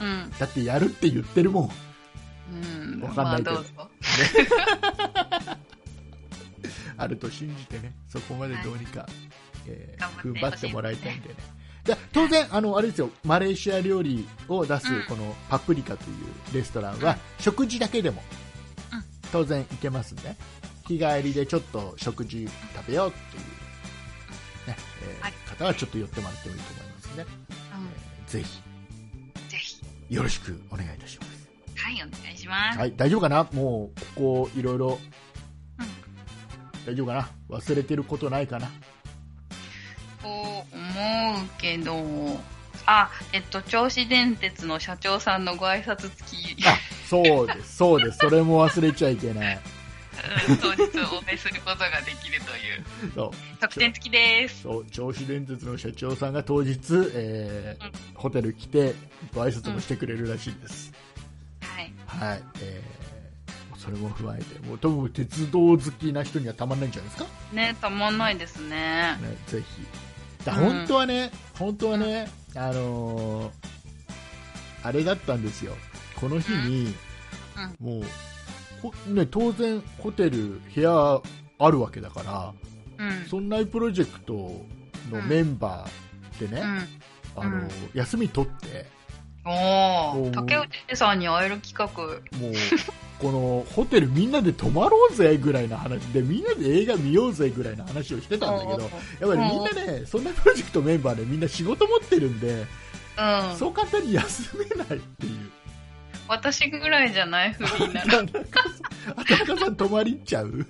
[0.00, 0.30] うん。
[0.38, 1.70] だってやるって言ってるもん。
[2.52, 3.00] うん。
[3.00, 3.52] わかんないけど。
[3.54, 3.90] まあど。
[6.98, 7.94] あると信じてね。
[8.08, 9.06] そこまでどうにか、
[9.66, 11.34] えー頑張って踏ん張ってもらいたいんでね。
[11.84, 13.10] で当然あのあれですよ。
[13.24, 15.02] マレーシア料理を出すうん。
[15.04, 17.18] このパプリカというレストランは、うん。
[17.40, 18.22] 食事だけでも
[18.92, 19.04] うん。
[19.32, 20.36] 当然行けますんで
[20.86, 23.42] 日帰りでちょっと食事食べようっていう、
[24.68, 27.26] ねえーはい方はちょっと寄ってもらってもいいと思いますね、う
[28.26, 28.60] えーぜひ。
[28.60, 29.48] ん。
[29.48, 29.80] ぜひ。
[30.14, 31.48] よろしくお願いいたします。
[31.76, 32.78] はい、お願いします。
[32.78, 33.48] はい、大丈夫かな？
[33.52, 34.98] もうここいろいろ。
[35.78, 35.86] うん。
[36.84, 37.28] 大丈夫かな？
[37.48, 38.68] 忘れてることないかな？
[40.22, 40.64] と思う
[41.58, 41.94] けど、
[42.86, 46.12] あ、えっと、銚子電鉄の社長さんのご挨拶付
[46.56, 46.76] き、あ
[47.08, 48.18] そうですそうです。
[48.18, 49.60] それも忘れちゃいけない
[50.48, 50.82] うん当日
[51.16, 53.30] お会いすることができるという、そう。
[53.60, 54.62] 特典付きです。
[54.62, 54.86] そう。
[54.90, 56.76] 銚子電鉄の社長さんが当日、
[57.14, 57.92] えーうん。
[58.14, 58.94] ホテル来て
[59.34, 60.92] ご挨拶もしてくれるらしいです、
[61.60, 61.92] はい。
[62.06, 63.06] はい、えー
[63.78, 69.16] それも踏まえてもう多分鉄道好きな人にはたまんないんじゃないですか、ね、たまんないですね。
[69.22, 70.44] ね、ぜひ。
[70.44, 73.50] だうん本当はね、本当はね、あのー
[74.82, 75.76] あれだったんですよ。
[76.14, 76.94] この日に、
[77.80, 78.06] もうほ
[79.08, 81.20] ね、当然ホテル部屋
[81.58, 82.54] あるわけだから
[82.98, 83.26] うん。
[83.28, 84.32] そんなプロジェクト
[85.10, 86.62] のメンバーでね、
[87.36, 87.42] うん。
[87.42, 88.86] あのうん休み取って
[89.44, 91.86] お竹内さんに会える企画。
[92.38, 92.52] もう
[93.18, 98.90] このホテルみんなで泊まろうぜぐらいの話でみんなで映画見ようぜぐらいの話をしてたんだけどやっ
[99.20, 103.56] ぱりみんなねそんなプロジェクトメンバーでみんな仕事持ってるんで、うん。
[103.56, 105.50] そう簡単に休めないっていう
[106.28, 107.52] 私ぐらいじゃない？
[107.52, 108.06] フリーなら。
[109.16, 110.66] 畑中さん泊まりっちゃう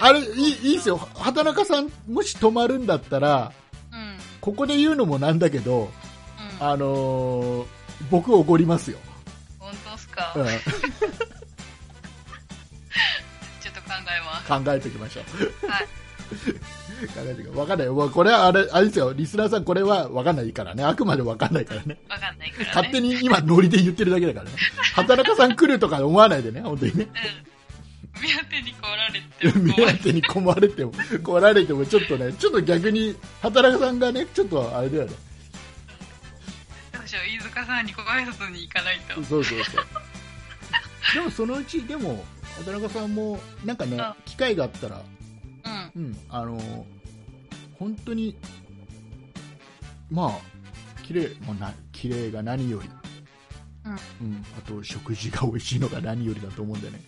[0.00, 3.52] あれいいいいですよ畑中さんもし泊まるんだったら
[3.92, 4.16] うん。
[4.40, 5.90] ここで言うのもなんだけど
[6.60, 7.66] あのー
[8.10, 8.98] 僕おごりますよ、
[9.58, 10.50] 本当っすか、うん、ちょ
[13.70, 15.24] っと考えます考えておきましょう。
[15.70, 15.86] はい。
[17.06, 17.86] 考えておきわかんない。
[17.86, 20.52] よこれはあれあれですよリスナーさんこれはわかんない。
[20.52, 21.64] からねあくまでわかんない。
[21.64, 22.50] からねわかんない。
[22.50, 22.70] からね。
[22.74, 24.52] 勝手に今ノリで言ってるだけだからね
[24.94, 26.42] 畑中さん来るとか思わない。
[26.42, 27.54] でね本当にねうん。
[28.22, 30.92] 目当てに来られても困る当てに困れても
[31.24, 35.12] 来られてもちょっとねちょっと逆に畑中さんがねちょっとあれだよね
[36.92, 39.00] どうしよう、飯塚さんにご挨拶に行かない。
[39.08, 39.14] と。
[39.24, 39.84] そうそうそう
[41.14, 42.24] でもそのうちでも
[42.56, 45.02] 畑中さんもなんかね機会があったら
[45.94, 46.02] うん。
[46.02, 46.86] うんあの
[47.78, 48.36] 本当に
[50.10, 52.88] まあ綺麗まあな綺麗が何より
[53.84, 57.02] うんうん、あと食事が美味しいのが何よりだと思うんでね、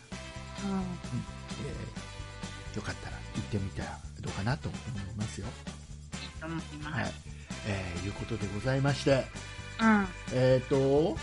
[0.65, 0.81] うん。
[0.81, 5.47] えーよかったら行ってみたらどうかなと思いますよ。
[5.47, 7.01] いいと思います。
[7.01, 7.13] はい、
[7.69, 9.25] えーいうことでございまして、
[9.81, 10.07] うん。
[10.35, 11.17] えっ、と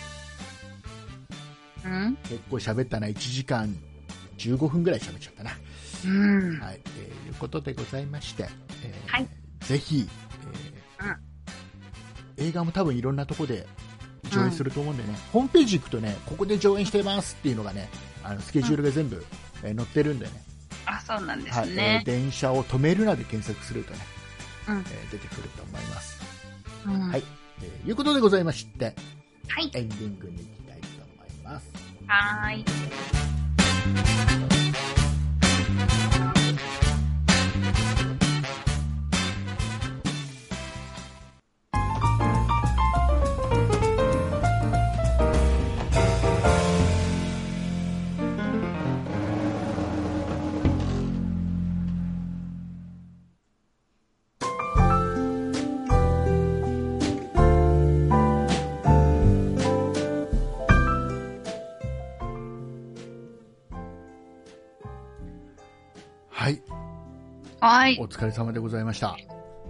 [1.86, 3.76] うん結構喋ったな1時間
[4.40, 5.52] 15分ぐらい喋っちゃったな。
[6.06, 6.60] うん。
[6.60, 8.48] はい、えーいうことでございまして、
[8.84, 9.28] えーはい
[9.62, 10.08] ぜひ、
[11.00, 11.16] えー
[12.38, 13.68] 映画も多分いろんなとこで
[14.32, 17.90] 上映すると思うんでね、ホームページ行くとね、ここで上演してますっていうのがね、
[18.24, 19.24] あのスケジュールが全部、
[19.64, 20.32] えー載ってるんでね、
[20.86, 22.04] あ、そうなんではいえーすね。
[22.06, 24.00] 電車を止めるなで検索するとね、
[24.70, 26.20] うんえー出てくると思います。
[26.88, 27.24] うんはい
[27.62, 28.96] えーいうことでございまして、
[29.48, 29.72] はい。
[29.74, 31.68] エンディングに行きたいと思います。
[32.08, 32.66] はい、
[67.66, 68.08] はいお。
[68.08, 69.16] 疲れ様でございました。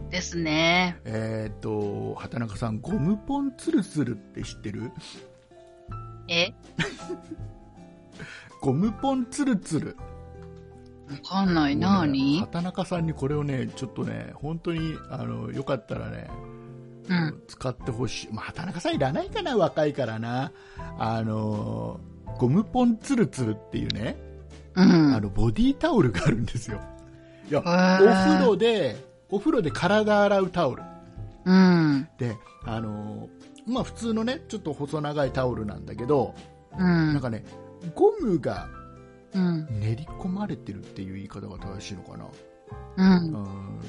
[0.09, 0.97] ですね。
[1.05, 4.91] えーっと、畑中さん、ゴムポンツルツルって知ってる？
[6.27, 6.55] え？
[8.61, 9.95] ゴムポンツルツル。
[11.07, 11.75] わかんない。
[11.75, 12.39] 何？
[12.39, 16.31] 畑中さんにこれをね、ちょっとね、本当に、あの、よかったらね、
[17.09, 17.43] うん。
[17.47, 18.29] 使ってほしい。
[18.33, 20.51] まあ、畑中さんいらないかな、若いからな。
[20.97, 21.99] あの、
[22.39, 24.17] ゴムポンツルツルっていうね、
[24.73, 25.13] うん。
[25.13, 26.81] あの、ボディタオルがあるんですよ。
[27.59, 28.95] いや、お風呂で、
[29.29, 30.83] お風呂で体洗うタオル。
[31.45, 32.07] うん。
[32.17, 33.27] で、あの、
[33.67, 36.33] まあ、普通のね、ちょっと細長いタオルなんだけど、
[36.77, 37.13] うん。
[37.13, 37.43] なんかね、
[37.95, 38.67] ゴムが
[39.33, 39.65] うん。
[39.79, 42.25] 練り込まれてるっていう言い方が正しいのかな。
[42.97, 43.33] うん。
[43.33, 43.79] うん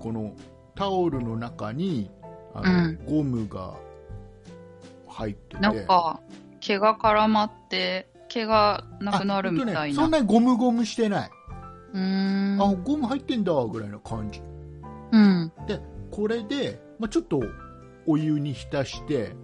[0.00, 0.32] この
[0.74, 2.10] タオルの中に
[2.54, 3.74] あの、うんゴムが
[5.06, 6.20] 入っててなんか、
[6.60, 9.84] 毛が絡まって、毛がなくなるみあたいな。
[9.88, 11.30] ねそんなにゴムゴムしてない、
[11.92, 12.58] うーん。
[12.60, 14.40] あゴム入ってんだぐらいな感じ
[15.12, 15.52] うん。
[15.66, 15.80] で
[16.10, 17.40] これで、まあ、ちょっと
[18.06, 19.34] お湯に浸して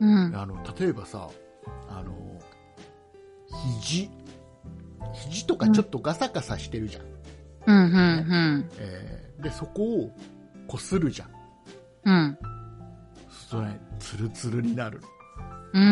[0.00, 0.34] うん。
[0.36, 1.28] あの例えばさ
[1.88, 2.40] あの
[3.82, 4.10] 肘
[5.12, 7.02] 肘とかちょっとガサガサしてるじゃん、
[7.66, 7.76] うん。
[7.76, 8.70] うん。
[8.78, 10.10] えーでそこを
[10.66, 11.30] こするじゃん
[12.04, 12.38] うん。
[13.30, 13.68] それ
[13.98, 15.00] ツルツルになる
[15.72, 15.82] うん。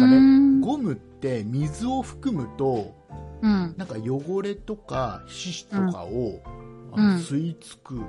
[0.00, 2.94] なんゴムって水を含むと
[3.42, 3.74] うん。
[3.76, 6.50] なんか汚れとか皮脂とかを、あ
[6.96, 8.00] うんの吸い付く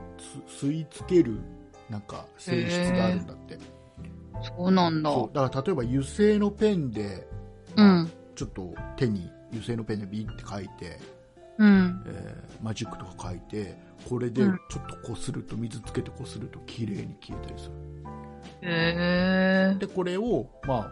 [0.49, 1.39] つ吸い付ける
[1.89, 3.57] なんか性質があるんだって
[4.57, 5.09] そうなんだ。
[5.33, 7.27] だから例えば油性のペンで、
[7.75, 8.11] うん。
[8.35, 10.99] ちょっと手に油性のペンでビンって書いて、
[11.57, 12.03] うん。
[12.05, 13.77] えーマジックとか書いて
[14.09, 17.73] これでうんちょっとこすると水つけてこすると綺麗に消えたりする
[18.61, 19.75] へえ。
[19.79, 20.91] でこれをまあ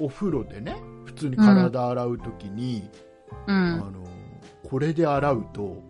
[0.00, 0.76] お風呂でね
[1.06, 2.88] 普通に体洗う時に、
[3.46, 3.78] うあん。
[3.78, 4.04] の
[4.68, 5.82] これで洗うと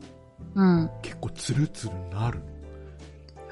[0.54, 0.90] うん。
[1.02, 2.40] 結構ツルツルになる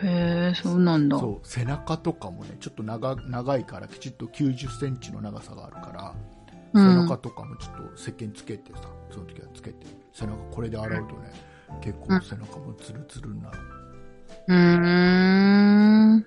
[0.02, 1.18] へえ、そうなんだ。
[1.18, 6.36] そう背中とかもねちょっと長長いからきちっと9 0ンチの長さがあるから、うん
[6.74, 8.80] 背中とかもちょっと石鹸つけてさ
[9.10, 11.32] その時はつけて背中これで洗うとね、
[11.80, 13.58] 結構背中もツルツルになる
[14.48, 16.20] うーん。
[16.20, 16.26] で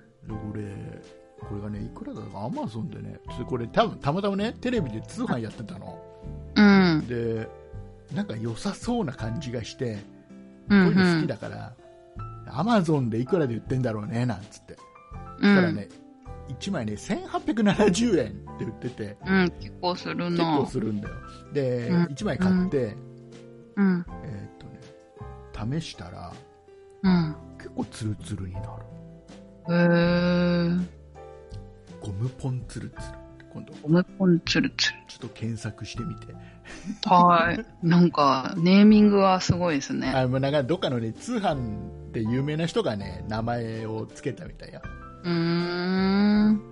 [0.50, 1.02] 俺
[1.48, 6.39] これがねいくらだかアマゾンでねこれ多分たまたまねテレビで通販やってたのうん。
[7.06, 7.48] で
[8.14, 11.26] なんか良さそうな感じがしてうこういうの好んき。
[11.26, 11.72] だから、
[12.48, 14.76] アマゾンでいくらで売ってんだろうねなんつって
[15.40, 15.74] うだからん。
[15.76, 15.88] ね、
[16.58, 20.66] 1枚ね、1870円って売ってて、うん、結構する結な構。
[20.66, 21.14] するんだよ。
[21.52, 22.96] で、うん1枚買って、
[23.76, 24.04] うん。
[24.24, 24.58] えーっ
[25.58, 26.32] とね、試したら、
[27.02, 27.36] うん。
[27.58, 28.66] 結構ツルツルになる。
[29.68, 31.00] へえ。
[32.00, 33.02] ゴムポンツルツルっ
[33.38, 34.98] て今度、ゴムポンツルツル。
[35.08, 36.34] ちょっと検索してみて。
[37.04, 37.86] はい。
[37.86, 40.12] なんか、ネーミングはすごいですね。
[40.14, 44.82] あもうなんかどっかのね、通販で有名な人がね、名前をつけたみたいや。
[45.24, 46.70] うーん。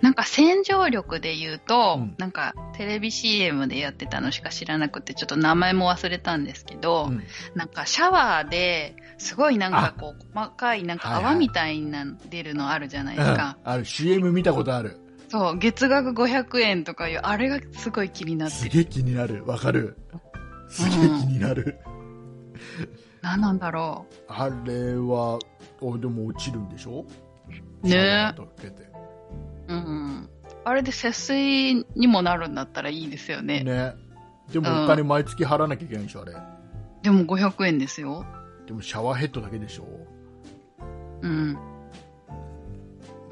[0.00, 7.22] なんか洗浄力で言うと、うんなんかテレビ CM でやってたのしか知らなくて、ちょっと名前も忘れたんですけど、うん
[7.54, 13.56] なんかシャワーですごいなんかこう細かいなんかはいはい泡みたいな出るのあるじゃないですか。
[13.64, 15.01] ある CM 見たことある。
[15.32, 18.60] そう、月額500円とかいう、あれがすごい気になってる。
[18.60, 19.46] すげえ気になる。
[19.46, 19.96] わかる。
[20.68, 21.78] すげえ気になる。
[23.22, 25.38] 何なんだろあれは、
[25.80, 27.06] おでも落ちるんでしょ？
[27.82, 28.82] ねシャワーとかけて
[29.68, 29.74] う。
[29.74, 30.28] うん。
[30.66, 33.64] あれで節水にもなるんだったらいいですよね。
[33.64, 33.94] ね。
[34.52, 36.34] でもお金毎月払わなきゃいけないでしょ、あれ。
[37.02, 38.26] でも500円ですよ。
[38.66, 39.86] でもシャワーヘッドだけでしょ？
[41.22, 41.56] うん。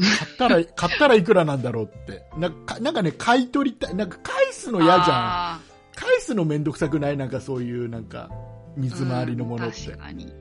[0.00, 2.24] 買ったら、 買ったらいくらなんだろうって。
[2.36, 3.94] なんか、なんかね、買い取りたい。
[3.94, 5.06] なんか返すの嫌じゃん。
[5.08, 5.60] あ
[5.96, 7.16] 返すのめんどくさくない？
[7.16, 8.30] なんかそういうなんか
[8.76, 10.32] 水回りのものって、うん確かに。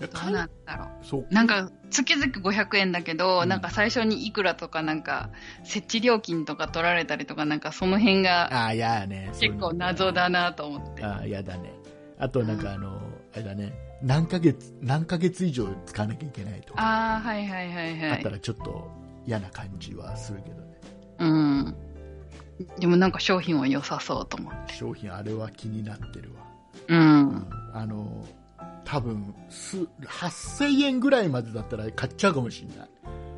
[0.00, 1.34] どうなんだろそうう。
[1.34, 5.28] なんか、月々500円だけど、うんなんか最初にいくらとかなんか、
[5.64, 8.72] 設置料金とか取られたりとか、なんかその辺がああ
[9.06, 11.04] ね結構謎だなと思って。
[11.04, 11.74] ああやだね
[12.18, 12.98] あとなんかあの、
[13.34, 18.30] あれだね何ヶ月何ヶ月以上使わなきゃいけないとかああ、はいはいはいはいあった。
[18.30, 18.90] らちょっと
[19.26, 20.80] 嫌な感じはするけどね
[21.18, 21.76] うん。
[22.78, 24.74] でもなんか商品は良さそうと思って。
[24.74, 26.40] 商品あれは気になってるわ、
[26.88, 27.46] うん。
[27.72, 28.26] あの
[28.84, 32.88] 多分す8000円ぐらいまでだったら買っちゃうかもしれない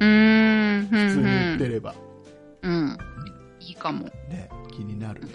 [0.00, 0.86] うーん。
[0.86, 1.94] 普通に売うんってれば、
[2.62, 2.72] うん。
[2.72, 2.98] うん。
[3.60, 4.04] いいかも。
[4.28, 5.28] ね気になるね、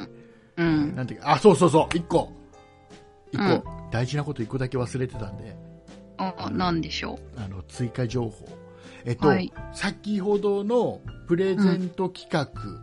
[0.58, 0.96] うん。
[0.96, 2.32] なんていうかあそうそうそう1個
[3.34, 5.56] 1個、うん大事なこと1個だけ忘れてたんで
[6.18, 8.48] あ、なんでしょあの追加情報
[9.06, 12.82] えっと、はい先ほどのプレゼント企画、う。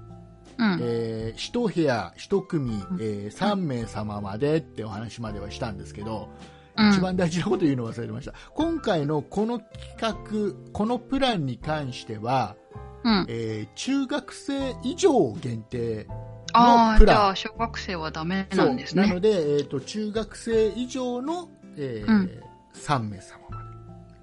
[0.58, 0.78] うん。
[0.82, 6.30] えー一部屋一組、えー3名様までってお話まではしたんですけど、
[6.76, 12.56] うん一番大事なこと言うの忘れてました今回のこの企画このプランに関しては、
[13.04, 13.26] うん。
[13.28, 16.06] えー中学生以上限定
[16.54, 19.06] ああ、じゃあ、小学生はダメなんですね。
[19.08, 22.30] なので、えー、と中学生以上の、えーうん。
[22.74, 23.58] 3名様ま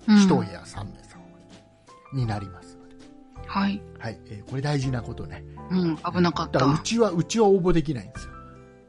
[0.08, 1.40] うんで、一部屋3名様ま
[2.14, 2.96] でになりますので、
[3.48, 3.82] はい。
[4.00, 4.20] はい。
[4.28, 5.44] えーこれ大事なことね。
[5.70, 6.66] うん、危なかった。
[6.66, 8.34] うちはうちは応募できないんですよ、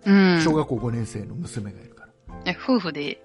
[0.06, 0.40] うん。
[0.40, 2.12] 小学校5年生の娘がいるから。
[2.44, 3.20] え夫婦で。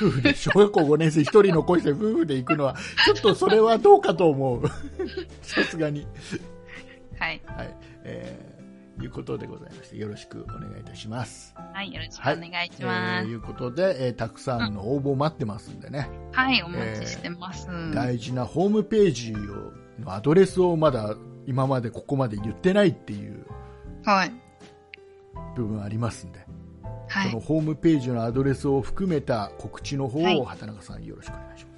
[0.00, 0.34] 夫婦で。
[0.34, 2.76] 小学校5年生一人残して夫婦で行くのは
[3.06, 4.68] ちょっとそれはどうかと思う。
[5.42, 6.06] さすがに。
[7.18, 7.40] はい。
[7.46, 7.74] はい。
[8.04, 8.51] えー
[9.00, 13.24] いうことでございましてよろしくお願いいたしますはい、よろしくお願いします。
[13.24, 17.68] えーいうことで、えーたくさんの応募待ってますんでね、はい、お待ちしてます。
[17.94, 21.16] 大事なホームページをのアドレスをまだ
[21.46, 23.46] 今までここまで言ってないっていう
[24.04, 24.32] はい。
[25.56, 26.40] 部分ありますんで、
[27.08, 27.30] はい。
[27.30, 31.71] そのホームページのアドレスを含めた告知の方を、はい畑中さんよろしくお願いします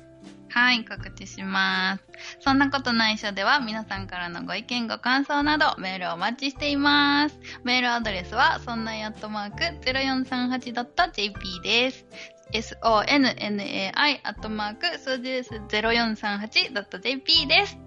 [0.55, 2.05] はい、告知します。
[2.39, 7.37] そんなことないしょでは皆さんからのご意見ご感想などメールをお待ちしています。
[7.65, 12.07] メールアドレスはそんなやっとマーク 0438.jp です。
[12.53, 13.91] sonnai
[14.23, 17.84] アットマーク数字です 0438.jp です。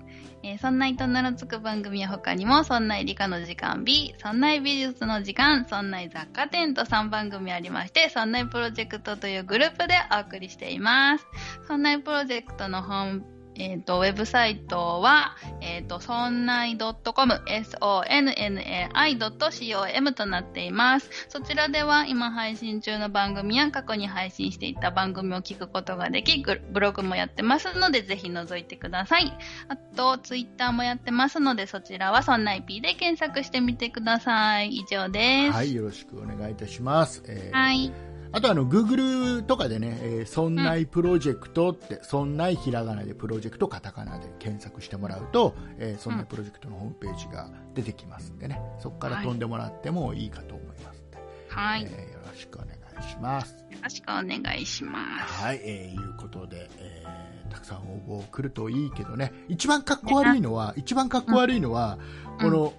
[0.48, 11.28] えーそんないと名の付く番組は他にも、そんな理科の時間 B、そんな美術の時間、そんな雑貨店と3番組ありまして、そんなプロジェクトというグループでお送りしています。
[11.68, 21.10] そんなプロジェクトのホームえっ、と、ウェブサイトは、えっ、と、そんない .com、sonnai.com となっています。
[21.30, 29.38] そちらでは今配信中の番組や過去に配信していた番組を聞くことができ、グブログもやってますので、ぜひ覗いてください。
[29.68, 34.78] あと、ツイッターもやってますので、そちらはそんない P で検索してみてください。
[34.78, 35.54] 以上です。
[35.54, 37.92] はいよろしくお願いいたします、えーはい。
[38.38, 51.04] あとあの Google とかでね、えー、そんないプロジェクトって、そんないひらがなでプロジェクトカタカナで検索してもらうと、えー、そんないプロジェクトのホームページが出てきますんでね、そこから飛んでもらってもいいかと思います
[51.50, 51.84] はい。
[51.84, 53.56] よえーよろしくお願いします。
[53.82, 55.34] ろしくお願いします。
[55.34, 61.98] はい、えーいうことで、えーたくさん応募来るといいけどね、一番かっこ悪いのは、一番かっこ悪いのは、
[62.40, 62.52] うん。
[62.52, 62.74] この、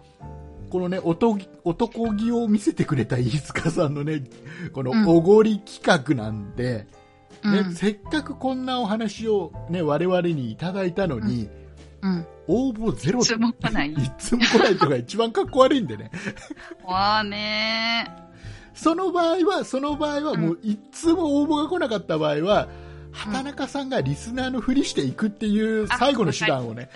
[0.68, 4.22] このね、男気男気を見せてくれた飯塚さんのね、
[4.72, 6.86] このうんおごり企画なんで、
[7.44, 7.74] ねうん。
[7.74, 11.48] せっかくこんなお話をね、我々にいただいたのに、
[12.02, 12.26] うん。
[12.46, 16.10] 応募ゼロいつも来ないいつも来ないとか一番かっこ悪いんでね。
[16.84, 18.10] わあね
[18.74, 22.68] その場合は、その場合はもういつも応募が来なかった場合は、
[23.12, 25.98] 畑中さんがリスナーのふりしていくっていうー。
[25.98, 26.88] 最後の手段をね、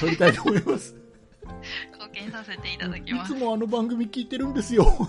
[0.00, 0.97] 取りたいと思います。
[1.92, 3.34] 貢献させていただきいます。
[3.34, 4.86] つもあの番組聞いてるんですよ。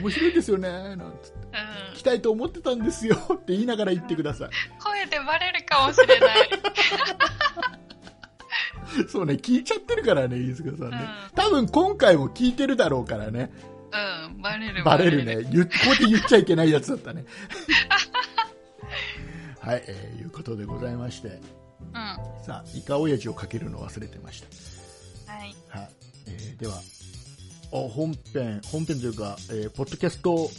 [0.00, 1.38] 面白いですよね、なんつって。
[1.38, 4.50] うん来たいと思ってたんですよって言いながら言ってください。
[4.82, 6.50] 声でバレるかもしれない。
[9.08, 10.98] そうね、聞いちゃってるからね、飯塚さんね。
[10.98, 11.04] うん
[11.34, 13.50] 多分今回も聞いてるだろうからね。
[13.92, 13.96] う
[14.38, 15.24] ん、バレるバレる。
[15.24, 15.36] ね。
[15.36, 15.68] こうやっ
[15.98, 17.24] て言っちゃいけないやつだったね。
[19.60, 21.40] はい、えーいうことでございまして。
[22.44, 24.48] さあ、イカオヤジをかけるの忘れてました。
[25.46, 25.54] い。
[25.68, 25.90] はい。
[26.26, 26.80] えーでは、
[27.70, 30.50] お本編、本編というか、えーポッドキャスト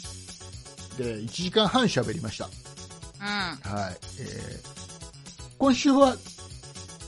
[0.97, 2.45] で1時間半喋りました。
[2.45, 3.21] うん。
[3.23, 3.97] はい。
[4.19, 4.75] えー
[5.57, 6.15] 今週は、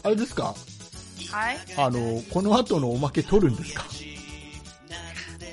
[0.03, 0.55] あれですか？
[1.31, 1.57] はい。
[1.77, 3.83] あの、この後のおまけ取るんですか？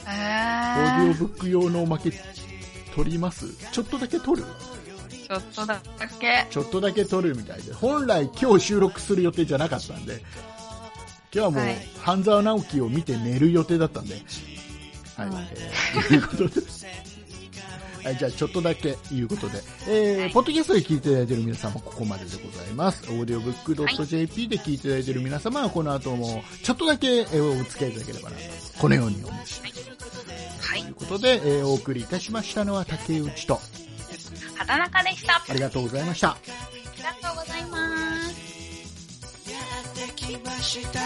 [0.06, 2.12] えオーディオー、ブック用のおまけ
[2.94, 3.46] 取ります？
[3.72, 4.46] ちょっとだけ取る？
[5.26, 5.80] ちょっとだ
[6.20, 6.46] け。
[6.50, 7.72] ちょっとだけ取るみたいで。
[7.72, 10.22] 本来今日収録する予定じゃなかったんで、
[11.32, 14.14] 今日はもうはい、半沢直樹を見て寝る予定だったんで、
[15.16, 16.66] はい、うんえーということで、
[18.04, 20.30] はい、じゃあちょっとだけいうことで、えーはい。
[20.32, 23.04] ポッドキャストで聞いていただいている皆様、ここまででございます。
[23.10, 28.36] オーディオブックドット JP で聞いていただいている皆様は、この後もちょっとだけえーお付き合いいただければな。
[28.36, 28.42] と、
[28.78, 29.62] このように思います。
[29.62, 30.82] はい。
[30.82, 33.58] ということで、えーお送りいたしましたのは竹内と、
[34.56, 35.44] 畑中でした。
[35.48, 36.30] ありがとうございました。
[36.30, 36.36] あ
[36.96, 37.78] りがとうございま
[38.30, 39.50] す。
[39.50, 39.58] や
[40.06, 41.00] ってきました、